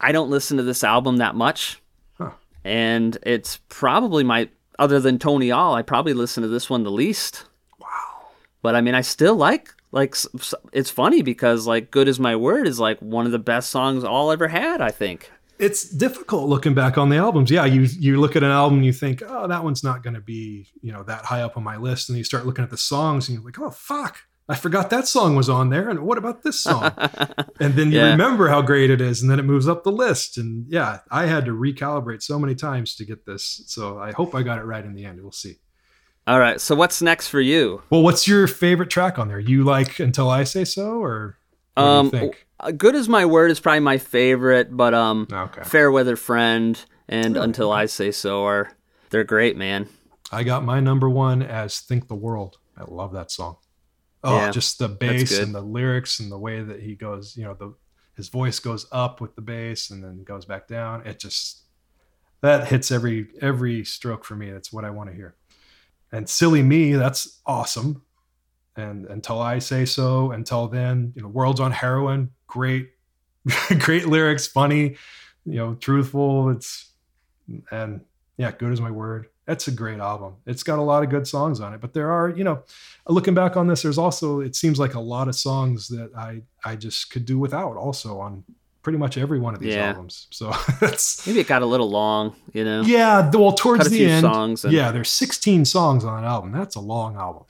[0.00, 1.82] I don't listen to this album that much,
[2.16, 2.30] Huh.
[2.64, 4.48] and it's probably my
[4.78, 7.44] other than Tony All, I probably listen to this one the least.
[7.78, 8.28] Wow.
[8.62, 10.16] But I mean, I still like like
[10.72, 14.02] it's funny because like "Good as My Word" is like one of the best songs
[14.04, 14.80] All ever had.
[14.80, 15.30] I think.
[15.58, 17.48] It's difficult looking back on the albums.
[17.50, 20.14] Yeah, you you look at an album and you think, oh, that one's not going
[20.14, 22.70] to be you know that high up on my list, and you start looking at
[22.70, 26.00] the songs and you're like, oh fuck, I forgot that song was on there, and
[26.00, 26.90] what about this song?
[27.60, 28.10] and then you Yeah.
[28.10, 30.36] remember how great it is, and then it moves up the list.
[30.36, 33.62] And yeah, I had to recalibrate so many times to get this.
[33.66, 35.22] So I hope I got it right in the end.
[35.22, 35.58] We'll see.
[36.26, 37.82] All right, so what's next for you?
[37.90, 39.40] Well, what's your favorite track on there?
[39.40, 41.36] You like Until I Say So, or
[41.74, 42.46] what Um, do you think?
[42.60, 45.64] Uh, Good as my word is probably my favorite, but um, Okay.
[45.64, 48.72] Fair Weather Friend and Until I Say So are
[49.10, 49.88] they're great, man.
[50.30, 52.56] I got my number one as Think the World.
[52.76, 53.56] I love that song.
[54.22, 57.44] Oh, Yeah, just the bass and the lyrics and the way that he goes, you
[57.44, 57.74] know, the
[58.16, 61.04] his voice goes up with the bass and then goes back down.
[61.06, 61.62] It just
[62.42, 64.50] that hits every every stroke for me.
[64.52, 65.34] That's what I want to hear.
[66.12, 68.02] And Silly Me, that's awesome.
[68.76, 72.90] And until I say so, until then, you know, World's on Heroin, great,
[73.78, 74.96] great lyrics, funny,
[75.44, 76.50] you know, truthful.
[76.50, 76.90] It's
[77.70, 78.02] and
[78.36, 79.28] yeah, good is my word.
[79.46, 80.34] That's a great album.
[80.46, 82.62] It's got a lot of good songs on it, but there are, you know,
[83.08, 86.42] looking back on this, there's also it seems like a lot of songs that I
[86.64, 88.44] I just could do without also on
[88.82, 89.88] pretty much every one of these Yeah.
[89.88, 90.26] albums.
[90.30, 92.82] So that's Maybe it got a little long, you know.
[92.82, 93.30] yeah.
[93.32, 96.52] Well, towards the few end, songs and- yeah, there's 16 songs on an album.
[96.52, 97.44] That's a long album.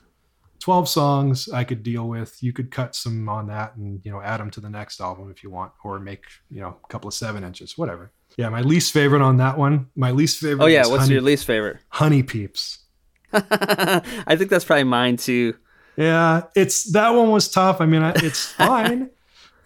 [0.60, 2.40] 12 songs I could deal with.
[2.40, 5.28] You could cut some on that and you know add them to the next album
[5.30, 8.12] if you want, or make you know a couple of seven inches, whatever.
[8.36, 9.88] Yeah, my least favorite on that one.
[9.96, 10.62] My least favorite.
[10.64, 11.78] Oh yeah, what's honey, your least favorite?
[11.88, 12.78] honey peeps?
[13.32, 15.54] I think that's probably mine too.
[15.96, 17.80] Yeah, it's that one was tough.
[17.80, 19.10] I mean, it's fine.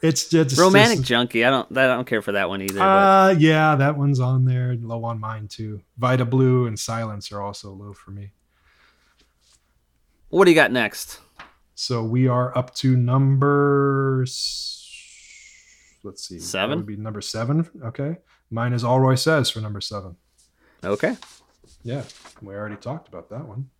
[0.02, 1.44] It's just Romantic just- Junkie.
[1.44, 1.76] I don't.
[1.76, 2.78] I don't care for that one either.
[2.78, 4.74] but Uh, yeah, that one's on there.
[4.74, 5.80] Low on mine too.
[5.98, 8.32] Vida Blue and Silence are also low for me.
[10.28, 11.20] what do you got next?
[11.74, 14.20] So we are up to number.
[16.02, 16.38] Let's see.
[16.38, 16.78] Seven?
[16.80, 17.68] would be number seven.
[17.84, 18.18] Okay.
[18.50, 20.16] Mine is Allroy Sez for number seven.
[20.84, 21.16] Okay,
[21.82, 22.04] Yeah,
[22.42, 23.70] we already talked about that one.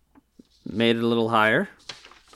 [0.69, 1.69] made it a little higher.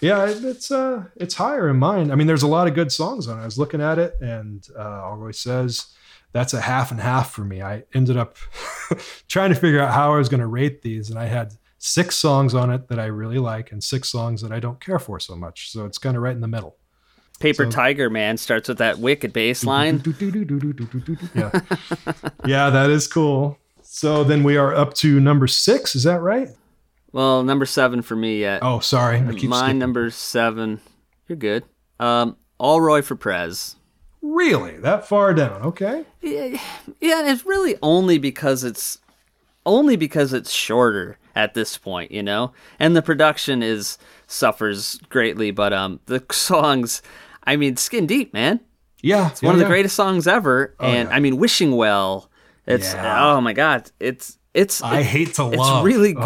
[0.01, 2.11] Yeah, it's uh, it's higher in mine.
[2.11, 3.43] I mean, there's a lot of good songs on it.
[3.43, 5.87] I was looking at it, and uh, All Says
[6.33, 7.61] that's a half and half for me.
[7.61, 8.37] I ended up
[9.27, 12.15] trying to figure out how I was going to rate these, and I had six
[12.15, 15.19] songs on it that I really like, and six songs that I don't care for
[15.19, 15.71] so much.
[15.71, 16.77] So it's kind of right in the middle.
[17.39, 19.99] Paper So- Tiger Man starts with that wicked bass line.
[21.35, 21.51] Yeah.
[22.45, 23.57] yeah, that is cool.
[23.83, 25.95] So then we are up to number six.
[25.95, 26.49] Is that right?
[27.11, 28.59] Well, number seven for me yet.
[28.63, 29.17] Oh, sorry.
[29.19, 29.79] I keep Mine skipping.
[29.79, 30.79] number seven.
[31.27, 31.63] You're good.
[31.99, 33.75] Um, Allroy for Prez.
[34.21, 34.77] Really?
[34.77, 35.61] That far down?
[35.63, 36.05] Okay.
[36.21, 36.59] Yeah,
[36.99, 37.31] yeah.
[37.31, 38.99] it's really only because it's
[39.65, 43.97] only because it's shorter at this point, you know, and the production is
[44.27, 45.51] suffers greatly.
[45.51, 47.01] But um, the songs,
[47.43, 48.59] I mean, Skin Deep, man,
[49.01, 51.15] Yeah, it's one of the greatest songs ever, and yeah.
[51.15, 52.29] I mean, Wishing Well.
[52.67, 53.31] It's Yeah.
[53.33, 55.83] oh my god, it's it's I it- hate to it's love.
[55.83, 56.21] really Oh.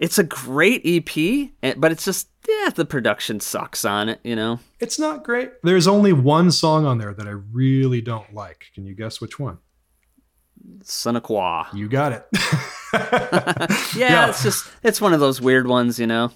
[0.00, 4.58] It's a great EP, but it's just yeah, the production sucks on it, you know.
[4.80, 5.52] It's not great.
[5.62, 8.64] There's only one song on there that I really don't like.
[8.74, 9.58] Can you guess which one?
[10.82, 11.66] Son of Quayle.
[11.74, 12.26] You got it.
[12.92, 14.28] Yeah, Yeah.
[14.30, 16.32] it's just it's one of those weird ones, you know.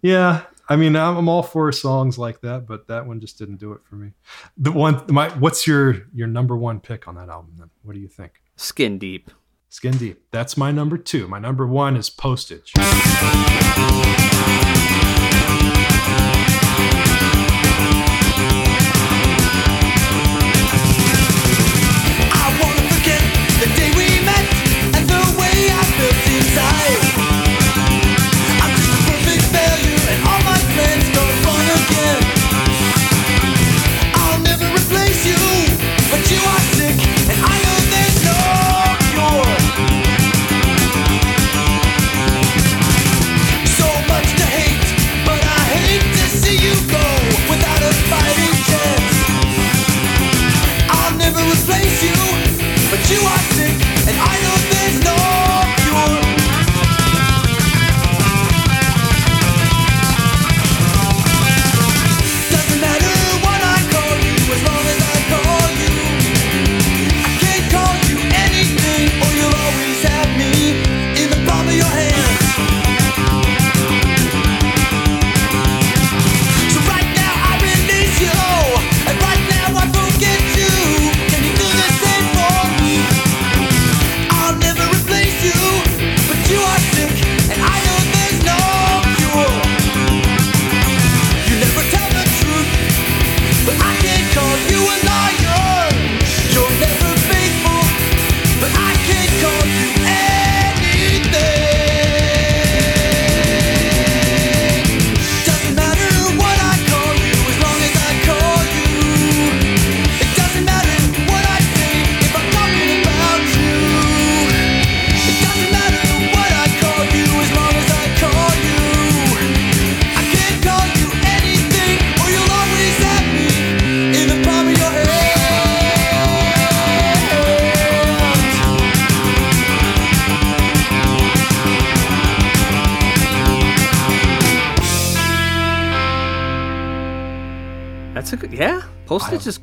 [0.00, 0.42] yeah.
[0.70, 3.72] I mean, I'm, I'm all for songs like that, but that one just didn't do
[3.72, 4.12] it for me.
[4.58, 7.54] The one, my, what's your your number one pick on that album?
[7.58, 8.32] Then, what do you think?
[8.56, 9.30] Skin deep.
[9.68, 10.22] Skin Deep.
[10.30, 11.28] That's my number two.
[11.28, 12.72] My number one is Postage.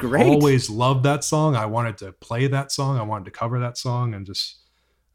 [0.07, 0.25] Great.
[0.25, 1.55] Always loved that song.
[1.55, 2.97] I wanted to play that song.
[2.97, 4.57] I wanted to cover that song, and just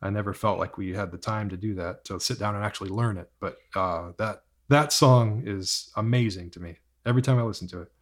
[0.03, 2.65] I never felt like we had the time to do that to sit down and
[2.65, 3.31] actually learn it.
[3.41, 7.93] But uh, that that song is amazing to me every time I listen to it.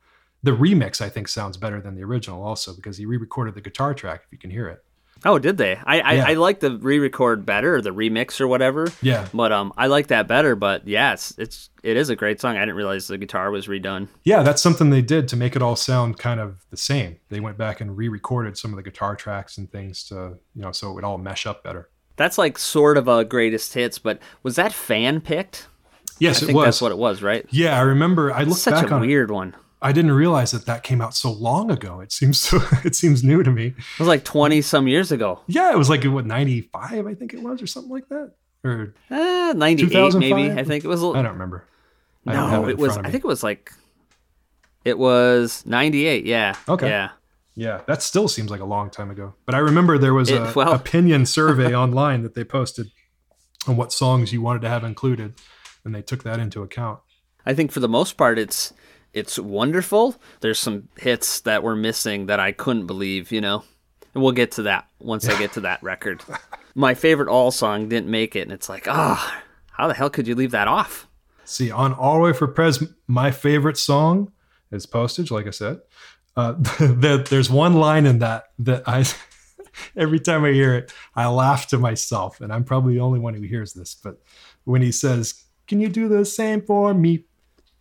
[0.42, 3.94] The remix I think sounds better than the original also because he re-recorded the guitar
[3.94, 4.84] track if you can hear it.
[5.24, 5.76] Oh, did they?
[5.84, 6.24] I I, Yeah.
[6.28, 8.92] I like the re-record better, or the remix or whatever.
[9.02, 9.26] Yeah.
[9.34, 10.54] But um, I like that better.
[10.56, 12.56] But yes, it's it is it is a great song.
[12.56, 14.08] I didn't realize the guitar was redone.
[14.24, 17.16] Yeah, that's something they did to make it all sound kind of the same.
[17.28, 20.72] They went back and re-recorded some of the guitar tracks and things to, you know,
[20.72, 21.88] so it would all mesh up better.
[22.16, 23.98] That's like sort of a greatest hits.
[23.98, 25.66] But was that fan picked?
[26.20, 26.64] Yes, I it think was.
[26.66, 27.46] that's what it was, right?
[27.50, 28.32] Yeah, I remember.
[28.32, 29.54] I looked Such back a on weird one.
[29.80, 32.00] I didn't realize that that came out so long ago.
[32.00, 32.60] It seems so.
[32.84, 33.66] It seems new to me.
[33.68, 35.40] It was like twenty some years ago.
[35.46, 38.32] Yeah, it was like what ninety five, I think it was, or something like that.
[38.64, 40.50] Or Uh, Ninety eight, maybe.
[40.50, 41.00] I think it was.
[41.00, 41.64] a I little- don't remember.
[42.26, 42.98] I don't No, it, it, was.
[42.98, 43.72] I think it was like.
[44.84, 46.24] It was ninety eight.
[46.24, 46.54] Yeah.
[46.68, 46.88] Okay.
[46.88, 47.10] Yeah.
[47.54, 49.34] Yeah, that still seems like a long time ago.
[49.44, 52.90] But I remember there was It- a well- opinion survey online that they posted
[53.66, 55.34] on what songs you wanted to have included,
[55.84, 57.00] and they took that into account.
[57.46, 58.72] I think for the most part, it's
[59.12, 60.16] it's wonderful.
[60.40, 63.64] There's some hits that we're missing that I couldn't believe, you know.
[64.14, 66.22] And we'll get to that once I get to that record.
[66.74, 70.26] My favorite all song didn't make it, and it's like, ah, how the hell could
[70.26, 71.06] you leave that off?
[71.44, 74.32] See, on All the Way for Prez, my favorite song
[74.70, 75.80] is Postage, like I said.
[76.36, 79.04] Uh, that there's one line in that that I,
[79.96, 82.40] every time I hear it, I laugh to myself.
[82.40, 83.94] And I'm probably the only one who hears this.
[83.94, 84.20] But
[84.64, 87.24] when he says, Can you do the same for me?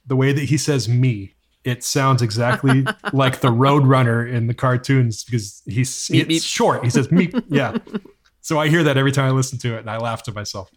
[0.07, 5.23] The way that he says me, it sounds exactly like the Roadrunner in the cartoons
[5.23, 6.47] because he's Meep, it's meep.
[6.47, 6.83] short.
[6.83, 7.31] He says me.
[7.49, 7.77] Yeah.
[8.41, 10.69] So I hear that every time I listen to it and I laugh to myself.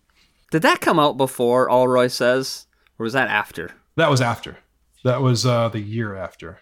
[0.50, 2.66] Did that come out before Allroy Sez,
[2.98, 3.70] or was that after?
[3.96, 4.56] That was after.
[5.04, 6.58] That was uh, the year after.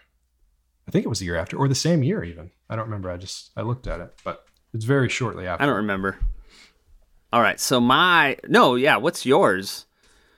[0.87, 2.51] I think it was the year after, or the same year even.
[2.69, 3.09] I don't remember.
[3.09, 5.63] I just I looked at it, but it's very shortly after.
[5.63, 6.19] I don't remember.
[7.33, 9.87] All right, so my no, yeah, what's yours?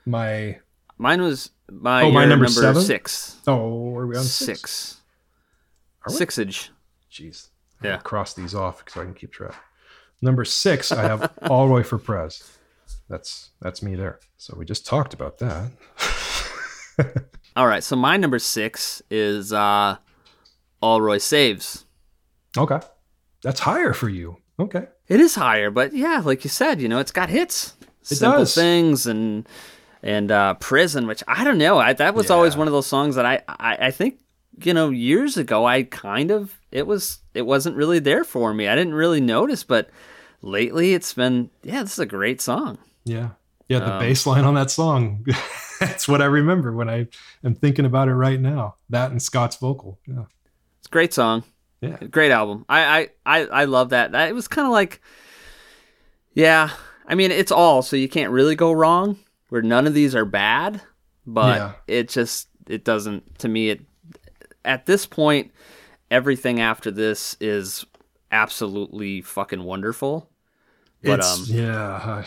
[0.06, 0.58] My
[0.98, 1.50] Mine was
[1.80, 2.82] my, Oh, my your number number seven?
[2.82, 3.40] six.
[3.46, 4.60] oh, are we on six?
[4.60, 5.00] Six.
[6.06, 6.18] Are we?
[6.18, 6.68] Sixage.
[7.10, 7.48] Jeez.
[7.82, 7.94] Yeah.
[7.94, 9.54] I'll cross these off so I can keep track.
[10.20, 12.42] Number six, I have Allroy for Prez.
[13.08, 14.20] That's that's me there.
[14.36, 15.70] So we just talked about that.
[17.56, 19.96] All right, so my number six is uh,
[20.82, 21.84] Allroy Saves.
[22.56, 22.80] Okay,
[23.42, 24.36] that's higher for you.
[24.58, 28.16] Okay, It is higher, but yeah, like you said, you know, it's got hits, It
[28.16, 28.54] simple does.
[28.54, 29.46] things, and
[30.02, 31.78] and uh, prison, which I don't know.
[31.78, 34.18] I, that was always one of those songs that I, I I think
[34.62, 38.68] you know years ago I kind of it was it wasn't really there for me.
[38.68, 39.90] I didn't really notice, but
[40.42, 42.78] lately it's been yeah, this is a great song.
[43.04, 43.30] yeah,
[43.68, 43.78] yeah.
[43.78, 45.24] The Um, bass line on that song.
[45.80, 47.06] that's what I remember when I
[47.44, 48.76] am thinking about it right now.
[48.90, 49.98] That and Scott's vocal.
[50.06, 50.24] Yeah,
[50.78, 51.44] It's a great song.
[51.80, 51.96] yeah.
[52.10, 52.64] great album.
[52.68, 54.12] I I I, I love that.
[54.12, 55.00] That it was kind of like,
[56.34, 56.70] yeah.
[57.06, 59.18] I mean, it's all so you can't really go wrong.
[59.52, 60.80] Where none of these are bad,
[61.26, 61.72] but Yeah.
[61.86, 63.68] it just it doesn't to me.
[63.68, 63.82] It
[64.64, 65.52] at this point,
[66.10, 67.84] everything after this is
[68.30, 70.30] absolutely fucking wonderful.
[71.04, 72.24] But It's- um, yeah,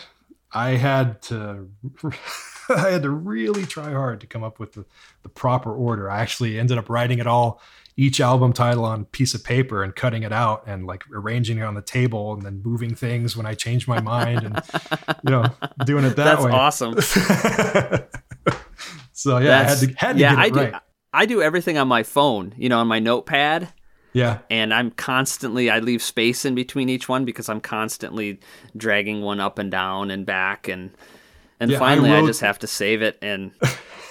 [0.52, 1.68] I, I had to,
[2.68, 4.84] I had to really try hard to come up with the,
[5.24, 6.08] the proper order.
[6.08, 7.60] I actually ended up writing it all,
[7.98, 11.58] each album title on a piece of paper and cutting it out and like arranging
[11.58, 14.62] it on the table and then moving things when I change my mind and
[15.24, 15.44] you know
[15.84, 16.50] doing it that that's way.
[16.50, 17.00] That's awesome.
[19.12, 20.72] so yeah, I had That's- to had to yeah, get it I do.
[20.72, 20.82] right.
[21.12, 23.72] I do everything on my phone, you know, on my notepad.
[24.12, 28.40] Yeah, and I'm constantly I leave space in between each one because I'm constantly
[28.76, 30.90] dragging one up and down and back and
[31.60, 33.52] and Yeah, finally I, wrote- just have to save it and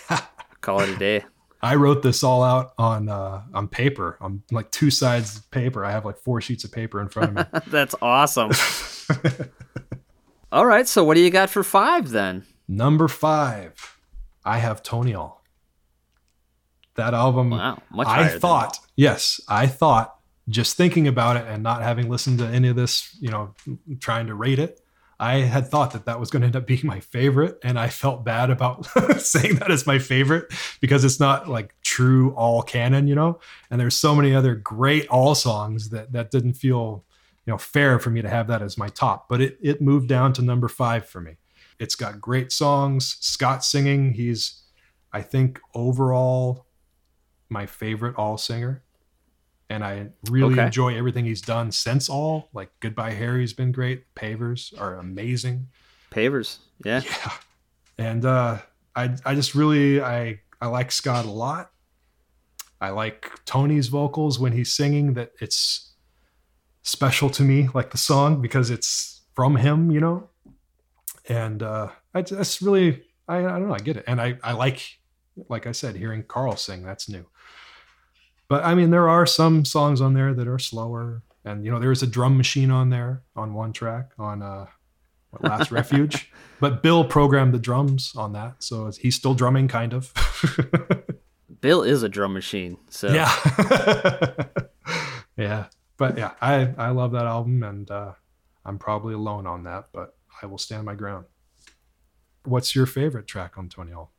[0.61, 1.25] call it a day.
[1.65, 5.83] I wrote this all out on uh, on paper, on like two sides of paper.
[5.83, 7.59] I have like four sheets of paper in front of me.
[7.67, 8.51] That's awesome.
[10.51, 12.45] All right, so what do you got for 5 then?
[12.67, 13.97] Number five,
[14.45, 15.43] I have Tony All.
[16.95, 20.15] That album, Wow, much I thought, yes, I thought,
[20.47, 23.53] just thinking about it and not having listened to any of this, you know,
[23.99, 24.79] trying to rate it,
[25.19, 27.57] I had thought that that was going to end up being my favorite.
[27.63, 28.85] And I felt bad about
[29.19, 33.39] saying that as my favorite because it's not like true all canon, you know?
[33.69, 37.05] And there's so many other great all songs that, that didn't feel,
[37.45, 39.29] you know, fair for me to have that as my top.
[39.29, 41.37] But it, it moved down to number five for me.
[41.79, 43.17] It's got great songs.
[43.19, 44.63] Scott singing, he's,
[45.11, 46.65] I think, overall
[47.49, 48.83] my favorite all singer.
[49.69, 50.65] And I really Okay.
[50.65, 52.49] enjoy everything he's done since all.
[52.53, 54.05] Like Goodbye Harry's been great.
[54.15, 55.67] Pavers are amazing.
[56.11, 56.57] Pavers.
[56.83, 57.01] Yeah.
[57.03, 57.31] Yeah.
[57.97, 58.59] And uh
[58.95, 61.71] I I just really I I like Scott a lot.
[62.79, 65.13] I like Tony's vocals when he's singing.
[65.15, 65.93] That it's
[66.83, 70.29] special to me, like the song, because it's from him, you know.
[71.27, 74.53] And uh, I just really, I, I don't know, I get it, and I I
[74.53, 74.81] like,
[75.49, 76.83] like I said, hearing Karl sing.
[76.83, 77.25] That's new.
[78.47, 81.80] But I mean, there are some songs on there that are slower, and you know,
[81.80, 84.67] there's a drum machine on there on one track on uh,
[85.31, 86.31] what, Last Refuge.
[86.61, 90.13] But Bill programmed the drums on that, so he's still drumming, kind of.
[91.61, 92.77] Bill is a drum machine.
[92.89, 93.30] So yeah,
[95.38, 95.65] yeah.
[95.97, 98.13] But yeah, I I love that album, and uh,
[98.65, 101.26] I'm probably alone on that, but I will stand my ground.
[102.45, 104.13] What's your favorite track on Tony All?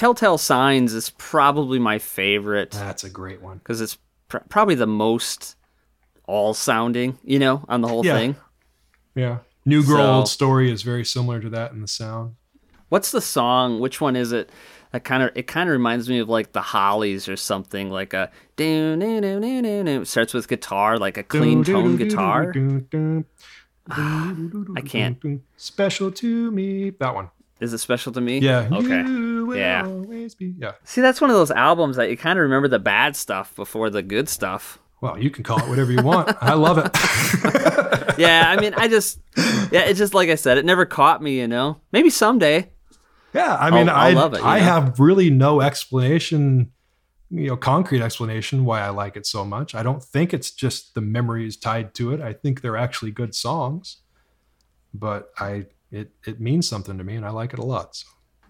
[0.00, 3.58] Telltale Signs is probably my favorite That's a great one.
[3.58, 3.98] because it's
[4.28, 5.56] pr- probably the most
[6.26, 8.14] all sounding, you know, on the whole Yeah.
[8.16, 8.36] thing.
[9.14, 12.36] Yeah, New Girl So- Old Story is very similar to that in the sound.
[12.88, 13.78] What's the song?
[13.78, 14.48] Which one is it?
[14.92, 18.14] That kind of it kind of reminds me of like the Hollies or something like
[18.14, 20.04] a do do do do do do.
[20.06, 22.54] Starts with guitar, like a clean tone guitar.
[23.90, 25.42] I can't.
[25.58, 26.88] Special to me.
[26.88, 27.28] That one.
[27.60, 28.38] Is it special to me?
[28.38, 28.68] Yeah.
[28.72, 29.02] Okay.
[29.58, 29.86] Yeah.
[30.58, 30.72] Yeah.
[30.84, 33.90] See, that's one of those albums that you kind of remember the bad stuff before
[33.90, 34.78] the good stuff.
[35.00, 36.36] Well, you can call it whatever you want.
[36.40, 36.96] I love it.
[38.18, 39.18] Yeah, I mean, I just,
[39.72, 41.80] yeah, it's just like I said, it never caught me, you know.
[41.90, 42.68] Maybe someday.
[43.32, 44.64] Yeah, I mean, I'll- I I'll love it, I know?
[44.66, 46.70] have really no explanation,
[47.30, 49.74] you know, concrete explanation why I like it so much.
[49.74, 52.20] I don't think it's just the memories tied to it.
[52.20, 53.98] I think they're actually good songs,
[54.92, 57.96] but I it it means something to me, and I like it a lot.
[57.96, 58.06] So.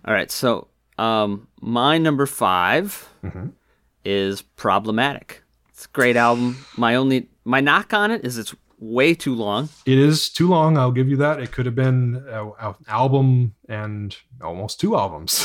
[0.07, 0.69] All right, so
[0.99, 3.53] um, my number 5 Mhm.
[4.05, 5.43] is problematic.
[5.71, 6.65] It's a great album.
[6.77, 9.69] My only my knock on it is it's way too long.
[9.87, 10.79] It is too long.
[10.79, 11.41] I'll give you that.
[11.41, 15.45] It could have been an album and almost two albums.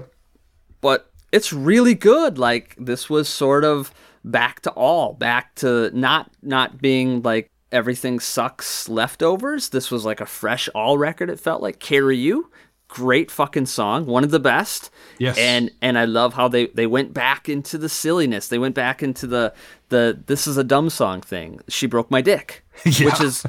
[0.80, 2.38] but it's really good.
[2.38, 3.92] Like this was sort of
[4.24, 9.70] back to all, back to not not being like everything sucks leftovers.
[9.70, 11.30] This was like a fresh all record.
[11.30, 12.50] It felt like carry you.
[12.88, 14.90] Great fucking song, one of the best.
[15.18, 15.36] Yes.
[15.36, 18.46] And and I love how they they went back into the silliness.
[18.48, 19.52] They went back into the
[19.88, 21.60] the this is a dumb song thing.
[21.68, 23.44] She broke my dick, which is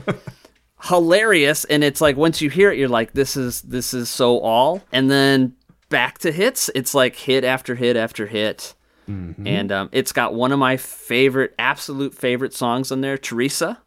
[0.83, 4.39] hilarious and it's like once you hear it you're like this is this is so
[4.39, 5.55] all and then
[5.89, 8.75] back to hits it's like hit after hit after hit
[9.47, 13.81] and um, it's got one of my favorite absolute favorite songs on there teresa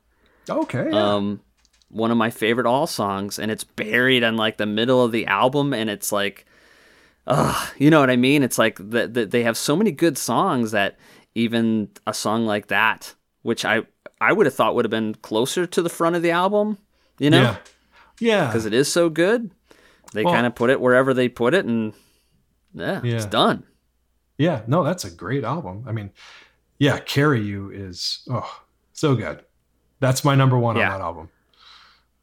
[0.51, 0.89] okay.
[0.91, 1.15] yeah.
[1.15, 1.41] um,
[1.89, 5.27] one of my favorite all songs and it's buried in like the middle of the
[5.27, 6.45] album and it's like
[7.27, 10.17] uh, you know what i mean it's like the, the, they have so many good
[10.17, 10.97] songs that
[11.35, 13.83] even a song like that which i
[14.21, 16.79] i would have thought would have been closer to the front of the album
[17.19, 17.57] you know yeah.
[18.21, 18.47] Yeah.
[18.47, 19.51] because it is so good.
[20.13, 21.95] They Well- kind of put it wherever they put it, and
[22.75, 23.65] yeah, it's done.
[24.39, 25.85] Yeah, no, that's a great album.
[25.87, 26.11] I mean,
[26.79, 28.63] yeah, Carry You is oh
[28.93, 29.45] so good.
[30.01, 30.93] That's my number one Yeah.
[30.93, 31.29] on that album.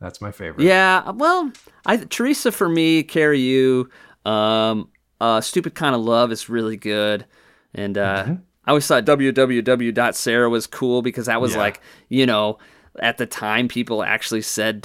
[0.02, 0.64] That's my favorite.
[0.64, 1.52] Yeah, well,
[1.86, 3.90] I Teresa for me, carry you.
[4.26, 4.90] Um,
[5.22, 7.26] uh, stupid kind of love is really good,
[7.74, 8.34] and uh, Mm-hmm.
[8.66, 11.60] I always thought www.sarah was cool because that was Yeah.
[11.60, 12.60] like you know
[12.99, 14.82] at the time people actually said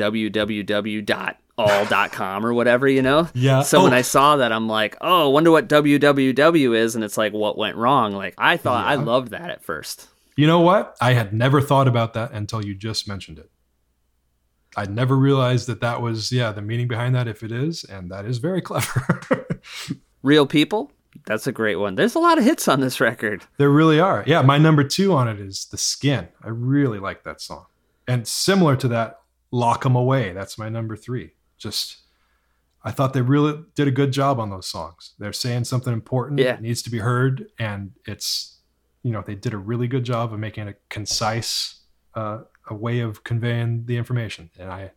[1.59, 3.29] www.all.com or whatever you know.
[3.35, 3.63] Yeah.
[3.63, 3.97] So when Oh.
[3.97, 7.77] I saw that, I'm like, oh, wonder what www is, and it's like what went
[7.77, 8.13] wrong.
[8.13, 10.09] Like I thought I loved that at first.
[10.37, 10.97] You know what?
[11.01, 13.51] I had never thought about that until you just mentioned it.
[14.77, 18.11] I never realized that that was yeah the meaning behind that if it is, and
[18.11, 19.47] that is very clever.
[20.23, 20.91] Real people.
[21.27, 21.95] That's a great one.
[21.95, 23.45] There's a lot of hits on this record.
[23.59, 24.25] there really are.
[24.27, 26.29] Yeah, my number two on it is the Skin.
[26.43, 27.67] I really like that song,
[28.09, 30.33] and similar to that, Lock 'Em Away.
[30.33, 31.33] That's my number three.
[31.59, 31.99] Just
[32.83, 35.13] I thought they really did a good job on those songs.
[35.19, 36.53] They're saying something important Yeah.
[36.53, 38.52] that needs to be heard, and it's
[39.03, 41.81] you know they did a really good job of making a concise
[42.15, 44.93] uh, a way of conveying the information, and I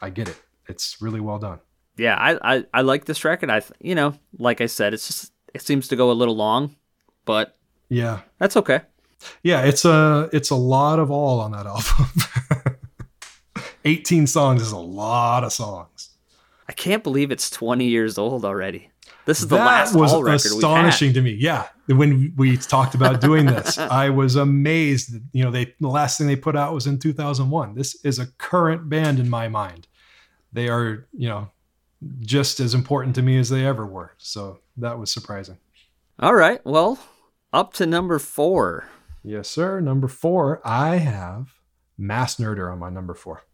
[0.00, 0.40] I get it.
[0.68, 1.58] It's really well done.
[1.96, 3.50] Yeah, I, I, I like this record.
[3.50, 6.76] I you know, like I said, it's just it seems to go a little long,
[7.24, 7.56] but
[7.88, 8.80] Yeah, that's okay.
[9.42, 9.62] yeah.
[9.64, 12.76] It's a it's a lot of all on that album.
[13.84, 16.10] Eighteen songs is a lot of songs.
[16.68, 18.89] I can't believe it's 20 years old already.
[19.30, 21.30] This is the that last was all record astonishing to me.
[21.30, 25.14] Yeah, when we talked about doing this, I was amazed.
[25.14, 27.76] That, you know, they the last thing they put out was in 2001.
[27.76, 29.86] This is a current band in my mind.
[30.52, 31.48] They are, you know,
[32.18, 34.14] just as important to me as they ever were.
[34.18, 35.58] So that was surprising.
[36.18, 36.98] All right, well,
[37.52, 38.88] up to number four.
[39.22, 39.78] Yes, sir.
[39.78, 41.54] Number four, I have
[41.96, 43.44] Mass Nerder on my number four.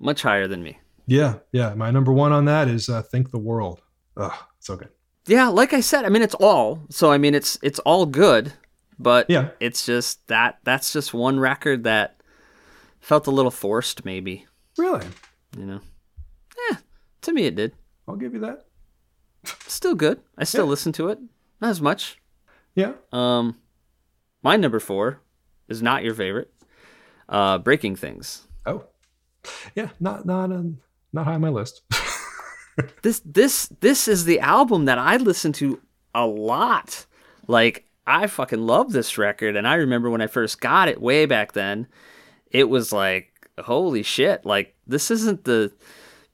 [0.00, 0.80] Much higher than me.
[1.06, 1.74] Yeah, yeah.
[1.74, 3.80] My number one on that is uh, Think the World.
[4.16, 4.88] Ugh, so good.
[5.26, 6.82] Yeah, like I said, I mean it's all.
[6.90, 8.52] So I mean it's it's all good,
[8.98, 9.50] but Yeah.
[9.60, 12.20] it's just that that's just one record that
[13.00, 15.06] felt a little forced maybe, Really?
[15.58, 15.80] you know.
[16.70, 16.78] Yeah,
[17.22, 17.72] to me it did.
[18.08, 18.66] I'll give you that.
[19.66, 20.20] Still good.
[20.36, 20.70] I still Yeah.
[20.70, 21.18] listen to it.
[21.60, 22.18] Not as much.
[22.74, 22.92] Yeah.
[23.12, 23.56] Um
[24.42, 25.20] my number 4
[25.68, 26.52] is not your favorite.
[27.28, 28.46] Uh Breaking Things.
[28.66, 28.84] Oh.
[29.74, 29.90] Yeah.
[30.00, 30.78] Not not um,
[31.12, 31.82] not high on my list.
[33.02, 35.80] this this this is the album that I listen to
[36.14, 37.06] a lot.
[37.46, 41.26] Like I fucking love this record and I remember when I first got it way
[41.26, 41.86] back then,
[42.50, 45.72] it was like holy shit, like this isn't the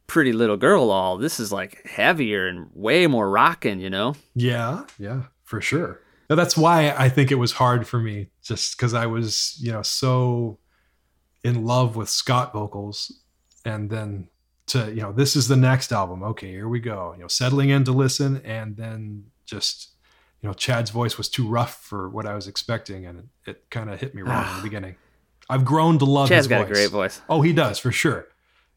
[0.06, 1.18] pretty little girl all.
[1.18, 4.14] This is like heavier and way more rocking, you know?
[4.34, 6.00] Yeah, yeah, for sure.
[6.28, 9.70] Now, that's why I think it was hard for me, just because I was, you
[9.70, 10.58] know, so
[11.44, 13.20] in love with Scott vocals,
[13.64, 14.28] and then
[14.68, 16.22] to, you know, this is the next album.
[16.22, 17.12] Okay, here we go.
[17.16, 19.90] You know, settling in to listen, and then just,
[20.42, 23.70] you know, Chad's voice was too rough for what I was expecting, and it, it
[23.70, 24.96] kind of hit me wrong in the beginning.
[25.48, 26.28] I've grown to love.
[26.28, 26.72] Chad's his got a voice.
[26.74, 27.20] great voice.
[27.28, 28.26] Oh, he does for sure.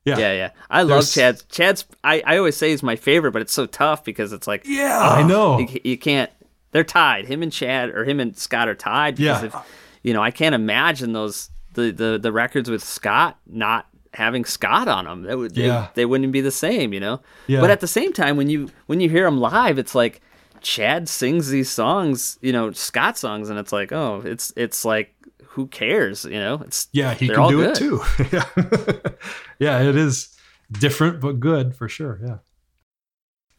[0.06, 0.50] Yeah, Yeah, yeah.
[0.70, 3.66] I love There's- Chad's Chad's I, I always say he's my favorite, but it's so
[3.66, 5.60] tough because it's like Yeah, I know.
[5.60, 6.32] you, you can't
[6.72, 9.48] they're tied him and chad or him and scott are tied because Yeah.
[9.48, 9.56] if
[10.04, 14.88] you know i can't imagine those the the, the records with scott not having scott
[14.88, 15.88] on them that would they, Yeah.
[15.94, 17.60] they wouldn't be the same you know Yeah.
[17.62, 20.22] but at the same time when you when you hear them live it's like
[20.62, 25.14] chad sings these songs you know scott songs and it's like oh it's it's like
[25.50, 27.70] who cares you know it's Yeah, he can do good.
[27.72, 28.02] it too.
[28.32, 29.12] yeah.
[29.60, 30.36] yeah, it is
[30.72, 32.20] different but good for sure.
[32.24, 32.38] Yeah.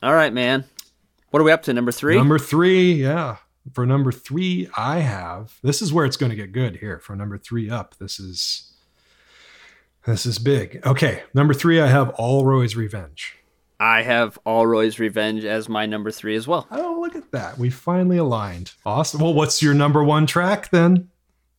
[0.02, 0.64] all right man
[1.30, 3.36] what are we up to number three Number three, yeah.
[3.74, 6.98] For number three, I have this is where it's going to get good here.
[6.98, 8.69] For number three up, this is
[10.06, 10.80] this is big.
[10.86, 13.36] Okay, number three, I have Allroy's Revenge.
[13.78, 17.56] i have allroy's revenge as my number three as well Oh, look at that.
[17.58, 18.72] We finally aligned.
[18.84, 19.20] Awesome.
[19.20, 21.08] Well, what's your number one track then?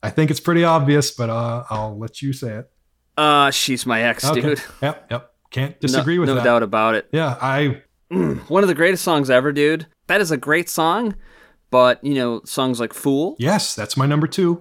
[0.03, 2.71] I think it's pretty obvious, but uh, I'll let you say it.
[3.17, 4.41] uh she's my ex Okay.
[4.41, 5.07] dude Yep.
[5.11, 5.31] Yep.
[5.51, 6.43] Can't No- disagree with no that.
[6.43, 7.81] doubt about it Yeah, I
[8.47, 9.87] one of the greatest songs ever, dude.
[10.07, 11.15] That is a great song,
[11.71, 14.59] but you know, songs like "Fool." yes, that's my number two.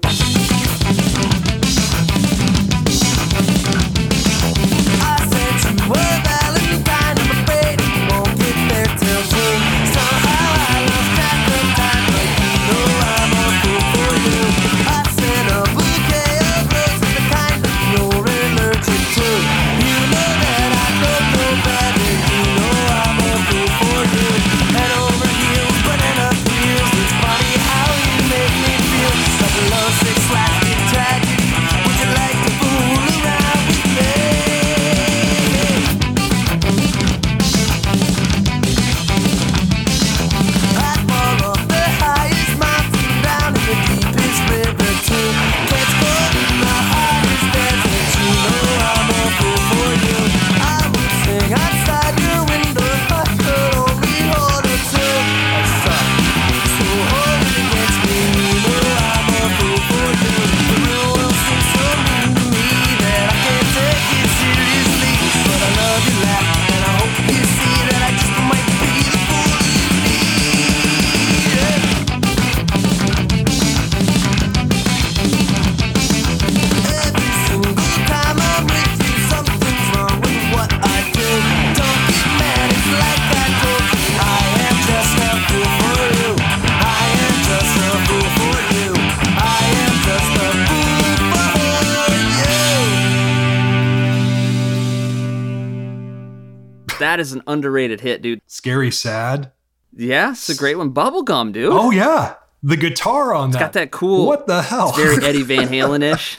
[97.10, 98.40] That is an underrated hit, dude.
[98.46, 99.50] Scary Sad.
[99.92, 100.94] Yeah, it's a great one.
[100.94, 101.72] Bubblegum, dude.
[101.72, 103.58] Oh yeah, the guitar on that.
[103.58, 104.92] got that cool- What the hell?
[104.92, 106.38] Very Eddie Van Halen ish.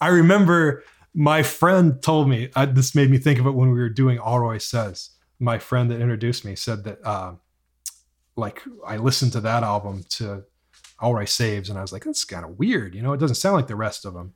[0.00, 0.82] I remember
[1.14, 4.18] my friend told me I, this made me think of it when we were doing
[4.18, 5.10] Allroy Sez.
[5.38, 7.34] My friend that introduced me said that, uh,
[8.34, 10.42] like, I listened to that album to
[11.00, 12.92] Allroy Saves, and I was like, that's kind of weird.
[12.96, 14.34] You know, it doesn't sound like the rest of them.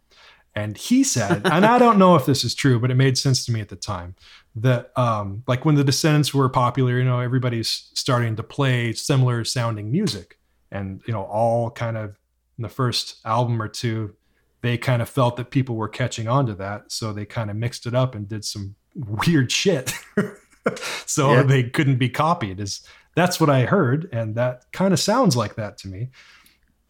[0.55, 3.45] And he said, and I don't know if this is true, but it made sense
[3.47, 4.15] to me at the time
[4.57, 9.45] that, um, like, when the Descendents were popular, you know, everybody's starting to play similar
[9.45, 10.39] sounding music,
[10.71, 12.17] and you know, all kind of
[12.59, 14.15] in the first album or two,
[14.63, 16.93] they kind of felt that people were catching on to that.
[16.93, 19.93] So they kind of mixed it up and did some weird shit.
[21.07, 21.43] so Yeah.
[21.43, 22.61] they couldn't be copied.
[22.61, 22.83] Is
[23.15, 24.09] that's what I heard.
[24.13, 26.11] And that kind of sounds like that to me.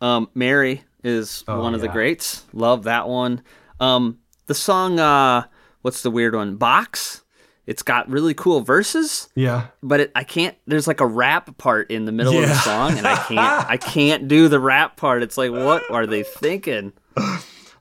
[0.00, 2.44] Um, Mary is Oh, one of the greats.
[2.52, 3.42] Love that one.
[3.78, 5.44] Um, the song, uh,
[5.82, 6.56] what's the weird one?
[6.56, 7.22] Box
[7.66, 9.68] it's got really cool verses, Yeah.
[9.82, 10.56] but it, I can't.
[10.66, 13.70] There's like a rap part in the middle of the song, and I can't.
[13.70, 15.22] I can't do the rap part.
[15.22, 16.92] It's like, what are they thinking?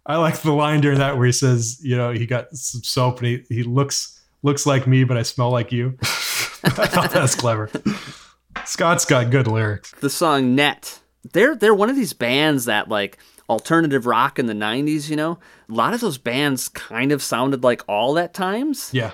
[0.06, 3.19] I like the line during that where he says, you know, he got some soap
[3.19, 5.97] and he, he looks looks like me, but I smell like you.
[6.01, 7.69] I thought that was clever.
[8.65, 9.91] Scott's got good lyrics.
[9.99, 10.99] the song Net.
[11.34, 13.18] They're they're one of these bands that like
[13.49, 15.39] alternative rock in the 90s, you know.
[15.69, 19.11] A lot of those bands kind of sounded like all at times, Yeah.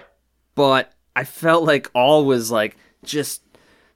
[0.56, 3.42] But I felt like all was like just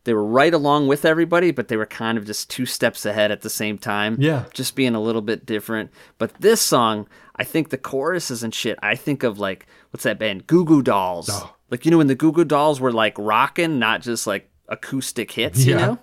[0.06, 3.32] they were right along with everybody, but they were kind of just two steps ahead
[3.32, 4.16] at the same time.
[4.20, 4.46] Yeah.
[4.54, 5.92] Just being a little bit different.
[6.18, 10.20] But this song, I think the choruses and shit, I think of like what's that
[10.20, 10.48] band?
[10.48, 11.30] Goo Goo Dolls.
[11.32, 11.54] Oh.
[11.70, 15.32] Like you know when the Goo Goo Dolls were like rocking, not just like acoustic
[15.32, 15.86] hits, you Yeah.
[15.86, 16.00] know?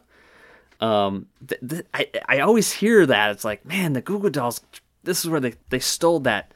[0.79, 4.61] um th- th- I, I always hear that it's like man the Goo Goo Dolls
[5.05, 6.53] this is where they, they stole that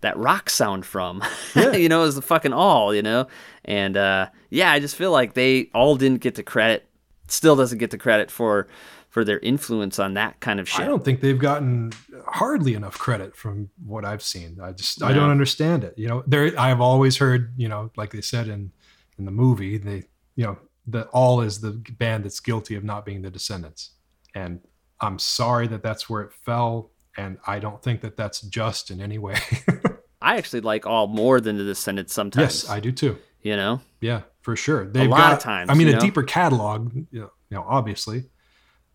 [0.00, 1.22] that rock sound from
[1.54, 3.26] you know as the fucking all you know
[3.64, 6.86] and uh yeah I just feel like they all didn't get the credit
[7.28, 8.68] still doesn't get the credit for
[9.08, 11.92] for their influence on that kind of shit I don't think they've gotten
[12.28, 14.58] hardly enough credit from what I've seen.
[14.62, 15.94] I just I don't understand it.
[15.96, 18.72] You know, there I've always heard, you know, like they said in
[19.18, 20.04] in the movie, they
[20.36, 23.90] you know, the all is the band that's guilty of not being the descendents.
[24.34, 24.60] And
[25.00, 29.00] I'm sorry that that's where it fell and I don't think that that's just in
[29.00, 29.36] any way.
[30.22, 33.18] I actually like all more than the Descendents sometimes yes, I do too.
[33.42, 34.86] you know Yeah, for sure.
[34.86, 36.00] They've lot got, of times, I mean, a know?
[36.00, 38.24] deeper catalog, you know, you know, obviously,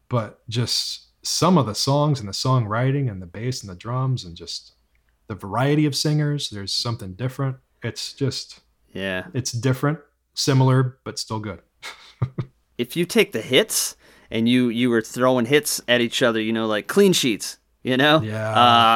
[0.10, 4.26] but just some of the songs and the songwriting and the bass and the drums
[4.26, 4.74] and just
[5.28, 6.50] the variety of singers.
[6.50, 7.58] There's something different.
[7.84, 8.62] It's just,
[8.94, 10.00] yeah it's different,
[10.34, 11.62] similar, but still good.
[12.78, 13.96] if you take the hits
[14.32, 17.98] and you you were throwing hits at each other, you know, like clean sheets, you
[17.98, 18.50] know, Yeah.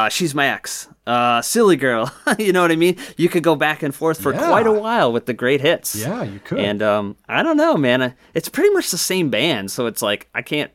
[0.06, 2.98] uh, she's my ex, uh, silly girl, you know what I mean?
[3.18, 4.48] You could go back and forth for Yeah.
[4.48, 5.96] quite a while with the great hits.
[5.96, 6.60] Yeah, you could.
[6.60, 8.14] And um, I don't know, man.
[8.34, 10.72] It's pretty much the same band, so it's like I can't.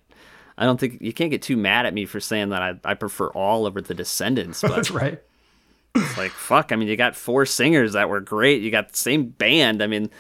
[0.59, 2.95] I don't think you can't get too mad at me for saying that I, I
[2.95, 5.21] prefer all over the Descendents, but that's right.
[5.95, 6.73] it's like fuck.
[6.73, 8.61] I mean, you got four singers that were great.
[8.63, 9.83] You got the same band.
[9.83, 10.11] I mean,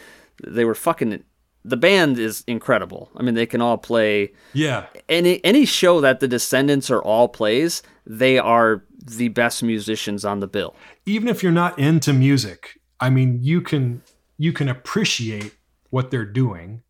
[0.46, 1.22] they were fucking.
[1.64, 3.10] The band is incredible.
[3.16, 4.86] I mean, they can all play Yeah.
[5.08, 7.82] any any show that the Descendents are all plays.
[8.04, 10.74] They are the best musicians on the bill.
[11.06, 14.02] Even if you're not into music, I mean, you can,
[14.38, 15.54] you can appreciate
[15.90, 16.82] what they're doing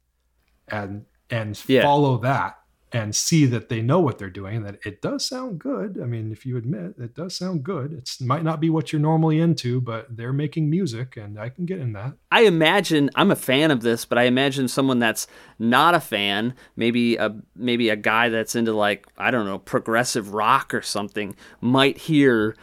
[0.68, 1.82] and, and Yeah.
[1.82, 2.58] follow that
[2.92, 5.98] and see that they know what they're doing that it does sound good.
[6.02, 7.92] I mean if you admit it does sound good.
[7.92, 11.66] It might not be what you're normally into but they're making music and i can
[11.66, 12.14] get in that.
[12.30, 15.26] I imagine I'm a fan of this, but I imagine someone that's
[15.58, 20.34] not a fan, maybe a maybe a guy that's into like I don't know progressive
[20.34, 22.56] rock or something, might hear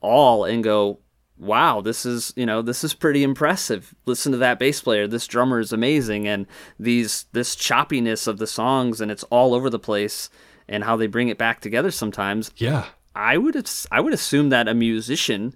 [0.00, 0.98] all and go,
[1.38, 3.94] "Wow, this is you know this is pretty impressive.
[4.06, 5.06] Listen to that bass player.
[5.06, 6.46] This drummer is amazing, and
[6.78, 10.30] these this choppiness of the songs and it's all over the place,
[10.68, 12.50] and how they bring it back together sometimes.
[12.56, 12.86] yeah
[13.16, 13.56] I would
[13.92, 15.54] I would assume that a musician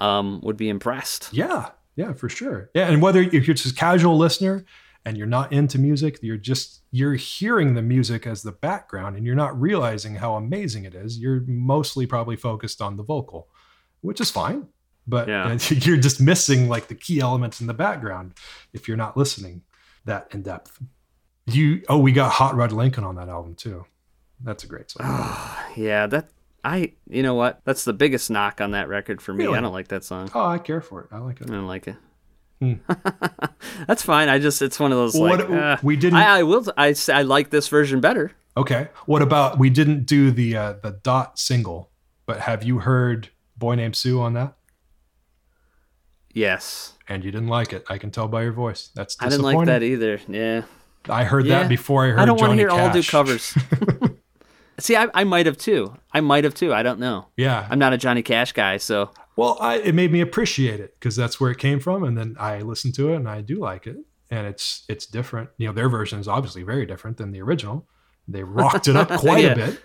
[0.00, 1.28] um, would be impressed.
[1.32, 4.64] yeah yeah for sure yeah and whether if you're just a casual listener
[5.06, 9.24] and you're not into music you're just you're hearing the music as the background and
[9.24, 13.48] you're not realizing how amazing it is you're mostly probably focused on the vocal
[14.02, 14.66] which is fine
[15.06, 15.56] but Yeah.
[15.70, 18.34] you're just missing like the key elements in the background
[18.72, 19.62] if you're not listening
[20.04, 20.80] that in depth
[21.46, 23.84] you oh we got hot rod lincoln on that album too
[24.42, 25.06] that's a great song
[25.76, 26.28] Yeah, that
[26.64, 27.60] I you know what?
[27.64, 29.44] That's the biggest knock on that record for me.
[29.44, 29.58] Really?
[29.58, 30.30] I don't like that song.
[30.34, 31.96] oh i care for it i like it I don't like it.
[32.60, 32.74] Hmm.
[33.86, 34.28] That's fine.
[34.28, 36.64] I just it's one of those What- like uh, we didn't- I, I will.
[36.76, 38.32] I I like this version better.
[38.56, 38.88] Okay.
[39.04, 41.90] What about we didn't do the uh, the dot single,
[42.24, 43.28] but have you heard
[43.58, 44.54] Boy Named Sue on that?
[46.36, 47.84] Yes, And you didn't like it.
[47.88, 48.90] I can tell by your voice.
[48.94, 50.20] That's I didn't like that either.
[50.28, 50.62] Yeah,
[51.08, 51.60] I heard Yeah.
[51.60, 52.22] that before I heard Johnny Cash.
[52.22, 53.54] I don't want to hear all do covers.
[54.78, 55.96] See, I, I might have too.
[56.12, 56.74] I might have too.
[56.74, 57.28] I don't know.
[57.38, 57.66] Yeah.
[57.70, 61.16] I'm not a Johnny Cash guy, so well, I, it made me appreciate it because
[61.16, 63.86] that's where it came from, and then I listened to it and I do like
[63.86, 63.96] it,
[64.30, 65.48] and it's it's different.
[65.56, 67.86] You know, their version is obviously very different than the original.
[68.28, 69.52] They rocked it up quite Yeah.
[69.52, 69.80] a bit,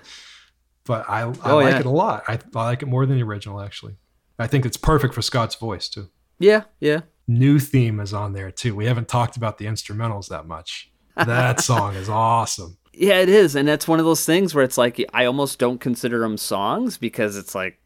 [0.86, 1.80] but I I Oh, like yeah.
[1.80, 2.24] it a lot.
[2.28, 3.96] I, I like it more than the original actually.
[4.38, 6.10] I think it's perfect for Scott's voice too.
[6.42, 7.02] Yeah, yeah.
[7.28, 8.76] new theme is on there too.
[8.76, 10.92] We haven't talked about the instrumentals that much.
[11.16, 12.78] That song is awesome.
[12.94, 15.80] Yeah, it is, and that's one of those things where it's like I almost don't
[15.80, 17.80] consider them songs because it's like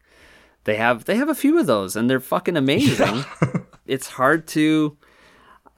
[0.64, 3.24] they have they have a few of those and they're fucking amazing.
[3.86, 4.96] it's hard to.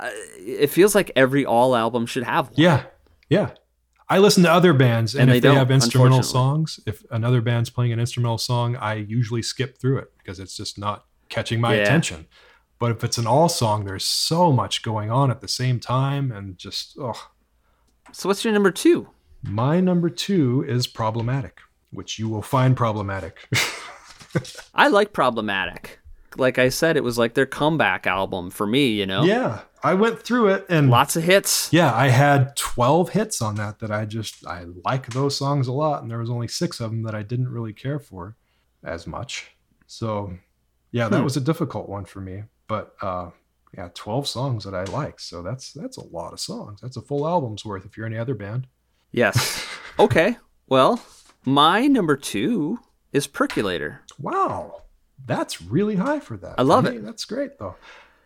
[0.00, 2.54] Uh, it feels like every all album should have one.
[2.56, 2.84] Yeah,
[3.28, 3.50] yeah.
[4.08, 7.42] I listen to other bands, and, And if they they, have instrumental songs, if another
[7.42, 11.60] band's playing an instrumental song, I usually skip through it because it's just not catching
[11.60, 11.82] my Yeah.
[11.82, 12.26] attention.
[12.78, 16.30] But if it's an all song, there's so much going on at the same time,
[16.30, 17.28] and just oh.
[18.12, 19.08] So what's your number two?
[19.42, 21.58] My number two is problematic,
[21.90, 23.48] which you will find problematic.
[24.74, 25.98] I like Problematic.
[26.36, 29.24] Like I said, it was like their comeback album for me, you know?
[29.24, 31.72] yeah, I went through it, and Lots of hits.
[31.72, 35.72] yeah, I had 12 hits on that that I just I like those songs a
[35.72, 38.36] lot, and there was only six of them that I didn't really care for
[38.84, 39.52] as much.
[39.86, 40.34] So
[40.92, 41.24] yeah, that Hmm.
[41.24, 42.44] was a difficult one for me.
[42.68, 43.30] But uh,
[43.76, 46.80] yeah, 12 songs that I like, so that's that's a lot of songs.
[46.80, 48.68] That's a full album's worth if you're any other band.
[49.10, 49.66] Yes.
[49.98, 50.36] okay.
[50.68, 51.02] Well,
[51.44, 52.78] my number two
[53.12, 53.98] is Percolater.
[54.20, 54.82] Wow,
[55.26, 56.54] that's really high for that.
[56.58, 57.04] I love me, it.
[57.04, 57.74] That's great though.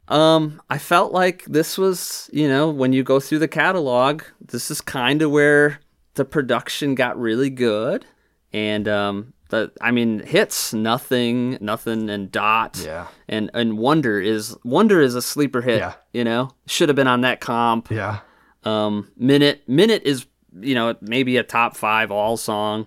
[0.09, 4.70] Um, I felt like this was, you know, when you go through the catalog, this
[4.70, 5.81] is kind of where
[6.14, 8.05] the production got really good,
[8.52, 13.06] and um, the I mean, hits nothing, nothing, and dot, Yeah.
[13.28, 15.78] and and Wonder is Wonder is a sleeper hit.
[15.78, 15.92] Yeah.
[16.12, 17.90] You know, should have been on that comp.
[17.90, 18.20] Yeah,
[18.64, 20.26] Um, Minute Minute is
[20.60, 22.86] you know maybe a top five all song,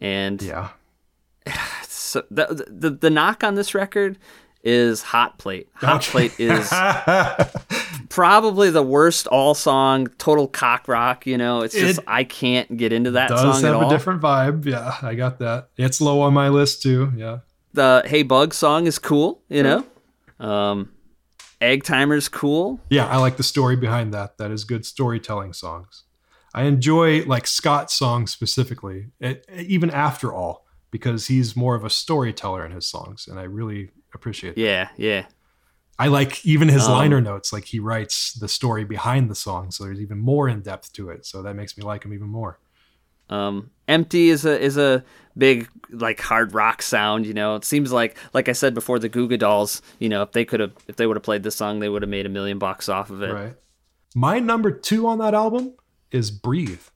[0.00, 0.68] and yeah,
[1.88, 4.18] so the, the the knock on this record
[4.64, 5.68] is Hot Plate.
[5.76, 6.68] Hot Plate is
[8.12, 11.26] probably the worst all song, total cock rock.
[11.26, 13.90] You know, it's just It I can't get into that does song have a all.
[13.90, 14.66] different vibe.
[14.66, 15.68] Yeah, I got that.
[15.76, 17.12] It's low on my list too.
[17.16, 17.38] Yeah.
[17.72, 19.42] The Hey Bug song is cool.
[19.48, 19.86] You know,
[20.38, 20.92] um,
[21.60, 22.80] Egg Timer's cool.
[22.90, 24.36] Yeah, I like the story behind that.
[24.38, 26.04] That is good storytelling songs.
[26.54, 31.88] I enjoy like Scott's songs specifically, it, even after all, because he's more of a
[31.88, 34.56] storyteller in his songs, and I really appreciate.
[34.56, 34.60] that.
[34.60, 35.24] Yeah, yeah.
[36.02, 37.52] I like even his Um, liner notes.
[37.52, 41.10] Like he writes the story behind the song, so there's even more in depth to
[41.10, 41.24] it.
[41.26, 42.58] So that makes me like him even more.
[43.30, 45.04] Um, Empty is a is a
[45.38, 47.24] big like hard rock sound.
[47.26, 49.80] You know, it seems like like I said before, the Goo Goo Dolls.
[50.00, 52.02] You know, if they could have if they would have played this song, they would
[52.02, 53.32] have made a million bucks off of it.
[53.32, 53.54] Right.
[54.14, 55.74] My number two on that album
[56.10, 56.86] is "Breathe."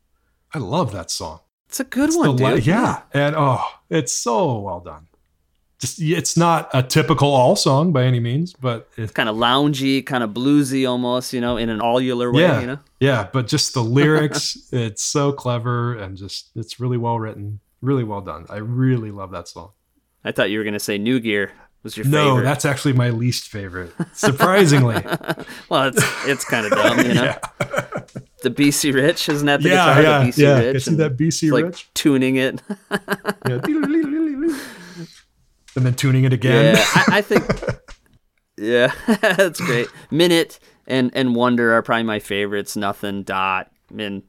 [0.52, 1.40] I love that song.
[1.68, 2.66] It's a good It's one, dude.
[2.66, 5.06] yeah, and oh, it's so well done.
[5.78, 10.04] Just it's not a typical all song by any means, but it's kind of loungy,
[10.04, 12.78] kind of bluesy almost, you know, in an allular way, yeah, you know?
[12.98, 13.28] yeah.
[13.30, 18.22] But just the lyrics, it's so clever and just it's really well written, really well
[18.22, 18.46] done.
[18.48, 19.72] I really love that song.
[20.24, 22.44] I thought you were going to say New Gear was your No, favorite.
[22.44, 23.92] that's actually my least favorite.
[24.14, 24.94] Surprisingly,
[25.68, 27.24] well, it's it's kind of dumb, you know.
[27.24, 27.38] yeah,
[28.42, 30.02] The BC Rich, isn't that the yeah, guitar?
[30.02, 30.58] yeah, the BC yeah.
[30.58, 32.62] Rich, Can see that BC it's like Rich, tuning it.
[33.46, 33.58] yeah.
[35.76, 36.76] And then tuning it again.
[36.76, 37.44] yeah, I, I think.
[38.58, 39.88] Yeah, that's great.
[40.10, 42.74] Minute and and Wonder are probably my favorites.
[42.74, 44.22] Nothing, Dot, and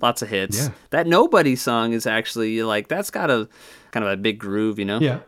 [0.00, 0.58] lots of hits.
[0.58, 0.68] Yeah.
[0.90, 3.48] That Nobody song is actually like that's got a
[3.90, 5.00] kind of a big groove, you know.
[5.00, 5.22] yeah.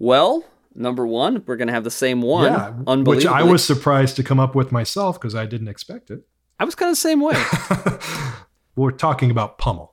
[0.00, 0.44] Well,
[0.74, 2.52] number one, we're gonna have the same one.
[2.52, 6.26] Yeah, which I was surprised to come up with myself because I didn't expect it.
[6.58, 7.34] I was kind of the same way.
[8.76, 9.91] We're talking about Pummel.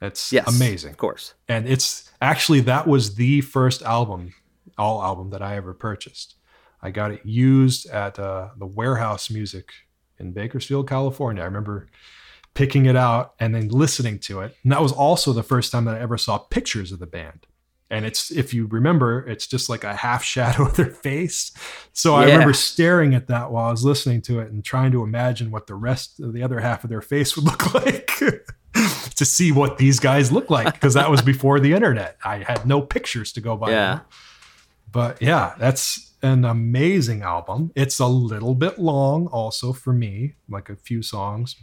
[0.00, 0.90] It's Yes, amazing.
[0.90, 1.34] Of course.
[1.48, 4.34] And it's actually that was the first album,
[4.78, 6.36] all album that I ever purchased.
[6.82, 9.70] I got it used at uh, the Warehouse Music
[10.18, 11.42] in Bakersfield, California.
[11.42, 11.88] I remember
[12.54, 14.56] picking it out and then listening to it.
[14.62, 17.46] And that was also the first time that I ever saw pictures of the band.
[17.92, 21.52] And it's if you remember, it's just like a half shadow of their face.
[21.92, 25.02] So I remember staring at that while I was listening to it and trying to
[25.02, 28.10] imagine what the rest of the other half of their face would look like.
[29.16, 32.16] to see what these guys look like because that was before the internet.
[32.24, 33.70] I had no pictures to go by.
[33.70, 34.00] Yeah.
[34.92, 37.72] But yeah, that's an amazing album.
[37.74, 41.56] It's a little bit long also for me, like a few songs.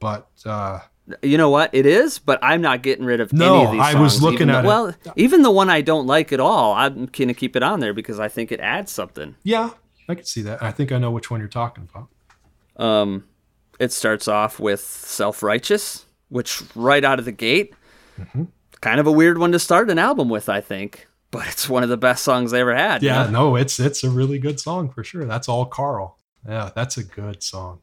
[0.00, 0.80] But uh
[1.22, 1.70] You know what?
[1.72, 4.48] It is, but I'm not getting rid of No, any of these I was looking
[4.48, 4.68] though- at it.
[4.68, 7.92] Well, even the one I don't like at all, I'm gonna keep it on there
[7.94, 9.34] because I think it adds something.
[9.42, 9.70] yeah,
[10.08, 10.62] I can see that.
[10.62, 12.08] I think I know which one you're talking about.
[12.84, 13.24] Um,
[13.80, 17.74] it starts off with "Self Righteous," which right out of the gate,
[18.18, 18.44] Mm-hmm.
[18.80, 21.08] kind of a weird one to start an album with, I think.
[21.32, 23.02] But it's one of the best songs they ever had.
[23.02, 23.30] you Yeah, know?
[23.50, 25.24] no, it's it's a really good song for sure.
[25.24, 26.16] That's all Karl.
[26.48, 27.80] Yeah, that's a good song.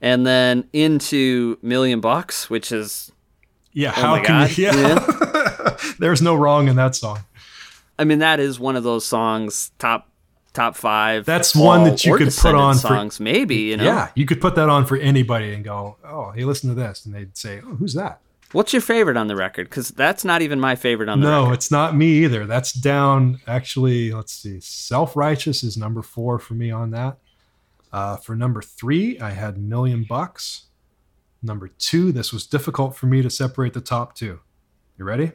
[0.00, 3.12] And then into Million Bucks," which is
[3.72, 5.76] Yeah, Oh how can God, you yeah.
[5.98, 7.18] There's no wrong in that song.
[7.98, 10.08] I mean, that is one of those songs top
[10.54, 11.26] top five.
[11.26, 13.56] That's one that you could put on for- songs, maybe.
[13.56, 16.70] You know, Yeah, you could put that on for anybody and go, "Oh, hey, listen
[16.70, 18.20] to this," and they'd say, "Oh, who's that?"
[18.52, 19.68] What's your favorite on the record?
[19.68, 21.48] Because that's not even my favorite on the No, record.
[21.48, 22.46] No, it's not me either.
[22.46, 23.40] That's down.
[23.48, 24.60] Actually, let's see.
[24.60, 27.18] Self Righteous is number four for me on that.
[27.92, 30.66] Uh, for number three, I had Million Bucks.
[31.42, 34.38] Number two, this was difficult for me to separate the top two.
[34.98, 35.32] You ready?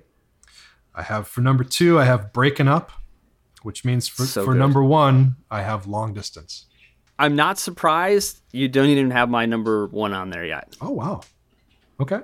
[0.95, 2.91] I have for number two, I have Breaking Up.
[3.63, 6.65] Which means for, So for number one, I have long distance.
[7.17, 10.75] I'm not surprised you don't even have my number one on there yet.
[10.81, 11.21] Oh wow.
[11.99, 12.21] Okay.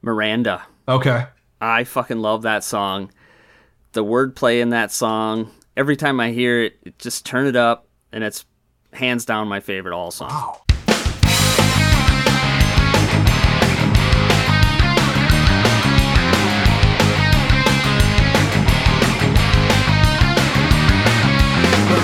[0.00, 0.64] Miranda.
[0.86, 1.26] Okay.
[1.60, 3.10] I fucking love that song.
[3.92, 5.50] The wordplay in that song.
[5.76, 8.44] Every time I hear it, it just turn it up, and it's
[8.92, 10.30] hands down my favorite all song.
[10.30, 10.62] Wow.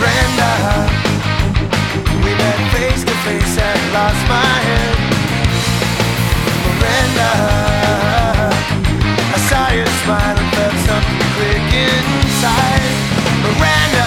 [0.05, 0.52] Miranda.
[2.24, 4.97] We met face to face and lost my head.
[6.64, 7.32] Miranda.
[9.32, 12.93] I saw your smile and felt something click inside.
[13.44, 14.03] Miranda.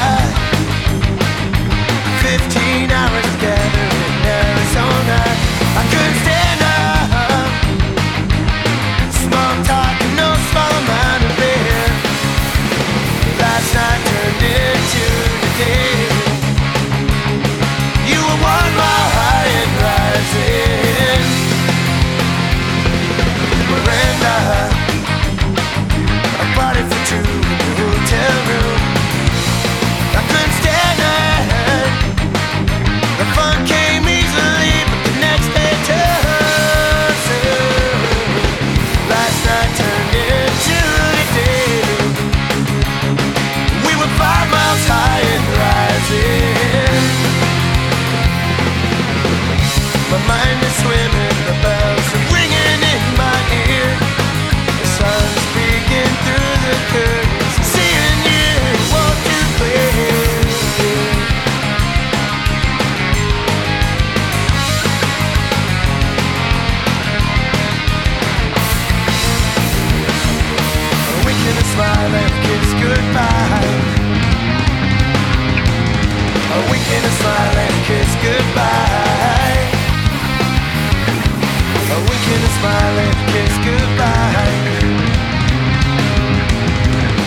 [82.57, 84.33] A smile and a kiss goodbye.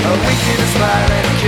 [0.06, 0.42] A wink
[1.10, 1.39] and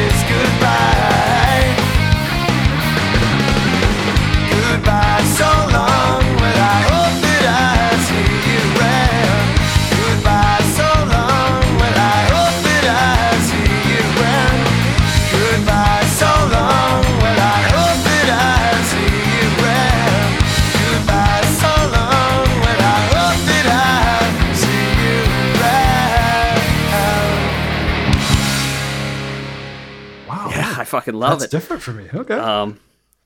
[30.92, 31.40] fucking love it.
[31.40, 31.56] That's it.
[31.56, 32.06] different for me.
[32.14, 32.34] Okay.
[32.34, 32.78] Um,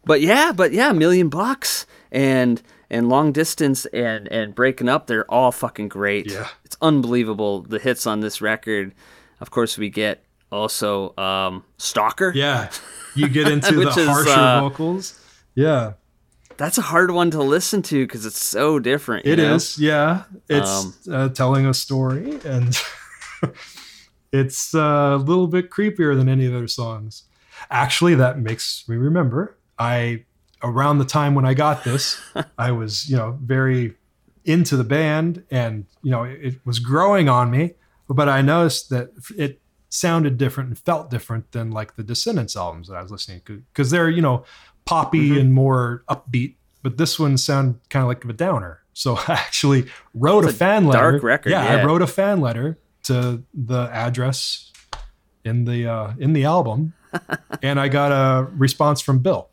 [0.04, 5.28] but yeah, but yeah, million bucks and and long distance and and breaking up, they're
[5.30, 6.30] all fucking great.
[6.30, 6.48] Yeah.
[6.64, 8.94] it's unbelievable the hits on this record.
[9.40, 10.22] Of course, we get
[10.52, 12.32] also um, Stalker.
[12.34, 12.70] yeah.
[13.16, 15.18] You get into the is, harsher uh, vocals.
[15.56, 15.94] Yeah.
[16.56, 19.26] that's a hard one to listen to because it's so different.
[19.26, 19.54] you It know?
[19.56, 20.24] is, yeah.
[20.48, 22.76] It's Um, uh, telling a story, and
[24.32, 27.24] it's uh, a little bit creepier than any of their songs.
[27.70, 29.56] Actually, that makes me remember.
[29.78, 30.24] I
[30.62, 32.20] around the time when I got this,
[32.58, 33.94] I was you know very
[34.44, 37.74] into the band, and you know it, it was growing on me.
[38.08, 42.88] But I noticed that it sounded different and felt different than like the Descendents albums
[42.88, 44.44] that I was listening to because they're you know
[44.84, 45.38] poppy Mm-hmm.
[45.40, 48.82] and more upbeat, but this one sounded kind of like a downer.
[48.92, 51.10] So I actually wrote It's a a fan letter.
[51.12, 54.72] dark record, Yeah, I wrote a fan letter to the address
[55.44, 56.92] in the uh, in the album,
[57.62, 59.48] and I got a response from Bill.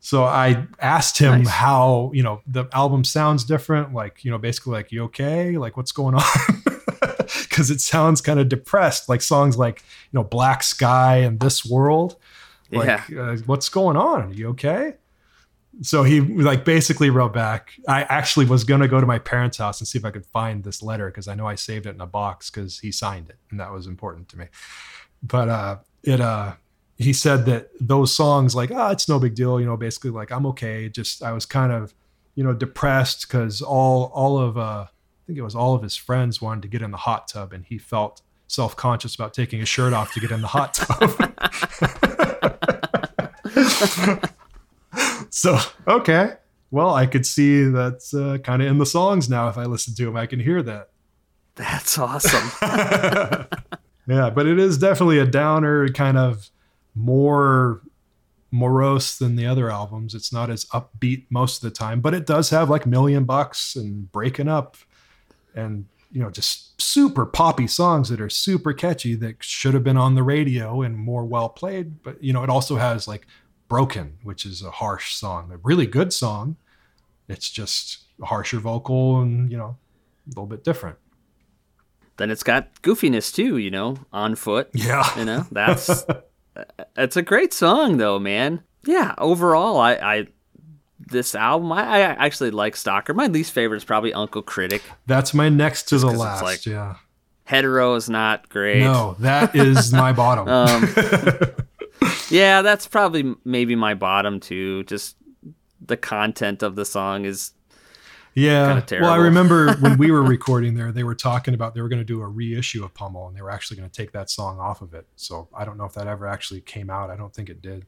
[0.00, 1.48] So I asked him Nice.
[1.48, 5.78] how you know the album sounds different, like you know basically like you okay, like
[5.78, 6.22] what's going on,
[7.48, 9.82] because it sounds kind of depressed, like songs like
[10.12, 12.16] you know Black Sky and This World.
[12.70, 14.22] Like, uh, what's going on?
[14.22, 14.94] Are you okay?
[15.80, 17.70] So he like basically wrote back.
[17.88, 20.64] I actually was gonna go to my parents' house and see if I could find
[20.64, 23.38] this letter because I know I saved it in a box because he signed it
[23.50, 24.46] and that was important to me.
[25.22, 26.54] But uh, it uh,
[26.96, 29.60] he said that those songs like ah, it's no big deal.
[29.60, 30.88] You know, basically like I'm okay.
[30.88, 31.94] Just I was kind of
[32.34, 34.88] you know depressed because all all of uh, I
[35.26, 37.64] think it was all of his friends wanted to get in the hot tub and
[37.64, 41.10] he felt self conscious about taking his shirt off to get in the hot tub.
[45.30, 45.58] so
[45.88, 46.34] okay
[46.70, 49.94] well i could see that's uh, kind of in the songs now if i listen
[49.94, 50.90] to them i can hear that
[51.56, 52.50] That's awesome.
[54.06, 56.48] yeah but it is definitely a downer kind of
[56.94, 57.82] more
[58.50, 62.24] morose than the other albums it's not as upbeat most of the time but it
[62.24, 64.76] does have like million bucks and breaking up
[65.56, 69.96] and you know, just super poppy songs that are super catchy that should have been
[69.96, 72.04] on the radio and more well played.
[72.04, 73.26] But, you know, it also has like
[73.66, 76.56] Broken, which is a harsh song, a really good song.
[77.28, 79.76] It's just a harsher vocal and, you know,
[80.26, 80.98] a little bit different.
[82.16, 84.68] Then it's got goofiness too, you know, on foot.
[84.72, 85.18] Yeah.
[85.18, 86.04] You know, that's
[86.96, 88.62] it's a great song though, man.
[88.84, 90.26] Yeah, overall, I, I
[90.98, 93.14] this album, I, I actually like Stalker.
[93.14, 94.82] My least favorite is probably Uncle Critic.
[95.06, 96.42] That's my next to the last.
[96.42, 96.96] like- yeah.
[97.46, 98.80] Hetero is not great.
[98.80, 100.48] No, that is my bottom.
[100.48, 100.88] Um,
[102.30, 104.82] yeah, that's probably maybe my bottom too.
[104.84, 105.16] Just
[105.84, 107.52] the content of the song is
[108.34, 108.82] Yeah.
[108.90, 112.00] Well, I remember when we were recording there, they were talking about they were going
[112.00, 114.58] to do a reissue of Pummel and they were actually going to take that song
[114.58, 115.06] off of it.
[115.16, 117.10] So I don't know if that ever actually came out.
[117.10, 117.86] I don't think it did.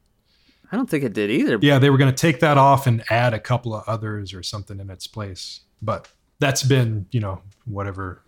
[0.71, 1.59] I don't think it did either.
[1.61, 4.43] Yeah, they were going to take that off and add a couple of others or
[4.43, 5.61] something in its place.
[5.81, 6.09] But
[6.39, 8.23] that's been, you know, whatever,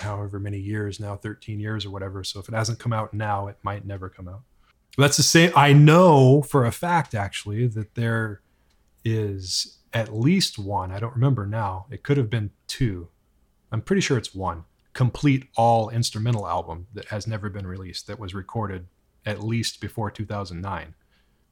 [0.00, 2.22] however many years now, 13 years or whatever.
[2.22, 4.42] So if it hasn't come out now, it might never come out.
[4.96, 5.50] That's the same.
[5.56, 8.40] I know for a fact, actually, that there
[9.04, 10.90] is at least one.
[10.92, 11.86] I don't remember now.
[11.90, 13.08] It could have been two.
[13.72, 18.16] I'm pretty sure it's one complete all instrumental album that has never been released that
[18.18, 18.86] was recorded
[19.26, 20.94] at least before 2009.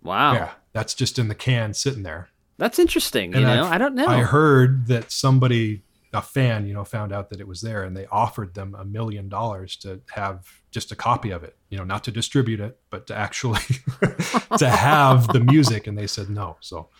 [0.02, 2.28] Wow, Yeah, that's just in the can sitting there.
[2.58, 3.32] that's interesting.
[3.32, 4.06] You know, I've- I don't know.
[4.06, 5.82] I heard that somebody,
[6.12, 8.84] a fan, you know, found out that it was there and they offered them a
[8.84, 12.78] million dollars to have just a copy of it, you know, not to distribute it,
[12.90, 13.58] but to actually
[14.58, 15.88] to have the music.
[15.88, 16.58] And they said no.
[16.60, 16.90] So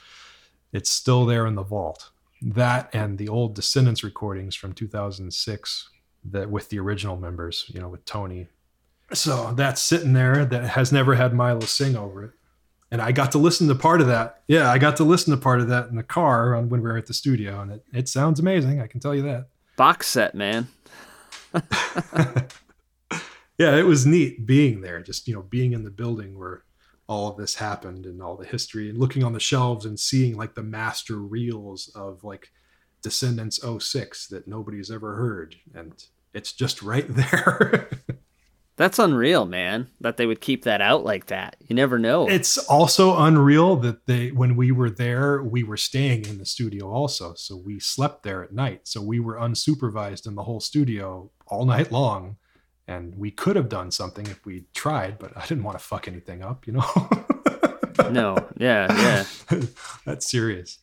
[0.72, 2.10] it's still there in the vault.
[2.40, 5.88] That and the old Descendents recordings from 2006
[6.24, 8.48] that with the original members, you know, with Tony.
[9.12, 12.30] So that's sitting there that has never had Milo sing over it
[12.92, 14.42] and I got to listen to part of that.
[14.48, 16.90] Yeah, I got to listen to part of that in the car on, when we
[16.90, 18.82] were at the studio, and it, it sounds amazing.
[18.82, 19.48] I can tell you that.
[19.76, 20.68] Box set, man.
[23.58, 26.64] Yeah, it was neat being there, just you know, being in the building where
[27.12, 30.36] all of this happened and all the history, and looking on the shelves and seeing
[30.36, 32.48] like the master reels of like
[33.02, 35.92] Descendents 06 that nobody's ever heard, and
[36.34, 37.88] it's just right there.
[38.76, 39.88] That's unreal, man.
[40.00, 41.56] That they would keep that out like that.
[41.60, 42.28] You never know.
[42.28, 46.90] it's also unreal that they when we were there we were staying in the studio
[46.90, 51.30] also so we slept there at night so we were unsupervised in the whole studio
[51.48, 52.36] all night long
[52.92, 56.06] and we could have done something if we tried but i didn't want to fuck
[56.08, 56.84] anything up you know
[58.10, 59.60] no, yeah, yeah.
[60.04, 60.78] that's serious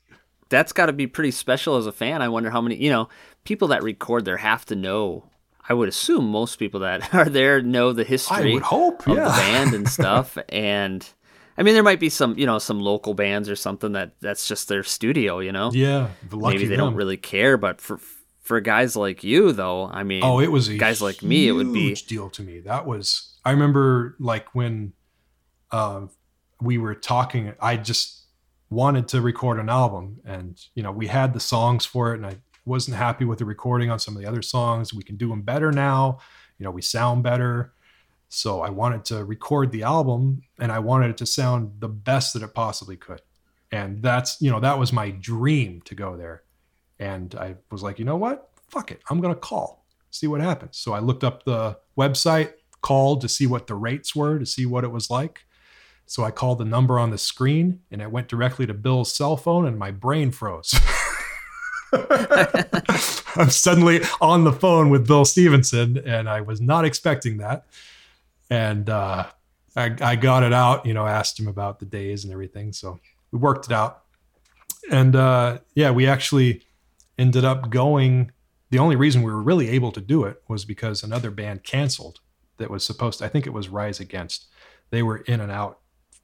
[0.50, 2.22] That's got to be pretty special as a fan.
[2.22, 3.10] I wonder how many, you know,
[3.44, 5.30] people that record there have to know.
[5.68, 9.16] I would assume most people that are there know the history i would hope of
[9.16, 10.38] yeah the band and stuff.
[10.50, 11.08] and
[11.58, 14.48] I mean, there might be some, you know, some local bands or something that that's
[14.48, 15.40] just their studio.
[15.40, 16.86] You know, yeah maybe they them.
[16.86, 17.58] don't really care.
[17.58, 18.00] But for
[18.50, 21.72] for guys like you, though, I mean, Oh, it was guys like me, it would
[21.72, 22.62] be huge deal to me.
[22.62, 24.94] That was I remember like when
[25.70, 26.10] um,
[26.60, 27.54] we were talking.
[27.62, 28.26] I just
[28.72, 32.26] wanted to record an album, and you know we had the songs for it, and
[32.26, 34.96] I wasn't happy with the recording on some of the other songs.
[34.96, 36.18] We can do them better now.
[36.58, 37.74] You know, we sound better.
[38.30, 42.34] So I wanted to record the album, and I wanted it to sound the best
[42.34, 43.22] that it possibly could.
[43.72, 46.42] And that's you know that was my dream to go there.
[47.00, 48.50] And I was like, you know what?
[48.70, 49.02] Fuck it.
[49.10, 50.78] I'm going to call, see what happens.
[50.78, 54.66] So I looked up the website, called to see what the rates were, to see
[54.66, 55.46] what it was like.
[56.06, 59.38] So I called the number on the screen and it went directly to Bill's cell
[59.38, 60.74] phone and my brain froze.
[63.36, 67.66] I'm suddenly on the phone with Bill Stevenson and I was not expecting that.
[68.50, 69.28] And uh,
[69.76, 72.74] I, I got it out, you know, asked him about the days and everything.
[72.74, 73.00] So
[73.32, 74.04] we worked it out.
[74.92, 76.64] And uh, yeah, we actually
[77.20, 78.32] ended up going.
[78.72, 82.20] The only reason we were really able to do it was because another band canceled
[82.58, 84.48] that was supposed to, I think it was Rise Against.
[84.90, 85.80] They were in and out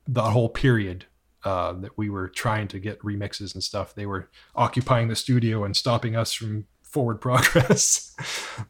[0.07, 1.05] the whole period
[1.43, 3.93] uh, that we were trying to get remixes and stuff.
[3.93, 8.15] They were occupying the studio and stopping us from forward progress.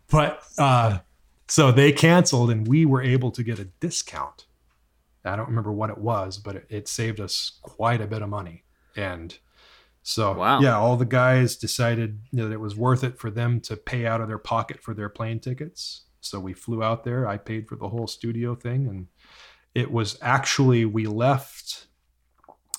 [0.10, 1.00] but uh,
[1.48, 4.46] so they canceled and we were able to get a discount.
[5.24, 8.30] I don't remember what it was, but it, it saved us quite a bit of
[8.30, 8.64] money.
[8.96, 9.38] And
[10.08, 10.60] so, Wow.
[10.60, 13.76] yeah, all the guys decided you know, that it was worth it for them to
[13.76, 16.04] pay out of their pocket for their plane tickets.
[16.22, 17.28] So we flew out there.
[17.28, 18.88] I paid for the whole studio thing.
[18.88, 19.08] And
[19.74, 21.88] it was actually, we left.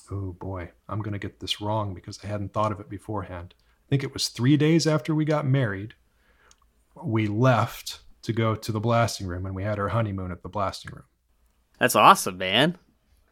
[0.09, 3.55] Oh boy, I'm going to get this wrong because I hadn't thought of it beforehand.
[3.59, 5.95] I think it was three days after we got married.
[7.03, 10.49] We left to go to the blasting room and we had our honeymoon at the
[10.49, 11.07] blasting room.
[11.81, 12.79] That's awesome, man.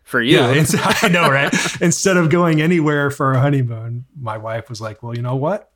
[0.04, 0.64] For you, Yeah,
[1.02, 1.52] I know, right?
[1.80, 5.70] Instead of going anywhere for a honeymoon, my wife was like, "Well, you know what?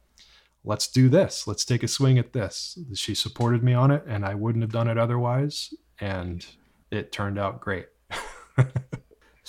[0.64, 1.46] let's do this.
[1.46, 2.78] Let's take a swing at this.
[2.94, 5.72] She supported me on it, and I wouldn't have done it otherwise.
[5.98, 6.44] And
[6.90, 7.86] it turned out great.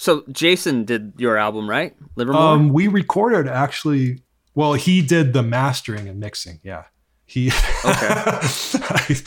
[0.02, 1.94] So Jason did your album, right?
[2.16, 2.42] Livermore.
[2.42, 4.24] Um, we recorded actually.
[4.56, 6.62] Well, he did the mastering and mixing.
[6.64, 6.86] Yeah,
[7.26, 7.50] he.
[7.84, 9.20] I,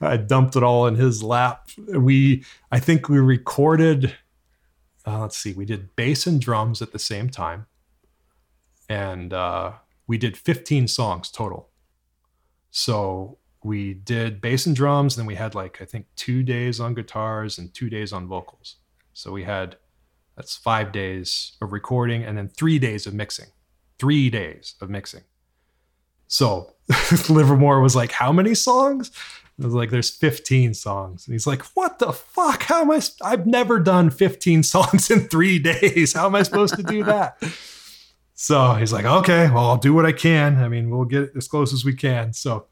[0.00, 1.68] I dumped it all in his lap.
[1.78, 4.16] We, I think we recorded.
[5.06, 7.66] Uh, let's see, we did bass and drums at the same time,
[8.88, 9.72] and uh,
[10.06, 11.68] we did 15 songs total.
[12.70, 16.80] So we did bass and drums, and then we had like I think two days
[16.80, 18.76] on guitars and two days on vocals.
[19.12, 19.76] So we had
[20.36, 23.48] that's five days of recording and then three days of mixing.
[23.98, 25.22] Three days of mixing.
[26.28, 26.74] So
[27.28, 29.10] Livermore was like, How many songs?
[29.60, 31.26] I was like, There's 15 songs.
[31.26, 32.64] And he's like, What the fuck?
[32.64, 32.98] How am I?
[33.00, 36.12] sp- I've never done 15 songs in three days.
[36.12, 37.42] How am I supposed to do that?
[38.34, 40.56] So he's like, Okay, well, I'll do what I can.
[40.62, 42.32] I mean, we'll get as close as we can.
[42.32, 42.66] So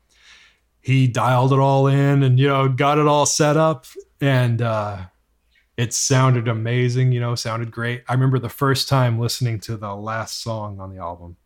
[0.81, 3.87] he dialed it all in and, you know, got it all set up.
[4.21, 4.99] And, uh,
[5.77, 8.05] it sounded amazing, you know, sounded great.
[8.09, 11.37] I remember the first time listening to the last song on the album,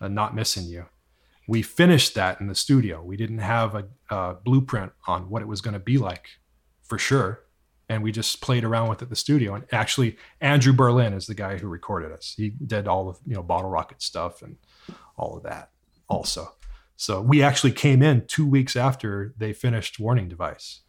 [0.00, 0.86] uh, Not Missing You.
[1.48, 3.02] We finished that in the studio.
[3.02, 6.28] We didn't have a, a blueprint on what it was going to be like
[6.82, 7.42] for sure.
[7.88, 9.54] And we just played around with it in the studio.
[9.54, 12.34] And actually, Andrew Berlin is the guy who recorded us.
[12.36, 14.56] He did all of, you know, Bottle Rocket stuff and
[15.16, 15.70] all of that
[16.08, 16.52] also.
[16.96, 20.80] So we actually came in two weeks after they finished Warning Device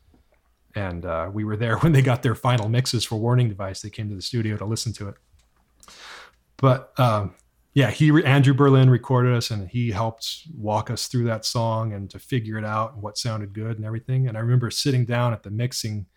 [0.78, 3.82] and uh, we were there when they got their final mixes for Warning Device.
[3.82, 5.16] They came to the studio to listen to it.
[6.58, 7.34] But um,
[7.74, 12.10] yeah, he Andrew Berlin recorded us, and he helped walk us through that song and
[12.10, 14.28] to figure it out and what sounded good and everything.
[14.28, 16.08] And I remember sitting down at the mixing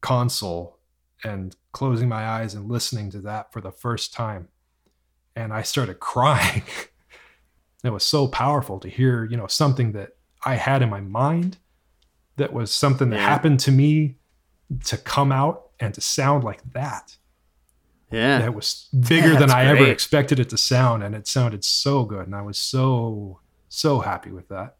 [0.00, 0.78] console
[1.24, 4.48] and closing my eyes and listening to that for the first time,
[5.36, 6.62] and I started crying.
[7.84, 10.10] it was so powerful to hear, you know, something that
[10.44, 11.58] I had in my mind
[12.36, 13.28] that was something that Yeah.
[13.28, 14.16] happened to me
[14.84, 17.16] to come out and to sound like that.
[18.10, 18.40] Yeah.
[18.40, 22.04] That was bigger than That's I ever expected it to sound, and it sounded so
[22.04, 24.76] good, and I was so so happy with that.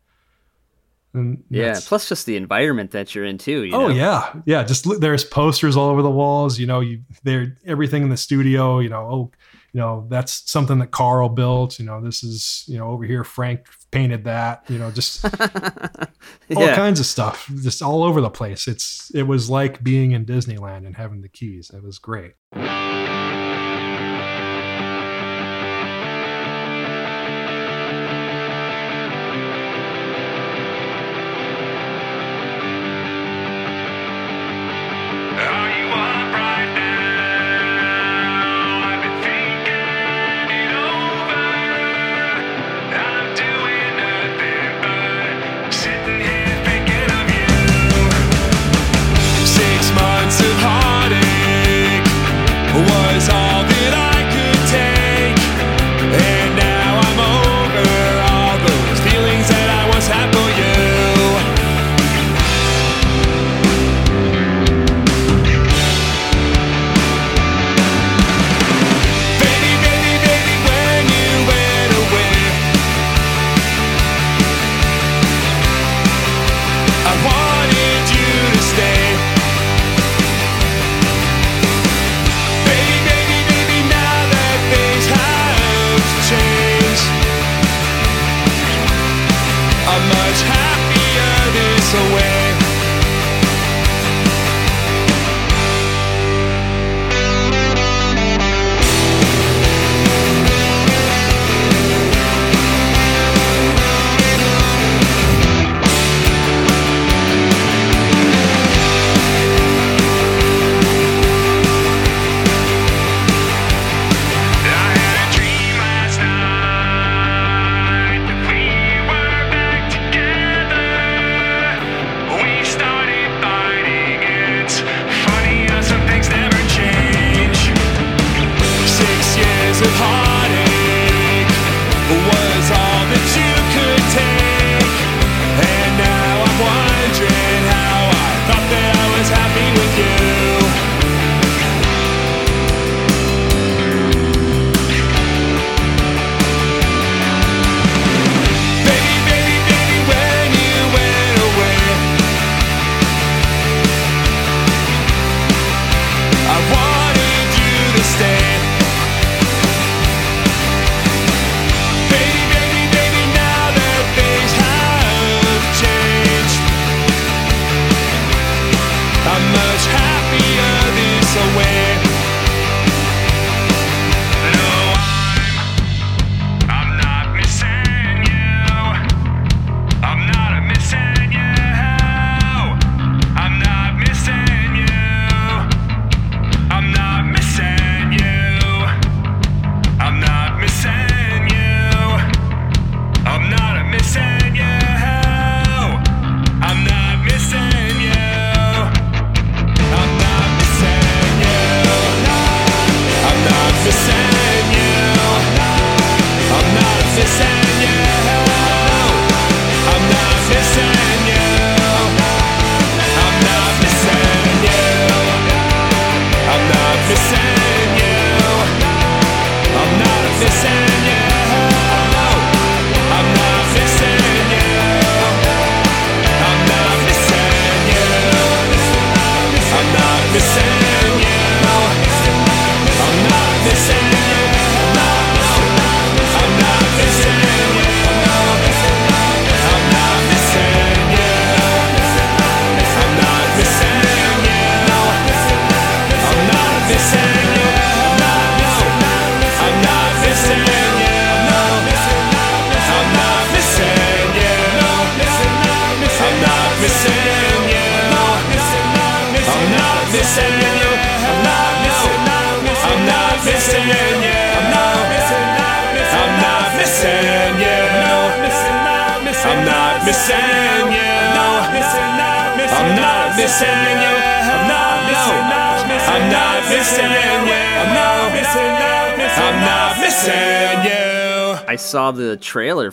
[1.13, 1.79] And Yeah.
[1.85, 3.63] Plus, just the environment that you're in too.
[3.63, 3.95] You oh know?
[3.95, 4.63] yeah, yeah.
[4.63, 6.59] Just look, there's posters all over the walls.
[6.59, 8.79] You know, you there everything in the studio.
[8.79, 9.31] You know, oh,
[9.73, 11.79] you know that's something that Karl built.
[11.79, 14.65] You know, this is you know over here Frank painted that.
[14.69, 15.25] You know, just
[16.57, 18.69] all kinds of stuff, just all over the place.
[18.69, 21.71] It's it was like being in Disneyland and having the keys.
[21.75, 22.35] It was great.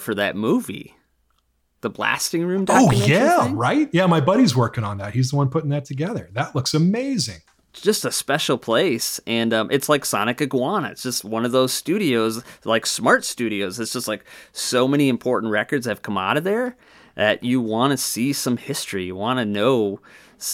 [0.07, 0.95] For that movie,
[1.81, 2.63] the Blasting Room.
[2.69, 3.57] Oh yeah, thing.
[3.57, 3.89] right.
[3.91, 5.13] Yeah, my buddy's working on that.
[5.13, 6.29] He's the one putting that together.
[6.31, 7.41] That looks amazing.
[7.73, 11.51] It's just a special place and um, it's like sonic iguana it's just one of
[11.51, 16.37] those studios like smart studios it's just like so many important records have come out
[16.37, 16.75] of there
[17.15, 19.99] that you want to see some history you want to know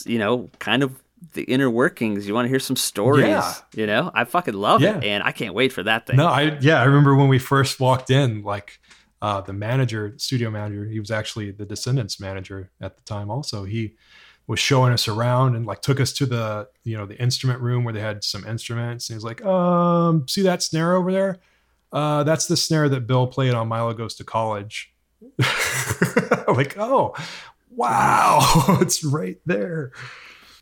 [0.05, 1.01] you know kind of
[1.31, 3.53] the inner workings you want to hear some stories Yeah.
[3.73, 4.97] you know i fucking love Yeah.
[4.97, 7.39] it and i can't wait for that thing No, I yeah, I remember when we
[7.39, 8.81] first walked in, like
[9.23, 13.31] uh, the manager, studio manager, he was actually the Descendents manager at the time.
[13.31, 13.95] Also, he
[14.47, 17.83] was showing us around and like took us to the you know the instrument room
[17.85, 19.09] where they had some instruments.
[19.09, 21.37] And he was like, um, see that snare over there?
[21.91, 24.93] Uh, that's the snare that Bill played on Milo Goes to College.
[26.47, 27.15] like, oh,
[27.75, 28.39] wow,
[28.81, 29.91] it's right there.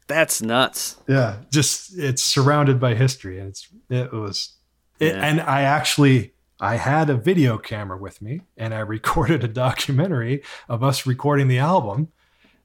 [0.08, 4.58] that's nuts yeah just it's surrounded by history and it's it was
[5.00, 5.26] it, Yeah.
[5.26, 10.42] and i actually i had a video camera with me and i recorded a documentary
[10.70, 12.08] of us recording the album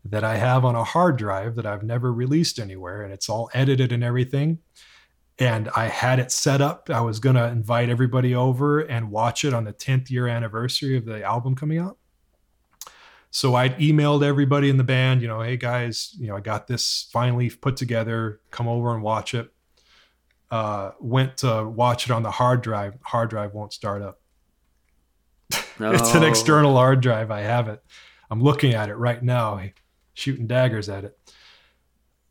[0.05, 3.51] that i have on a hard drive that i've never released anywhere and it's all
[3.53, 4.59] edited and everything
[5.39, 9.45] and i had it set up i was going to invite everybody over and watch
[9.45, 11.99] it on the 10th year anniversary of the album coming out
[13.37, 16.67] so I'd emailed everybody in the band, you know, hey guys, you know, I got
[16.67, 18.41] this finally put together.
[18.51, 19.51] Come over and watch it.
[20.51, 22.95] Uh, went to watch it on the hard drive.
[23.03, 24.21] Hard drive won't start up.
[25.79, 27.31] It's an external hard drive.
[27.31, 27.83] I have it.
[28.31, 29.61] I'm looking at it right now,
[30.15, 31.19] shooting daggers at it.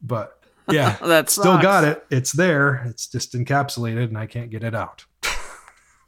[0.02, 0.40] But
[0.72, 2.06] yeah, that still got it.
[2.10, 2.84] It's there.
[2.88, 5.06] It's just encapsulated, and I can't get it out.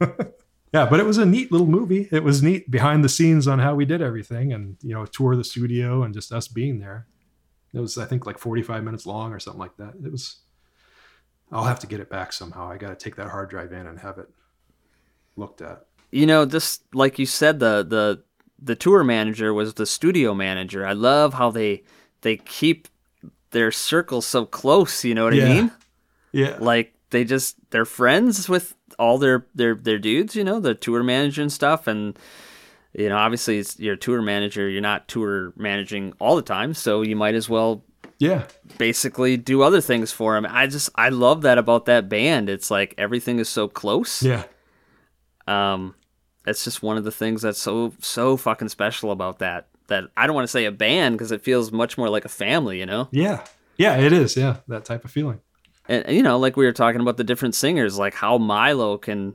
[0.00, 2.08] yeah, but it was a neat little movie.
[2.10, 5.36] It was neat behind the scenes on how we did everything, and you know, tour
[5.36, 7.06] the studio and just us being there.
[7.74, 9.94] It was, I think, like 45 minutes long or something like that.
[10.04, 10.36] It was.
[11.50, 12.70] I'll have to get it back somehow.
[12.70, 14.28] I got to take that hard drive in and have it
[15.36, 15.86] looked at.
[16.10, 18.22] you know just like you said the the
[18.60, 21.80] the tour manager was the studio manager i love how they
[22.22, 22.88] they keep
[23.52, 25.44] their circle so close you know what Yeah.
[25.44, 25.70] i mean
[26.32, 30.74] Yeah, like they just they're friends with all their their their dudes you know the
[30.74, 32.18] tour manager and stuff and
[32.94, 37.02] you know obviously it's your tour manager you're not tour managing all the time so
[37.02, 37.84] you might as well
[38.18, 38.46] yeah,
[38.78, 42.70] basically do other things for him i just i love that about that band it's
[42.70, 44.44] like everything is so close yeah,
[45.48, 45.94] um,
[46.46, 49.68] it's just one of the things that's so so fucking special about that.
[49.88, 52.30] That I don't want to say a band because it feels much more like a
[52.30, 53.08] family, you know.
[53.10, 53.44] yeah,
[53.76, 53.96] yeah.
[53.96, 54.36] It is.
[54.36, 55.40] Yeah, that type of feeling.
[55.88, 58.98] And and, you know, like we were talking about the different singers, like how Milo
[58.98, 59.34] can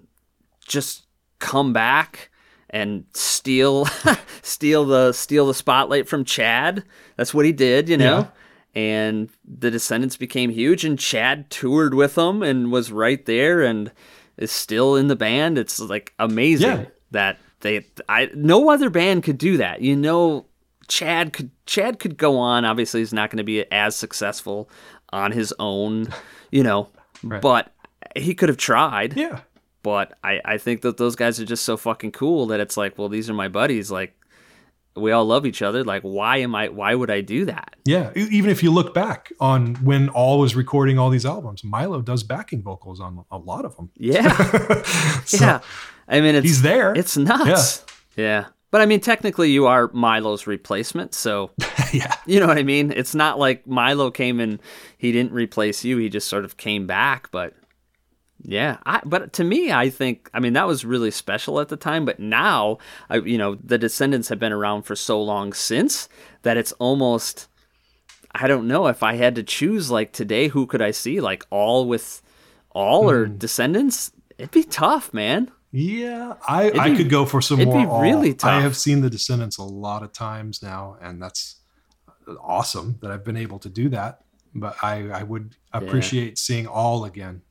[0.68, 1.08] just
[1.40, 2.30] come back
[2.70, 3.86] and steal
[4.44, 6.84] steal the steal the spotlight from Chad.
[7.18, 8.28] That's what he did, you know.
[8.76, 13.92] And the Descendents became huge, and Chad toured with them and was right there, and
[14.38, 15.58] is still in the band.
[15.60, 16.86] It's like amazing Yeah.
[17.12, 17.86] that they.
[18.10, 19.82] I no other band could do that.
[19.82, 20.48] You know,
[20.88, 22.66] Chad could Chad could go on.
[22.66, 24.70] Obviously, he's not going to be as successful
[25.12, 26.08] on his own,
[26.52, 26.90] you know,
[27.24, 27.42] Right.
[27.42, 27.72] but
[28.16, 29.16] he could have tried.
[29.16, 29.42] Yeah,
[29.84, 32.98] But I, I think that those guys are just so fucking cool that it's like,
[32.98, 33.92] well, these are my buddies.
[33.92, 34.20] Like,
[34.96, 35.84] we all love each other.
[35.84, 36.70] Like, why am I?
[36.70, 37.76] Why would I do that?
[37.86, 42.02] Yeah, even if you look back on when All was recording all these albums, Milo
[42.02, 43.90] does backing vocals on a lot of them.
[43.98, 44.84] Yeah,
[45.26, 45.60] So, yeah.
[46.08, 46.94] I mean, it's he's there.
[46.94, 47.86] It's nuts.
[48.16, 48.46] Yeah.
[48.72, 51.52] But I mean, technically, you are Milo's replacement, so
[51.94, 52.92] yeah, you know what I mean.
[52.92, 54.60] It's not like Milo came and
[54.98, 57.30] he didn't replace you; he just sort of came back.
[57.32, 57.54] But
[58.44, 61.78] yeah, I, but to me, I think I mean that was really special at the
[61.78, 62.06] time.
[62.06, 62.78] But now,
[63.10, 66.10] I, you know, the Descendents have been around for so long since
[66.44, 67.48] that it's almost
[68.36, 71.22] I don't know if I had to choose like today, who could I see?
[71.22, 72.22] Like all with
[72.72, 73.38] all or Hmm.
[73.38, 74.12] Descendents?
[74.38, 75.52] It'd be tough, man.
[75.72, 76.34] yeah.
[76.48, 77.86] I It'd I be- could go for some more it'd more.
[77.86, 78.02] be All.
[78.02, 81.60] really I have seen the Descendents a lot of times now, and that's
[82.42, 84.20] awesome that I've been able to do that.
[84.56, 87.42] But I I would appreciate seeing All again.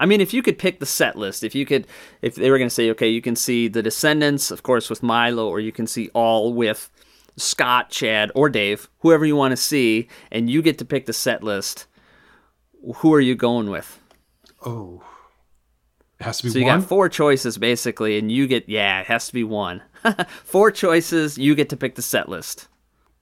[0.00, 1.86] I mean, if you could pick the set list, if you could,
[2.22, 5.02] if they were going to say, okay, you can see the Descendents, of course, with
[5.02, 6.88] Milo, or you can see all with
[7.36, 11.12] Scott, Chad, or Dave, whoever you want to see, and you get to pick the
[11.12, 11.86] set list.
[12.96, 13.98] Who are you going with?
[14.64, 15.02] oh,
[16.20, 16.80] it has to be So you one.
[16.80, 19.82] got four choices basically, and you get yeah, it has to be one.
[20.44, 22.68] four choices, you get to pick the set list.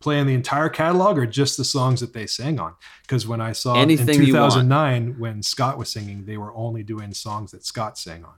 [0.01, 3.53] Playing the entire catalog or just the songs that they sang on because when i
[3.53, 7.99] saw Anything in 2009 when scott was singing they were only doing songs that scott
[7.99, 8.35] sang on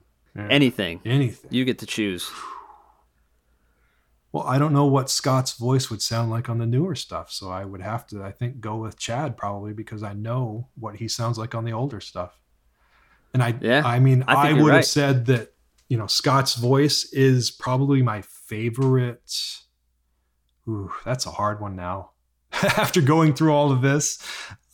[0.49, 2.29] Anything anything you get to choose.
[4.31, 7.49] Well, I don't know what Scott's voice would sound like on the newer stuff, so
[7.49, 11.07] I would have to, I think, go with Chad probably because I know what he
[11.07, 12.37] sounds like on the older stuff.
[13.33, 14.75] And I, Yeah, I mean, I I, would right.
[14.75, 15.53] have said that
[15.87, 19.33] you know Scott's voice is probably my favorite.
[20.69, 22.11] Ooh, that's a hard one now.
[22.51, 24.19] After going through all of this,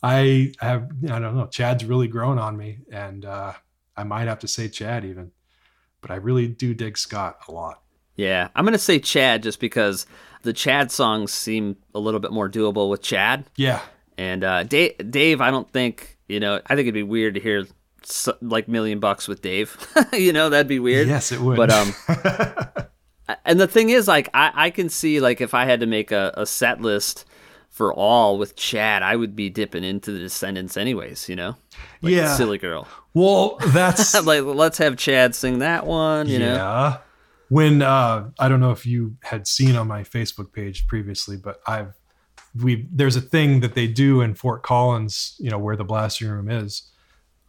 [0.02, 3.52] I have, I don't know, Chad's really grown on me, and uh,
[3.96, 5.30] I might have to say Chad even,
[6.00, 7.82] but I really do dig Scott a lot.
[8.14, 10.06] Yeah, I'm gonna say Chad just because
[10.42, 13.44] the Chad songs seem a little bit more doable with Chad.
[13.56, 13.80] Yeah,
[14.16, 16.60] And uh, Dave, Dave, I don't think you know.
[16.66, 17.66] I think it'd be weird to hear
[18.02, 19.76] s like Million Bucks with Dave.
[20.14, 21.08] you know, that'd be weird.
[21.08, 21.56] yes, it would.
[21.58, 21.94] But um,
[23.44, 26.12] and the thing is, like, I, I can see like if I had to make
[26.12, 27.24] a, a set list
[27.68, 31.28] for all with Chad, I would be dipping into the Descendents anyways.
[31.28, 31.56] You know,
[32.02, 32.34] like Yeah.
[32.34, 32.86] Silly Girl.
[33.14, 36.28] well, that's like, let's have Chad sing that one.
[36.28, 36.98] You know, yeah.
[37.48, 41.60] When uh, I don't know if you had seen on my Facebook page previously, but
[41.66, 41.94] I've
[42.62, 46.28] we there's a thing that they do in Fort Collins, you know, where the blasting
[46.28, 46.90] room is.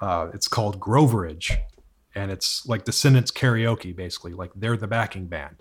[0.02, 1.58] Uh, it's called Groveridge,
[2.14, 4.34] and it's like Descendents karaoke, basically.
[4.34, 5.56] Like they're the backing band,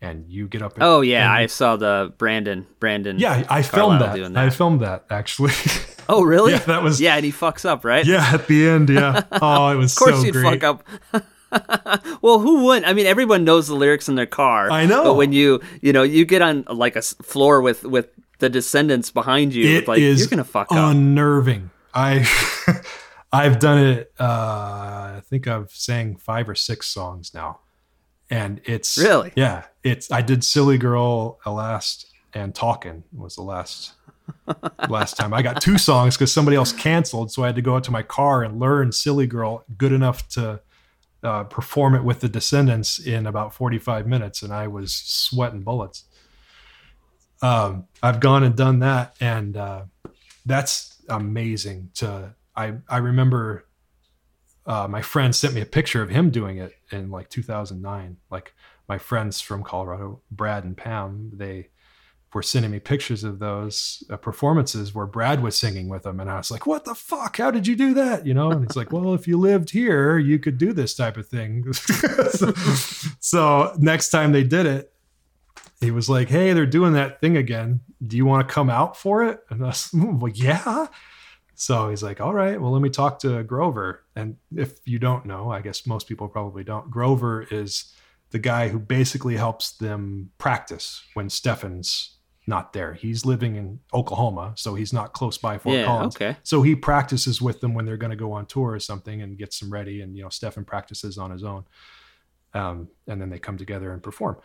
[0.00, 0.74] and you get up.
[0.74, 2.66] And, Oh yeah, I saw the Brandon.
[2.80, 3.18] Brandon.
[3.18, 4.14] yeah, I filmed that.
[4.14, 5.52] doing I filmed that actually.
[6.10, 6.52] Oh really?
[6.52, 8.06] Yeah, that was- Yeah, and he fucks up, right?
[8.06, 9.24] yeah, at the end, yeah.
[9.42, 10.62] Oh, it was Of course so you'd great.
[10.62, 11.26] fuck up.
[12.22, 12.86] well, who wouldn't?
[12.86, 14.70] I mean, everyone knows the lyrics in their car.
[14.70, 15.04] I know.
[15.04, 18.08] But when you, you know, you get on like a floor with with
[18.38, 20.78] the Descendents behind you, It like is you're gonna fuck up.
[20.92, 21.70] unnerving.
[21.92, 22.26] I
[23.32, 24.12] I've done it.
[24.18, 27.60] Uh, I think I've sang five or six songs now,
[28.30, 29.32] and it's Really?
[29.36, 29.64] yeah.
[29.82, 33.92] It's I did "Silly Girl" uh, last and Talking was the last
[34.88, 35.32] last time.
[35.32, 37.90] I got two songs because somebody else canceled, so I had to go out to
[37.90, 40.60] my car and learn "Silly Girl" good enough to.
[41.20, 46.04] Uh, perform it with the Descendents in about 45 minutes, and I was sweating bullets
[47.42, 49.82] um, I've gone and done that, and uh,
[50.46, 51.90] that's amazing.
[51.96, 53.64] To I I remember
[54.68, 58.18] uh, my friend sent me a picture of him doing it in like 2009.
[58.30, 58.54] Like
[58.86, 61.70] my friends from Colorado, Brad and Pam, they
[62.34, 66.30] were sending me pictures of those uh, performances where Brad was singing with them, and
[66.30, 67.38] I was like, "What the fuck?
[67.38, 68.50] How did you do that?" You know?
[68.50, 71.72] And he's like, "Well, if you lived here, you could do this type of thing."
[71.72, 72.52] so,
[73.20, 74.92] so next time they did it,
[75.80, 77.80] he was like, "Hey, they're doing that thing again.
[78.06, 80.88] Do you want to come out for it?" And I was like, "Yeah."
[81.54, 85.24] So he's like, "All right, well, let me talk to Grover." And if you don't
[85.26, 86.90] know, I guess most people probably don't.
[86.90, 87.94] Grover is
[88.30, 92.16] the guy who basically helps them practice when Stephen's
[92.46, 92.94] not there.
[92.94, 96.16] He's living in Oklahoma, so he's not close by Fort Yeah, Collins.
[96.16, 96.36] okay.
[96.42, 99.38] So he practices with them when they're going to go on tour or something and
[99.38, 100.00] gets them ready.
[100.02, 101.64] And you know, Stephen practices on his own,
[102.54, 104.36] um, and then they come together and perform.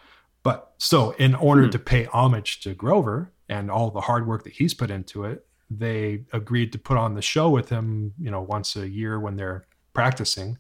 [0.44, 1.70] But so, in order Hmm.
[1.72, 5.46] to pay homage to Grover and all the hard work that he's put into it,
[5.78, 9.36] they agreed to put on the show with him, you know, once a year when
[9.36, 10.58] they're practicing.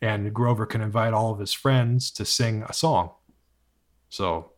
[0.00, 3.12] And Grover can invite all of his friends to sing a song.
[4.08, 4.52] So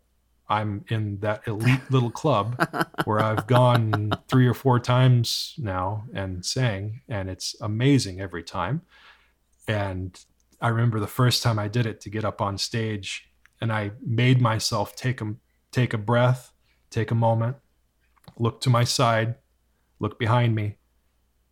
[0.48, 2.56] I'm in that elite little club
[3.04, 8.82] where I've gone three or four times now and sang, and it's amazing every time.
[9.66, 10.18] And
[10.60, 13.28] I remember the first time I did it to get up on stage,
[13.60, 15.34] and I made myself take a
[15.70, 16.52] take a breath,
[16.90, 17.56] take a moment,
[18.38, 19.34] look to my side,
[20.00, 20.76] look behind me.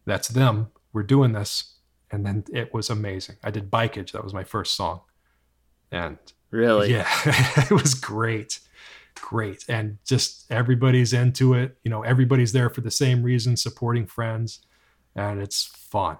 [0.05, 0.69] That's them.
[0.93, 1.75] We're doing this,
[2.11, 3.37] and then it was amazing.
[3.43, 4.13] I did Bikeage.
[4.13, 5.01] That was my first song,
[5.91, 6.19] and
[6.51, 6.93] Really?
[6.93, 8.61] yeah, it was great.
[9.21, 9.65] Great.
[9.69, 11.79] And just everybody's into it.
[11.83, 14.61] You know, everybody's there for the same reason, supporting friends.
[15.15, 16.19] And it's fun.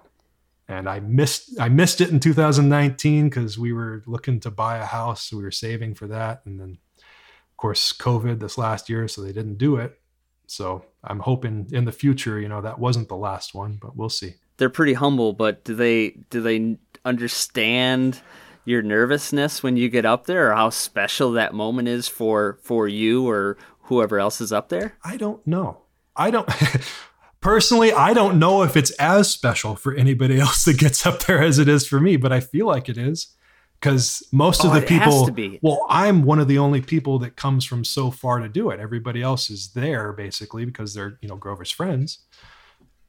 [0.67, 4.85] And I missed I missed it in 2019 because we were looking to buy a
[4.85, 5.23] house.
[5.29, 6.41] So we were saving for that.
[6.45, 9.99] And then of course COVID this last year, so they didn't do it.
[10.47, 14.09] So I'm hoping in the future, you know, that wasn't the last one, but we'll
[14.09, 14.35] see.
[14.57, 18.21] They're pretty humble, but do they do they understand
[18.65, 22.87] your nervousness when you get up there, or how special that moment is for for
[22.87, 24.97] you or whoever else is up there?
[25.03, 25.83] I don't know.
[26.15, 26.49] I don't
[27.41, 31.41] personally, I don't know if it's as special for anybody else that gets up there
[31.43, 33.35] as it is for me, but I feel like it is
[33.79, 35.29] because most Oh, of the people,
[35.61, 38.79] well, I'm one of the only people that comes from so far to do it.
[38.79, 42.19] Everybody else is there basically because they're, you know, Grover's friends.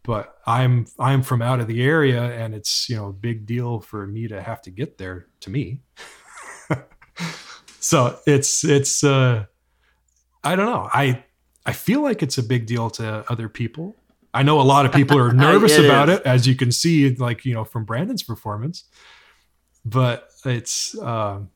[0.02, 3.80] But I'm I'm from out of the area and it's, you know, a big deal
[3.80, 5.80] for me to have to get there to me.
[7.80, 9.44] so it's it's uh
[10.44, 10.88] I don't know.
[10.92, 11.24] I
[11.66, 13.96] I feel like it's a big deal to other people.
[14.32, 16.18] I know a lot of people are nervous It about is.
[16.20, 18.84] it, as you can see, like you know from Brandon's performance.
[19.90, 21.50] But it's um,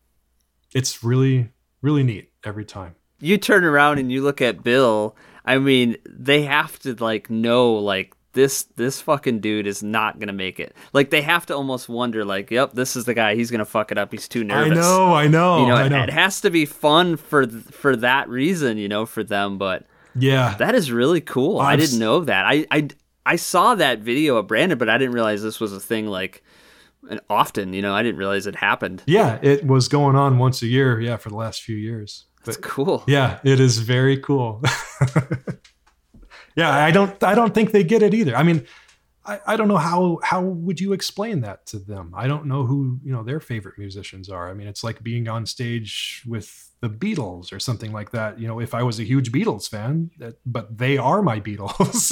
[0.74, 1.50] it's really
[1.82, 2.94] really neat every time.
[3.20, 5.16] you turn around and you look at Bill.
[5.44, 10.32] I mean, they have to like know like this this fucking dude is not gonna
[10.32, 10.74] make it.
[10.92, 13.34] Like they have to almost wonder like, yep, this is the guy.
[13.34, 14.10] He's gonna fuck it up.
[14.12, 14.78] He's too nervous.
[14.78, 16.02] I know, I know, You know, I it, know.
[16.04, 18.78] it has to be fun for for that reason.
[18.78, 19.58] You know, for them.
[19.58, 21.58] But yeah, that is really cool.
[21.60, 22.46] I I've didn't know that.
[22.46, 22.88] I I
[23.26, 26.42] I saw that video of Brandon, but I didn't realize this was a thing like
[27.28, 27.72] often.
[27.72, 29.02] You know, I didn't realize it happened.
[29.06, 29.38] yeah.
[29.42, 31.00] It was going on once a year.
[31.00, 32.26] Yeah, for the last few years.
[32.44, 33.04] That's But cool.
[33.06, 34.62] yeah, it is very cool.
[36.56, 38.34] yeah, I don't, I don't think they get it either.
[38.36, 38.66] I mean,
[39.24, 42.12] I, I don't know how how would you explain that to them?
[42.16, 44.50] I don't know who you know their favorite musicians are.
[44.50, 48.40] I mean, it's like being on stage with the Beatles or something like that.
[48.40, 52.10] You know, if I was a huge Beatles fan, that, but they are my Beatles.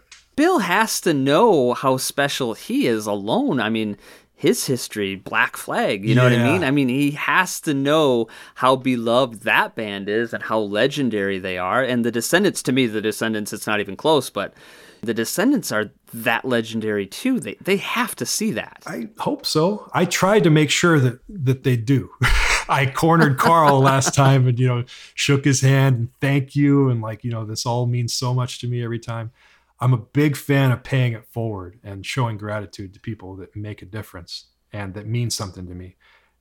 [0.38, 3.58] Bill has to know how special he is alone.
[3.58, 3.96] I mean,
[4.36, 6.62] his history, Black Flag, you know what I mean?
[6.62, 11.58] I mean, he has to know how beloved that band is and how legendary they
[11.58, 11.82] are.
[11.82, 14.54] And the Descendents, to me, the Descendents, it's not even close, but
[15.02, 17.40] the Descendents are that legendary too.
[17.40, 18.84] They they have to see that.
[18.86, 19.90] I hope so.
[19.92, 22.10] I tried to make sure that that they do.
[22.68, 24.84] I cornered Karl last time and you know
[25.14, 28.60] shook his hand and thank you and like you know this all means so much
[28.60, 29.32] to me every time.
[29.80, 33.80] I'm a big fan of paying it forward and showing gratitude to people that make
[33.82, 35.96] a difference and that mean something to me.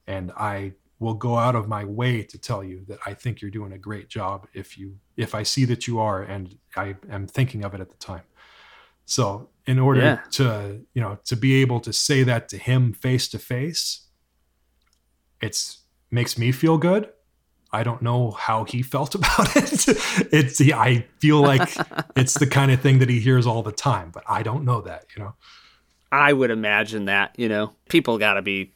[0.08, 3.52] And I will go out of my way to tell you that I think you're
[3.52, 7.28] doing a great job if you if I see that you are and I am
[7.28, 8.24] thinking of it at the time.
[9.06, 10.22] So in order Yeah.
[10.32, 14.08] to you know to be able to say that to him face to face,
[15.42, 17.10] it's makes me feel good.
[17.72, 19.86] I don't know how he felt about it.
[20.34, 21.70] It's the I feel like
[22.16, 24.82] it's the kind of thing that he hears all the time, but I don't know
[24.82, 25.34] that, you know.
[26.12, 28.74] I would imagine that, you know, people got to be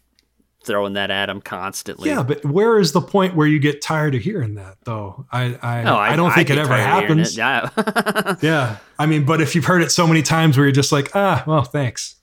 [0.65, 2.09] throwing that at him constantly.
[2.09, 5.25] Yeah, but where is the point where you get tired of hearing that though?
[5.31, 7.33] I I, No, I, don't think it ever tired of hearing happens.
[7.33, 7.37] it.
[7.37, 8.35] Yeah.
[8.41, 8.77] Yeah.
[8.99, 11.43] I mean, but if you've heard it so many times where you're just like, ah,
[11.47, 12.17] well, thanks.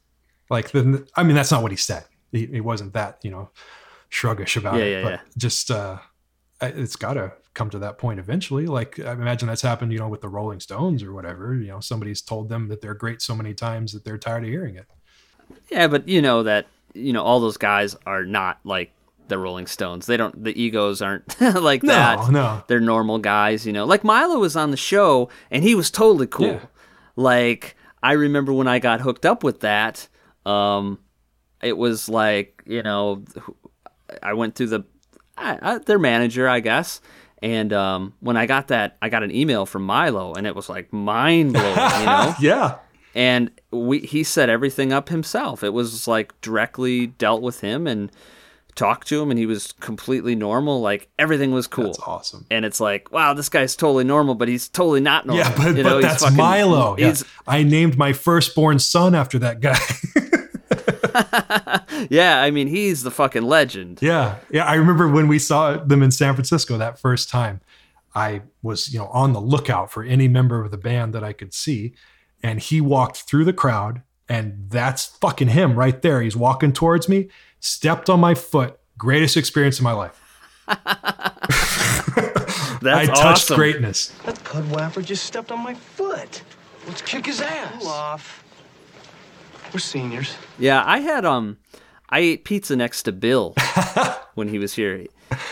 [0.50, 2.04] Like, then, I mean, that's not what he said.
[2.30, 3.50] He, he wasn't that, you know,
[4.10, 4.90] shruggish about Yeah, it.
[4.92, 5.20] yeah, but yeah.
[5.36, 6.07] just, uh, I-
[6.60, 8.66] it's got to come to that point eventually.
[8.66, 11.54] Like, I imagine that's happened, you know, with the Rolling Stones or whatever.
[11.54, 14.50] You know, somebody's told them that they're great so many times that they're tired of
[14.50, 14.86] hearing it.
[15.70, 18.92] Yeah, but you know that you know all those guys are not like
[19.28, 20.06] the Rolling Stones.
[20.06, 20.42] They don't.
[20.44, 22.30] The egos aren't like No, that.
[22.30, 22.62] no.
[22.66, 23.66] They're normal guys.
[23.66, 26.46] You know, like Milo was on the show and he was totally cool.
[26.46, 26.60] Yeah.
[27.16, 30.06] Like I remember when I got hooked up with that.
[30.46, 30.98] Um,
[31.62, 33.24] it was like you know,
[34.22, 34.84] I went through the
[35.38, 37.00] I, I, their manager, I guess.
[37.40, 40.68] And um, when I got that, I got an email from Milo, and it was
[40.68, 41.68] like mind blowing,
[42.00, 42.78] you know Yeah.
[43.14, 45.62] and we he set everything up himself.
[45.62, 48.10] It was like directly dealt with him and
[48.74, 50.80] talked to him, and he was completely normal.
[50.80, 51.84] Like everything was cool.
[51.86, 52.44] That's awesome.
[52.50, 55.44] And it's like, wow, this guy's totally normal, but he's totally not normal.
[55.44, 56.96] Yeah, but, You but know, he's that's fucking- Milo.
[56.98, 57.14] Yeah.
[57.46, 59.78] I named my firstborn son after that guy.
[62.10, 64.00] yeah, I mean, he's the fucking legend.
[64.00, 64.36] Yeah.
[64.50, 64.64] Yeah.
[64.64, 67.60] I remember when we saw them in San Francisco that first time,
[68.14, 71.32] I was, you know, on the lookout for any member of the band that I
[71.32, 71.94] could see.
[72.42, 76.22] And he walked through the crowd, and that's fucking him right there.
[76.22, 77.28] He's walking towards me,
[77.60, 78.78] stepped on my foot.
[78.96, 80.20] Greatest experience of my life.
[82.80, 83.56] That's I touched awesome.
[83.56, 84.08] greatness.
[84.24, 86.42] That Cud Waffer just stepped on my foot.
[86.86, 87.78] Let's kick his ass.
[87.78, 88.44] Cool off.
[89.72, 90.34] We're seniors.
[90.58, 91.58] Yeah, I had um,
[92.08, 93.54] I ate pizza next to Bill
[94.34, 95.06] when he was here.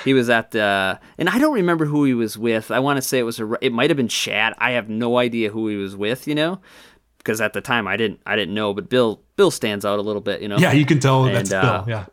[0.04, 2.70] He was at the, and I don't remember who he was with.
[2.70, 4.54] I want to say it was a, it might have been Chad.
[4.58, 6.26] I have no idea who he was with.
[6.26, 6.60] You know,
[7.18, 8.72] because at the time I didn't, I didn't know.
[8.72, 10.40] But Bill, Bill stands out a little bit.
[10.40, 10.56] You know.
[10.56, 11.84] Yeah, you can tell that's uh, Bill.
[11.88, 12.06] Yeah.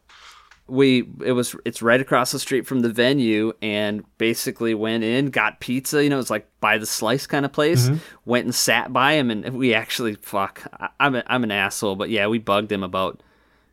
[0.68, 5.30] We it was it's right across the street from the venue and basically went in
[5.30, 7.98] got pizza you know it's like by the slice kind of place Mm-hmm.
[8.26, 11.98] went and sat by him and we actually fuck I, I'm a, I'm an asshole
[11.98, 13.22] but yeah we bugged him about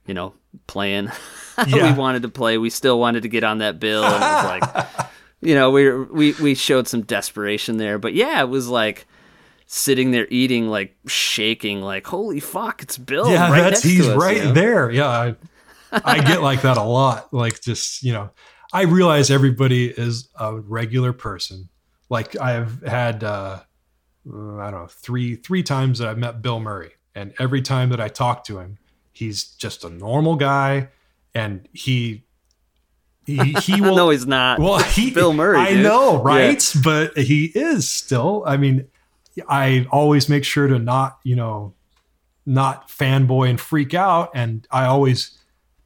[0.07, 0.35] you know
[0.67, 1.11] playing
[1.69, 1.93] Yeah.
[1.93, 4.45] we wanted to play we still wanted to get on that bill and it was
[4.45, 4.87] like
[5.43, 9.07] you know we we we showed some desperation there but yeah it was like
[9.67, 14.39] sitting there eating like shaking like holy fuck it's bill yeah, right that's he's right
[14.39, 14.53] you know?
[14.53, 14.91] there.
[14.91, 15.37] Yeah, I,
[15.93, 17.33] I get like that a lot.
[17.33, 18.31] Like just you know,
[18.73, 21.69] I realize everybody is a regular person.
[22.09, 23.61] Like I've had, uh,
[24.27, 28.01] I don't know, three three times that I've met Bill Murray, and every time that
[28.01, 28.79] I talk to him,
[29.13, 30.89] he's just a normal guy,
[31.35, 32.25] and he.
[33.27, 35.85] He, he will no he's not well, he, Bill Murray, I dude.
[35.85, 36.21] know, Yeah.
[36.25, 36.75] right?
[36.83, 38.43] But he is still.
[38.47, 38.89] I mean,
[39.49, 41.75] I always make sure to not, you know,
[42.45, 45.39] not fanboy and freak out, and I always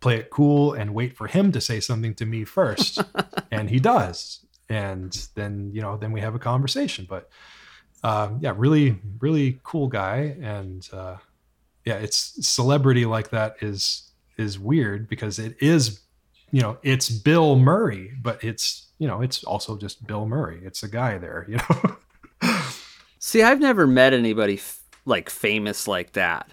[0.04, 3.02] play it cool and wait for him to say something to me first,
[3.50, 4.44] and he does.
[4.68, 7.06] and then you know then we have a conversation.
[7.08, 7.30] But
[8.02, 11.16] um, yeah, really really cool guy, and uh,
[11.86, 16.00] yeah, it's celebrity like that is is weird because it is
[16.50, 20.60] you know it's Bill Murray, but it's you know it's also just Bill Murray.
[20.62, 22.52] It's a guy there, you know.
[23.18, 26.50] See, I've never met anybody f- like famous like that,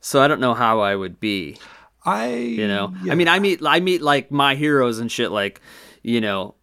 [0.00, 1.58] so I don't know how I would be.
[2.04, 3.12] I You know, yeah.
[3.12, 5.60] I mean, I meet I meet like my heroes and shit, like
[6.02, 6.54] you know,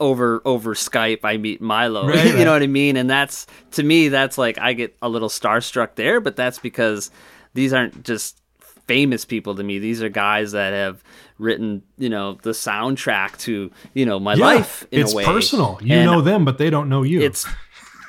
[0.00, 1.20] over over Skype.
[1.24, 2.06] I meet Milo.
[2.08, 2.44] Right, you right.
[2.44, 2.96] know what I mean?
[2.96, 7.10] And that's to me, that's like I get a little starstruck there, but that's because
[7.54, 8.40] these aren't just
[8.86, 9.78] famous people to me.
[9.80, 11.02] These are guys that have
[11.38, 15.24] written, you know, the soundtrack to you know my Yeah, life in it's a way.
[15.24, 15.78] personal.
[15.82, 17.20] You And know them, but they don't know you.
[17.20, 17.46] it's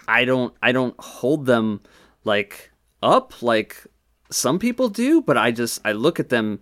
[0.07, 1.81] I don't I don't hold them
[2.23, 2.71] like
[3.03, 3.83] up like
[4.29, 6.59] some people do, but I just I look at them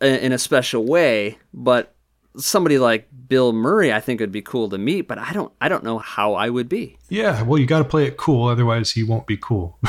[0.00, 1.38] in a special way.
[1.52, 1.94] But
[2.36, 5.52] somebody like Bill Murray, I think it would be cool to meet, but I don't
[5.60, 6.96] I don't know how I would be.
[7.08, 7.42] yeah.
[7.42, 9.78] Well, you got to play it cool, otherwise he won't be cool.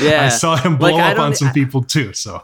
[0.00, 2.42] Yeah, I saw him blow Like, up on some people too, so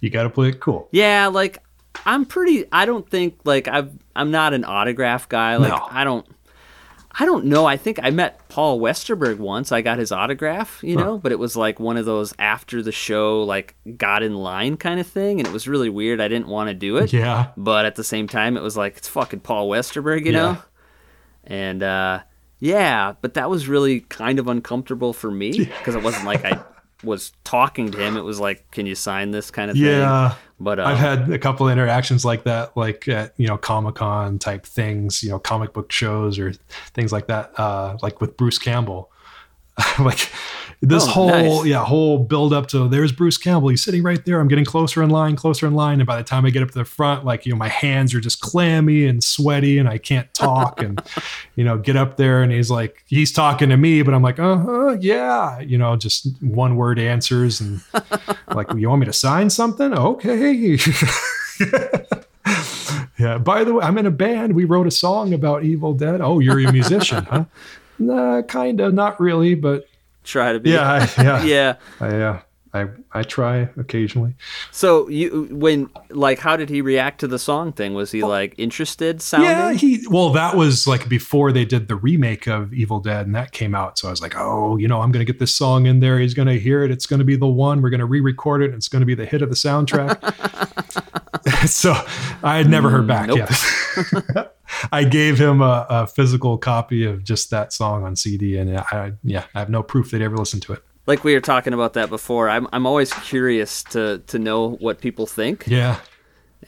[0.00, 0.88] you got to play it cool.
[0.92, 1.62] Yeah, like
[2.04, 2.64] I'm pretty.
[2.72, 3.90] I don't think like I've.
[4.14, 5.56] I'm not an autograph guy.
[5.56, 5.86] Like No.
[5.90, 6.26] I don't.
[7.20, 7.66] I don't know.
[7.66, 9.72] I think I met Paul Westerberg once.
[9.72, 12.92] I got his autograph, you know, but it was like one of those after the
[12.92, 16.20] show, like got in line kind of thing, and it was really weird.
[16.20, 17.12] I didn't want to do it.
[17.12, 17.48] Yeah.
[17.56, 20.38] But at the same time, it was like it's fucking Paul Westerberg, you Yeah.
[20.38, 20.58] know.
[21.44, 22.20] And uh,
[22.60, 26.60] yeah, but that was really kind of uncomfortable for me because it wasn't like I
[27.02, 28.16] was talking to him.
[28.16, 29.86] It was like, "Can you sign this?" kind of thing.
[29.86, 30.34] Yeah.
[30.60, 33.96] But uh, I've had a couple of interactions like that, like at you know Comic
[33.96, 36.52] Con type things, you know comic book shows or
[36.94, 39.10] things like that, uh, like with Bruce Campbell.
[39.98, 40.30] like
[40.80, 41.66] this Oh, whole nice.
[41.66, 43.68] yeah whole build up to there's Bruce Campbell.
[43.68, 44.38] He's sitting right there.
[44.40, 46.68] I'm getting closer in line, closer in line, and by the time I get up
[46.70, 49.98] to the front, like you know my hands are just clammy and sweaty, and I
[49.98, 51.02] can't talk, and
[51.56, 54.38] you know get up there, and he's like he's talking to me, but I'm like
[54.38, 57.80] uh huh yeah, you know just one word answers and
[58.54, 59.92] like you want me to sign something?
[59.92, 60.78] Okay.
[63.18, 63.36] Yeah.
[63.38, 64.54] By the way i'm in a band.
[64.54, 66.20] We wrote a song about evil dead.
[66.20, 67.44] Oh you're a musician huh
[67.98, 69.86] nah kind of not really but
[70.24, 70.70] try to be.
[70.70, 71.76] yeah I, yeah yeah.
[72.00, 72.40] I, uh,
[72.74, 74.34] I i try occasionally
[74.72, 77.94] So you when like how did he react to the song thing?
[77.94, 79.50] Was he like interested sounding?
[79.50, 83.34] yeah he well that was like before they did the remake of evil dead and
[83.34, 85.86] that came out so i was like oh you know i'm gonna get this song
[85.86, 88.66] in there he's gonna hear it it's gonna be the one we're gonna re-record it
[88.66, 90.18] and it's gonna be the hit of the soundtrack
[91.66, 91.94] so
[92.42, 93.38] i had never heard back nope.
[93.38, 94.47] yet
[94.92, 99.12] i gave him a, a physical copy of just that song on cd and i
[99.22, 101.94] yeah i have no proof they'd ever listened to it like we were talking about
[101.94, 102.50] that before.
[102.50, 105.64] I'm I'm always curious to to know what people think.
[105.66, 106.00] yeah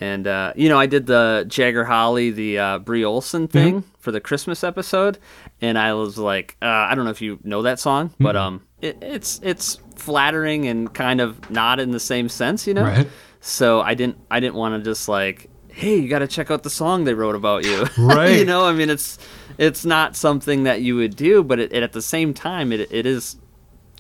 [0.01, 4.13] And uh, you know, I did the Jagger Holly, the uh, Bree Olson thing for
[4.13, 5.19] the Christmas episode,
[5.61, 8.63] and I was like, uh, I don't know if you know that song, but um,
[8.81, 12.85] it, it's it's flattering and kind of not in the same sense, you know.
[12.85, 13.09] Right.
[13.41, 16.63] So I didn't I didn't want to just like, hey, you got to check out
[16.63, 17.87] the song they wrote about you.
[17.99, 18.39] Right.
[18.39, 19.19] you know, I mean, it's
[19.59, 22.81] it's not something that you would do, but it, it, at the same time, it
[22.93, 23.37] it is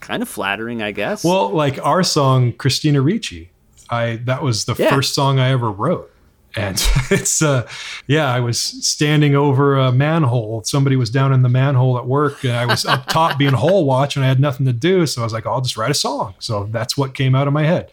[0.00, 1.22] kind of flattering, I guess.
[1.24, 3.50] well like our song christina ricci
[3.90, 4.88] i that was the Yeah.
[4.88, 6.10] first song i ever wrote
[6.56, 7.68] and it's uh
[8.06, 12.42] yeah i was standing over a manhole somebody was down in the manhole at work
[12.44, 15.20] and i was up top being hole watch and i had nothing to do so
[15.20, 17.64] i was like i'll just write a song so that's what came out of my
[17.64, 17.92] head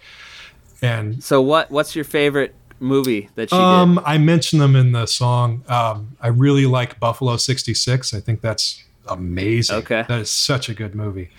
[0.81, 3.61] and so what what's your favorite movie that she did?
[3.61, 5.63] um i mentioned them in the song.
[5.67, 9.77] Um i really like buffalo 66 i think that's amazing.
[9.77, 10.03] Okay.
[10.07, 11.29] that is such a good movie.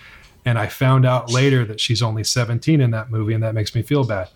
[0.45, 3.73] And i found out later that she's only 17 in that movie and that makes
[3.75, 4.29] me feel bad.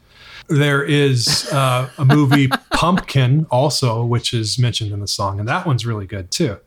[0.49, 5.65] There is uh, a movie pumpkin also which is mentioned in the song and that
[5.65, 6.57] one's really good too.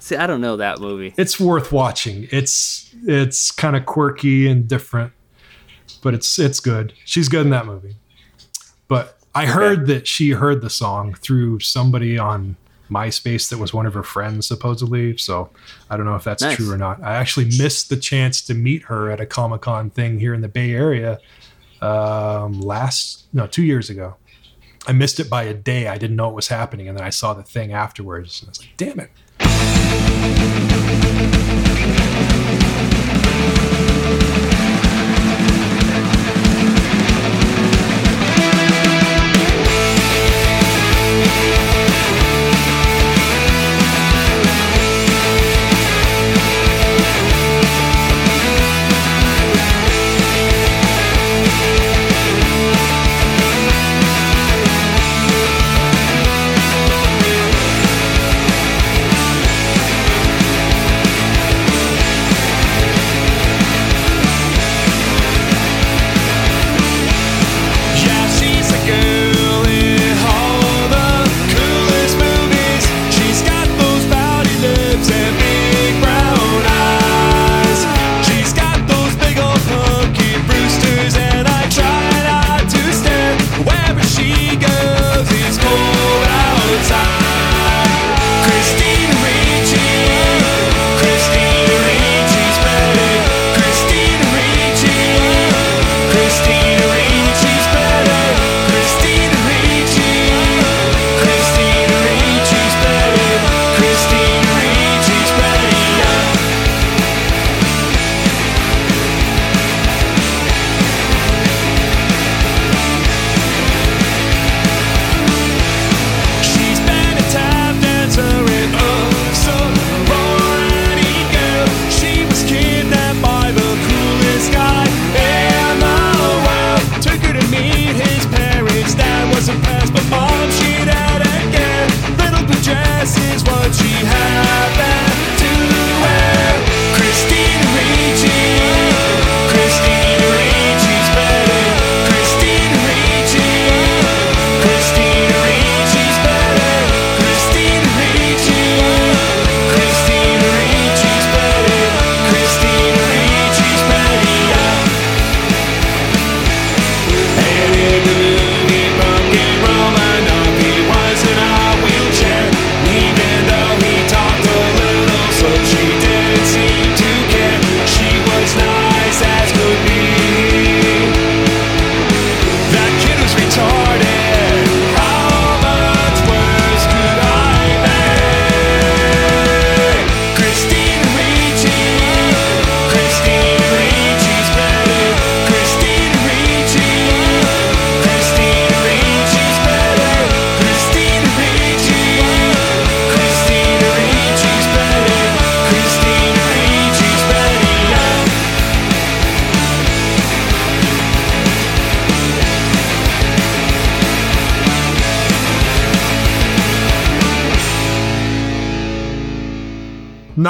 [0.00, 1.12] See, I don't know that movie.
[1.18, 2.28] it's worth watching.
[2.30, 5.12] It's it's kind of quirky and different
[6.02, 6.92] but it's it's good.
[7.04, 7.96] She's good in that movie.
[8.88, 12.56] But i heard that she heard the song through somebody on
[12.90, 15.16] myspace that was one of her friends supposedly.
[15.18, 15.50] So
[15.90, 16.56] i don't know if that's Nice.
[16.56, 17.02] true or not.
[17.02, 20.48] I actually missed the chance to meet her at a comic-con thing here in the
[20.48, 21.18] bay area
[21.82, 24.16] um last no two years ago.
[24.86, 25.86] I missed it by a day.
[25.88, 28.50] I didn't know it was happening and then i saw the thing afterwards and i
[28.50, 29.10] was like damn it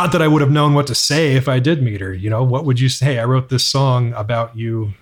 [0.09, 2.15] not that I would have known what to say if I did meet her.
[2.15, 3.19] You know, what would you say?
[3.19, 4.95] I wrote this song about you.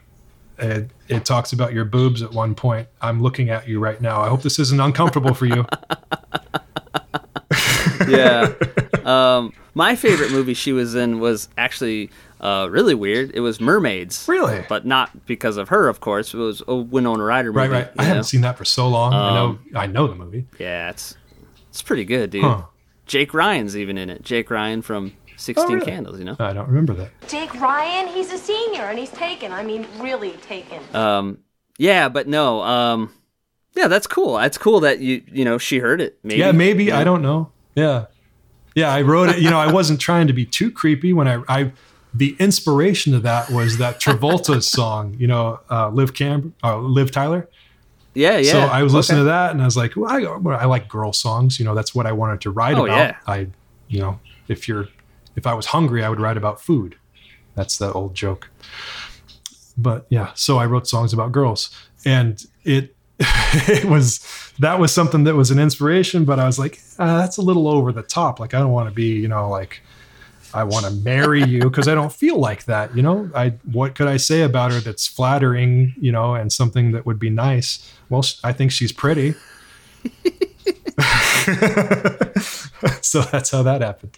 [0.58, 2.88] It, it talks about your boobs at one point.
[3.00, 4.20] I'm looking at you right now.
[4.20, 5.64] I hope this isn't uncomfortable for you.
[8.08, 8.52] yeah.
[9.04, 12.10] Um, my favorite movie she was in was actually
[12.40, 13.30] uh, really weird.
[13.32, 14.26] It was Mermaids.
[14.26, 14.64] Really?
[14.68, 16.34] But not because of her, of course.
[16.34, 17.68] It was a Winona Ryder movie.
[17.68, 17.92] right, right.
[17.98, 19.12] I you haven't seen that for so long.
[19.14, 20.46] I know, Um, I know the movie.
[20.58, 21.16] Yeah, it's
[21.68, 22.42] it's pretty good, dude.
[22.42, 22.62] Huh.
[23.06, 24.22] Jake Ryan's even in it.
[24.22, 25.86] Jake Ryan from Sixteen Oh, really?
[25.86, 26.18] Candles.
[26.18, 26.36] You know.
[26.38, 27.10] I don't remember that.
[27.28, 29.52] Jake Ryan, he's a senior and he's taken.
[29.52, 30.82] I mean, really taken.
[30.94, 31.38] Um,
[31.78, 32.62] yeah, but no.
[32.62, 33.12] Um,
[33.74, 34.34] yeah, that's cool.
[34.36, 36.18] That's cool that you you know she heard it.
[36.22, 36.40] Maybe.
[36.40, 36.84] yeah, maybe.
[36.84, 36.98] you know?
[36.98, 37.52] I don't know.
[37.74, 38.06] Yeah.
[38.74, 39.38] Yeah, I wrote it.
[39.38, 41.72] You know, I wasn't trying to be too creepy when I, I
[42.12, 47.10] the inspiration to that was that Travolta's song, you know, uh, Liv Cam, uh, Liv
[47.10, 47.48] Tyler.
[48.16, 48.52] Yeah, yeah.
[48.52, 49.26] So I was listening Okay.
[49.26, 50.22] to that and I was like, well, I,
[50.56, 51.58] I like girl songs.
[51.58, 52.96] You know, that's what I wanted to write Oh, about.
[52.96, 53.16] yeah.
[53.26, 53.48] I,
[53.88, 54.88] you know, if you're,
[55.36, 56.96] if I was hungry, I would write about food.
[57.54, 58.50] That's the old joke.
[59.78, 61.70] But yeah, so I wrote songs about girls
[62.04, 64.20] and it, it was,
[64.58, 67.68] that was something that was an inspiration, but I was like, uh, that's a little
[67.68, 68.40] over the top.
[68.40, 69.82] Like, I don't want to be, you know, like,
[70.54, 72.96] I want to marry you because I don't feel like that.
[72.96, 76.92] You know, I what could I say about her that's flattering, you know, and something
[76.92, 77.92] that would be nice?
[78.08, 79.34] Well, I think she's pretty.
[83.00, 84.16] so that's how that happened.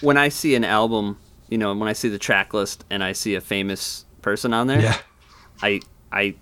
[0.00, 1.18] when I see an album,
[1.48, 4.66] you know, when I see the track list and I see a famous person on
[4.66, 4.96] there, Yeah,
[5.62, 5.80] I
[6.12, 6.34] I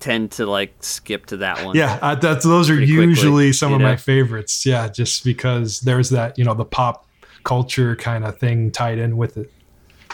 [0.00, 1.76] tend to like skip to that one.
[1.76, 1.98] yeah.
[2.00, 3.86] Uh, that's those are Pretty quickly, usually some of know?
[3.86, 4.64] my favorites.
[4.66, 7.06] Yeah, just because there's that you know the pop
[7.44, 9.50] culture kind of thing tied in with it.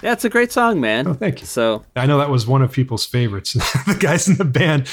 [0.02, 1.06] Yeah, it's a great song, man.
[1.06, 1.46] Oh, thank you.
[1.46, 3.52] So I know that was one of people's favorites.
[3.86, 4.88] the guys in the band,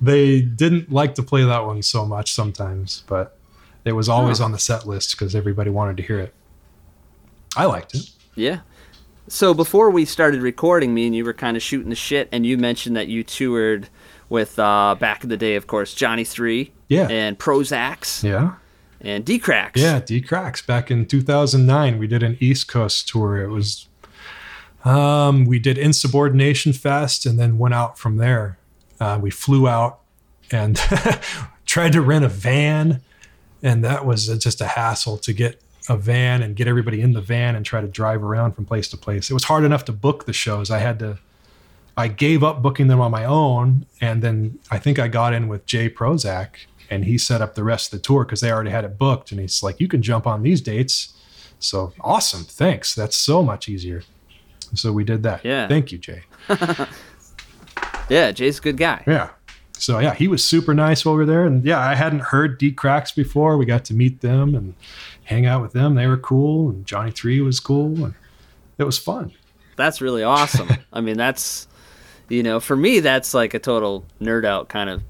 [0.00, 3.38] they didn't like to play that one so much sometimes, but
[3.84, 6.34] it was always on the set list because everybody wanted to hear it.
[7.56, 8.10] I liked it.
[8.34, 8.60] yeah.
[9.28, 12.46] So before we started recording, me and you were kind of shooting the shit, and
[12.46, 13.88] you mentioned that you toured
[14.28, 17.08] with uh, back in the day, of course, Johnny Three, Yeah.
[17.08, 18.52] and Prozacs, Yeah.
[19.00, 19.80] and D Cracks.
[19.80, 20.62] Yeah, D Cracks.
[20.62, 23.42] Back in 2009, we did an East Coast tour.
[23.42, 23.88] It was,
[24.84, 28.58] um, we did Insubordination Fest and then went out from there.
[29.00, 30.00] Uh, we flew out
[30.50, 30.76] and
[31.66, 33.00] tried to rent a van.
[33.62, 37.20] And that was just a hassle to get a van and get everybody in the
[37.20, 39.30] van and try to drive around from place to place.
[39.30, 40.70] It was hard enough to book the shows.
[40.70, 41.18] I had to,
[41.96, 43.86] I gave up booking them on my own.
[44.00, 46.48] And then I think I got in with Jay Prozac
[46.90, 49.32] and he set up the rest of the tour because they already had it booked.
[49.32, 51.14] And he's like, you can jump on these dates.
[51.58, 52.44] So awesome.
[52.44, 52.94] Thanks.
[52.94, 54.02] That's so much easier.
[54.74, 55.44] So we did that.
[55.44, 55.68] Yeah.
[55.68, 56.22] Thank you, Jay.
[58.08, 58.32] yeah.
[58.32, 59.02] Jay's a good guy.
[59.06, 59.30] Yeah.
[59.78, 61.44] So yeah, he was super nice over there.
[61.44, 63.56] And yeah, I hadn't heard D Cracks before.
[63.56, 64.74] We got to meet them and
[65.24, 65.94] hang out with them.
[65.94, 66.70] They were cool.
[66.70, 68.04] And Johnny Three was cool.
[68.04, 68.14] And
[68.78, 69.32] it was fun.
[69.76, 70.68] That's really awesome.
[70.92, 71.68] I mean, that's
[72.28, 75.02] you know, for me, that's like a total nerd out kind of.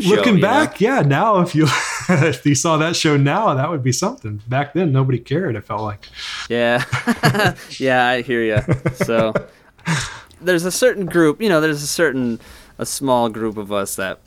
[0.00, 0.48] Show, Looking you know?
[0.48, 1.66] back, yeah, now if you
[2.08, 4.40] if you saw that show now, that would be something.
[4.46, 5.56] Back then, nobody cared.
[5.56, 6.06] It felt like.
[6.48, 6.84] Yeah.
[7.78, 8.62] yeah, I hear you.
[8.94, 9.32] So
[10.40, 12.40] there's a certain group, you know, there's a certain
[12.78, 14.20] a small group of us that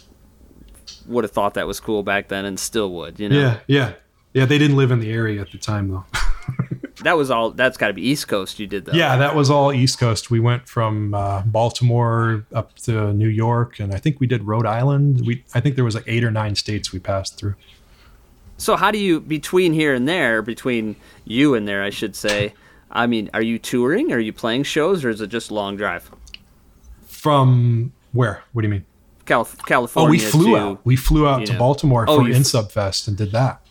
[1.07, 3.39] would have thought that was cool back then and still would, you know.
[3.39, 3.93] Yeah, yeah,
[4.33, 4.45] yeah.
[4.45, 6.05] They didn't live in the area at the time though.
[7.03, 8.93] That was all that's got to be East Coast you did though.
[8.93, 10.29] Yeah, that was all East Coast.
[10.29, 14.65] We went from uh, Baltimore up to New York, and I think we did Rhode
[14.65, 15.25] Island.
[15.25, 17.55] We I think there was like eight or nine states we passed through.
[18.57, 22.53] So how do you between here and there, between you and there, I should say,
[22.93, 24.11] I mean, are you touring?
[24.11, 26.11] Are you playing shows or is it just long drive?
[27.05, 28.43] From where?
[28.53, 28.85] What do you mean?
[29.25, 29.57] Calif-
[29.95, 30.81] Oh, we flew to, out.
[30.83, 31.59] We flew out to know.
[31.59, 33.61] Baltimore Oh, for you Insubfest and did that.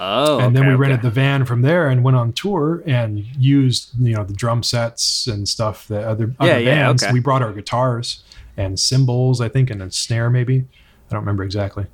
[0.00, 0.80] Oh, and then okay, we okay.
[0.80, 4.62] rented the van from there and went on tour and used you know the drum
[4.62, 7.02] sets and stuff that other other Yeah, yeah, bands.
[7.04, 7.12] okay.
[7.12, 8.22] We brought our guitars
[8.56, 10.64] and cymbals, I think, and a snare maybe.
[11.08, 11.86] I don't remember exactly,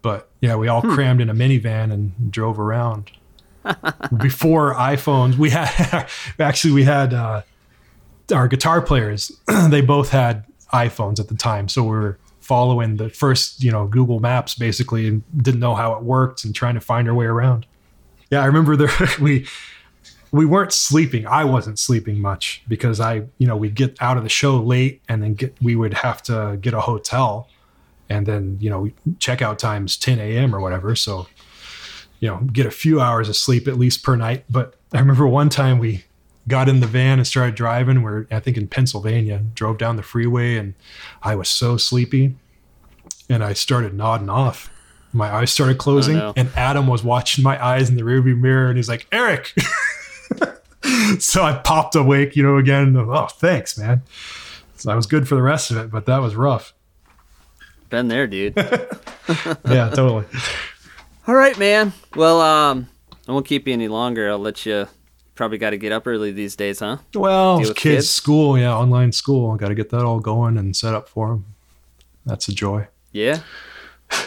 [0.00, 0.94] but yeah, we all Hmm.
[0.94, 3.10] crammed in a minivan and drove around.
[4.16, 6.08] Before iPhones, we had
[6.38, 7.42] actually we had uh,
[8.34, 9.32] our guitar players.
[9.68, 13.86] they both had iPhones at the time, so we were following the first you know
[13.86, 17.26] Google Maps basically and didn't know how it worked and trying to find our way
[17.26, 17.66] around.
[18.30, 19.46] Yeah, I remember there we
[20.32, 21.26] we weren't sleeping.
[21.26, 25.02] I wasn't sleeping much because I, you know, we'd get out of the show late
[25.08, 27.48] and then get we would have to get a hotel
[28.08, 30.54] and then, you know, checkout times 10 a.m.
[30.54, 30.96] or whatever.
[30.96, 31.26] So,
[32.22, 34.44] you know, get a few hours of sleep at least per night.
[34.48, 36.04] But I remember one time we
[36.46, 38.00] got in the van and started driving.
[38.00, 40.74] We're I think in Pennsylvania, drove down the freeway and
[41.22, 42.36] I was so sleepy
[43.28, 44.70] and I started nodding off.
[45.12, 46.32] My eyes started oh, closing, no.
[46.36, 49.52] and Adam was watching my eyes in the rearview mirror, and he's like, "Eric,"
[51.18, 52.96] so I popped awake, you know, again.
[52.96, 54.00] Oh, thanks, man.
[54.78, 56.72] So I was good for the rest of it, but that was rough.
[57.90, 58.54] Been there, dude.
[59.68, 60.24] Yeah, totally.
[61.26, 61.92] All right, man.
[62.16, 62.88] Well, um,
[63.28, 64.30] I won't keep you any longer.
[64.30, 64.88] I'll let you.
[65.34, 66.98] Probably got to get up early these days, huh?
[67.14, 68.10] Well, kids, kids?
[68.10, 69.52] school, yeah, online school.
[69.52, 71.46] I Got to get that all going and set up for them.
[72.26, 72.86] That's a joy.
[73.12, 73.40] Yeah.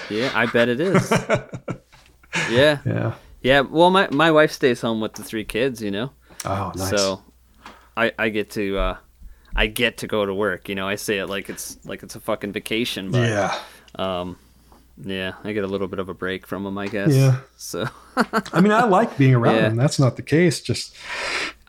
[0.09, 1.11] Yeah, I bet it is.
[2.49, 2.80] yeah.
[2.85, 3.14] Yeah.
[3.41, 3.61] Yeah.
[3.61, 6.11] Well, my, my wife stays home with the three kids, you know?
[6.43, 6.90] Oh, nice.
[6.90, 7.22] So
[7.95, 8.98] I, I get to uh,
[9.56, 10.88] I get to go to work, you know.
[10.88, 13.59] I say it like it's like it's a fucking vacation, but yeah.
[13.95, 14.38] um
[15.03, 17.14] yeah, I get a little bit of a break from them, I guess.
[17.14, 17.40] Yeah.
[17.57, 17.88] So
[18.53, 19.61] I mean, I like being around Yeah.
[19.69, 19.75] them.
[19.77, 20.61] That's not the case.
[20.61, 20.95] Just,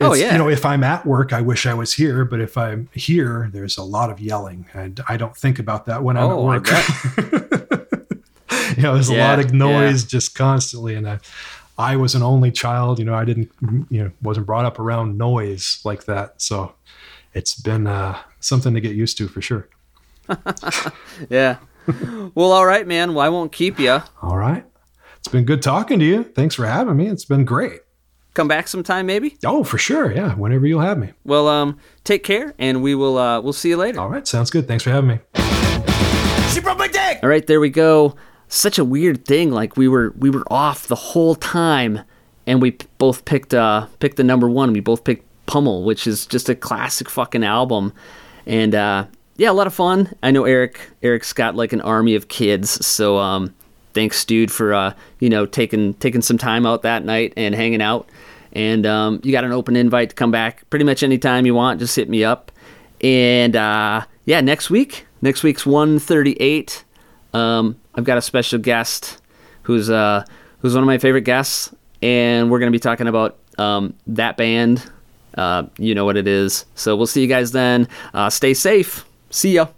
[0.01, 0.33] Oh, yeah.
[0.33, 2.25] You know, if I'm at work, I wish I was here.
[2.27, 6.03] But if I'm here, there's a lot of yelling, and I don't think about that
[6.03, 6.69] when I'm Oh, at work.
[8.77, 11.19] you know, there's a lot of noise just constantly, and I,
[11.79, 12.99] I was an only child.
[12.99, 13.51] You know, I didn't,
[13.91, 16.41] you know, wasn't brought up around noise like that.
[16.43, 16.75] So,
[17.35, 19.69] it's been uh, something to get used to for sure.
[21.31, 21.57] yeah.
[22.35, 23.15] Well, all right, man.
[23.15, 24.03] Well, I won't keep you.
[24.23, 24.65] All right.
[25.19, 26.25] It's been good talking to you.
[26.25, 27.09] Thanks for having me.
[27.09, 27.81] It's been great.
[28.35, 29.37] Come back sometime, maybe.
[29.45, 30.13] Oh, for sure.
[30.13, 30.35] Yeah.
[30.35, 31.13] Whenever you'll have me.
[31.25, 34.01] Well, um, take care, and we will uh, we'll see you later.
[34.01, 34.27] All right.
[34.27, 34.69] Sounds good.
[34.69, 35.19] Thanks for having me.
[36.53, 37.19] She broke my dick!
[37.23, 38.15] All right, there we go.
[38.49, 39.51] Such a weird thing.
[39.51, 42.01] Like we were we were off the whole time,
[42.47, 44.73] and we p- both picked uh picked the number one.
[44.73, 47.93] We both picked Pummel, which is just a classic fucking album,
[48.47, 49.07] and uh,
[49.37, 50.13] yeah, a lot of fun.
[50.23, 53.55] I know Eric Eric's got like an army of kids, so um,
[53.93, 57.83] thanks, dude, for uh you know taking taking some time out that night and hanging
[57.83, 58.09] out.
[58.53, 61.79] And um, you got an open invite to come back pretty much anytime you want.
[61.79, 62.51] Just hit me up.
[63.03, 66.85] And uh, yeah, next week, next week's 138.
[67.35, 69.21] Um, I've got a special guest
[69.63, 70.25] who's uh,
[70.61, 74.91] who's one of my favorite guests, and we're gonna be talking about um, that band.
[75.35, 76.65] Uh, you know what it is.
[76.75, 77.89] So we'll see you guys then.
[78.15, 79.05] Uh, stay safe.
[79.37, 79.69] See ya.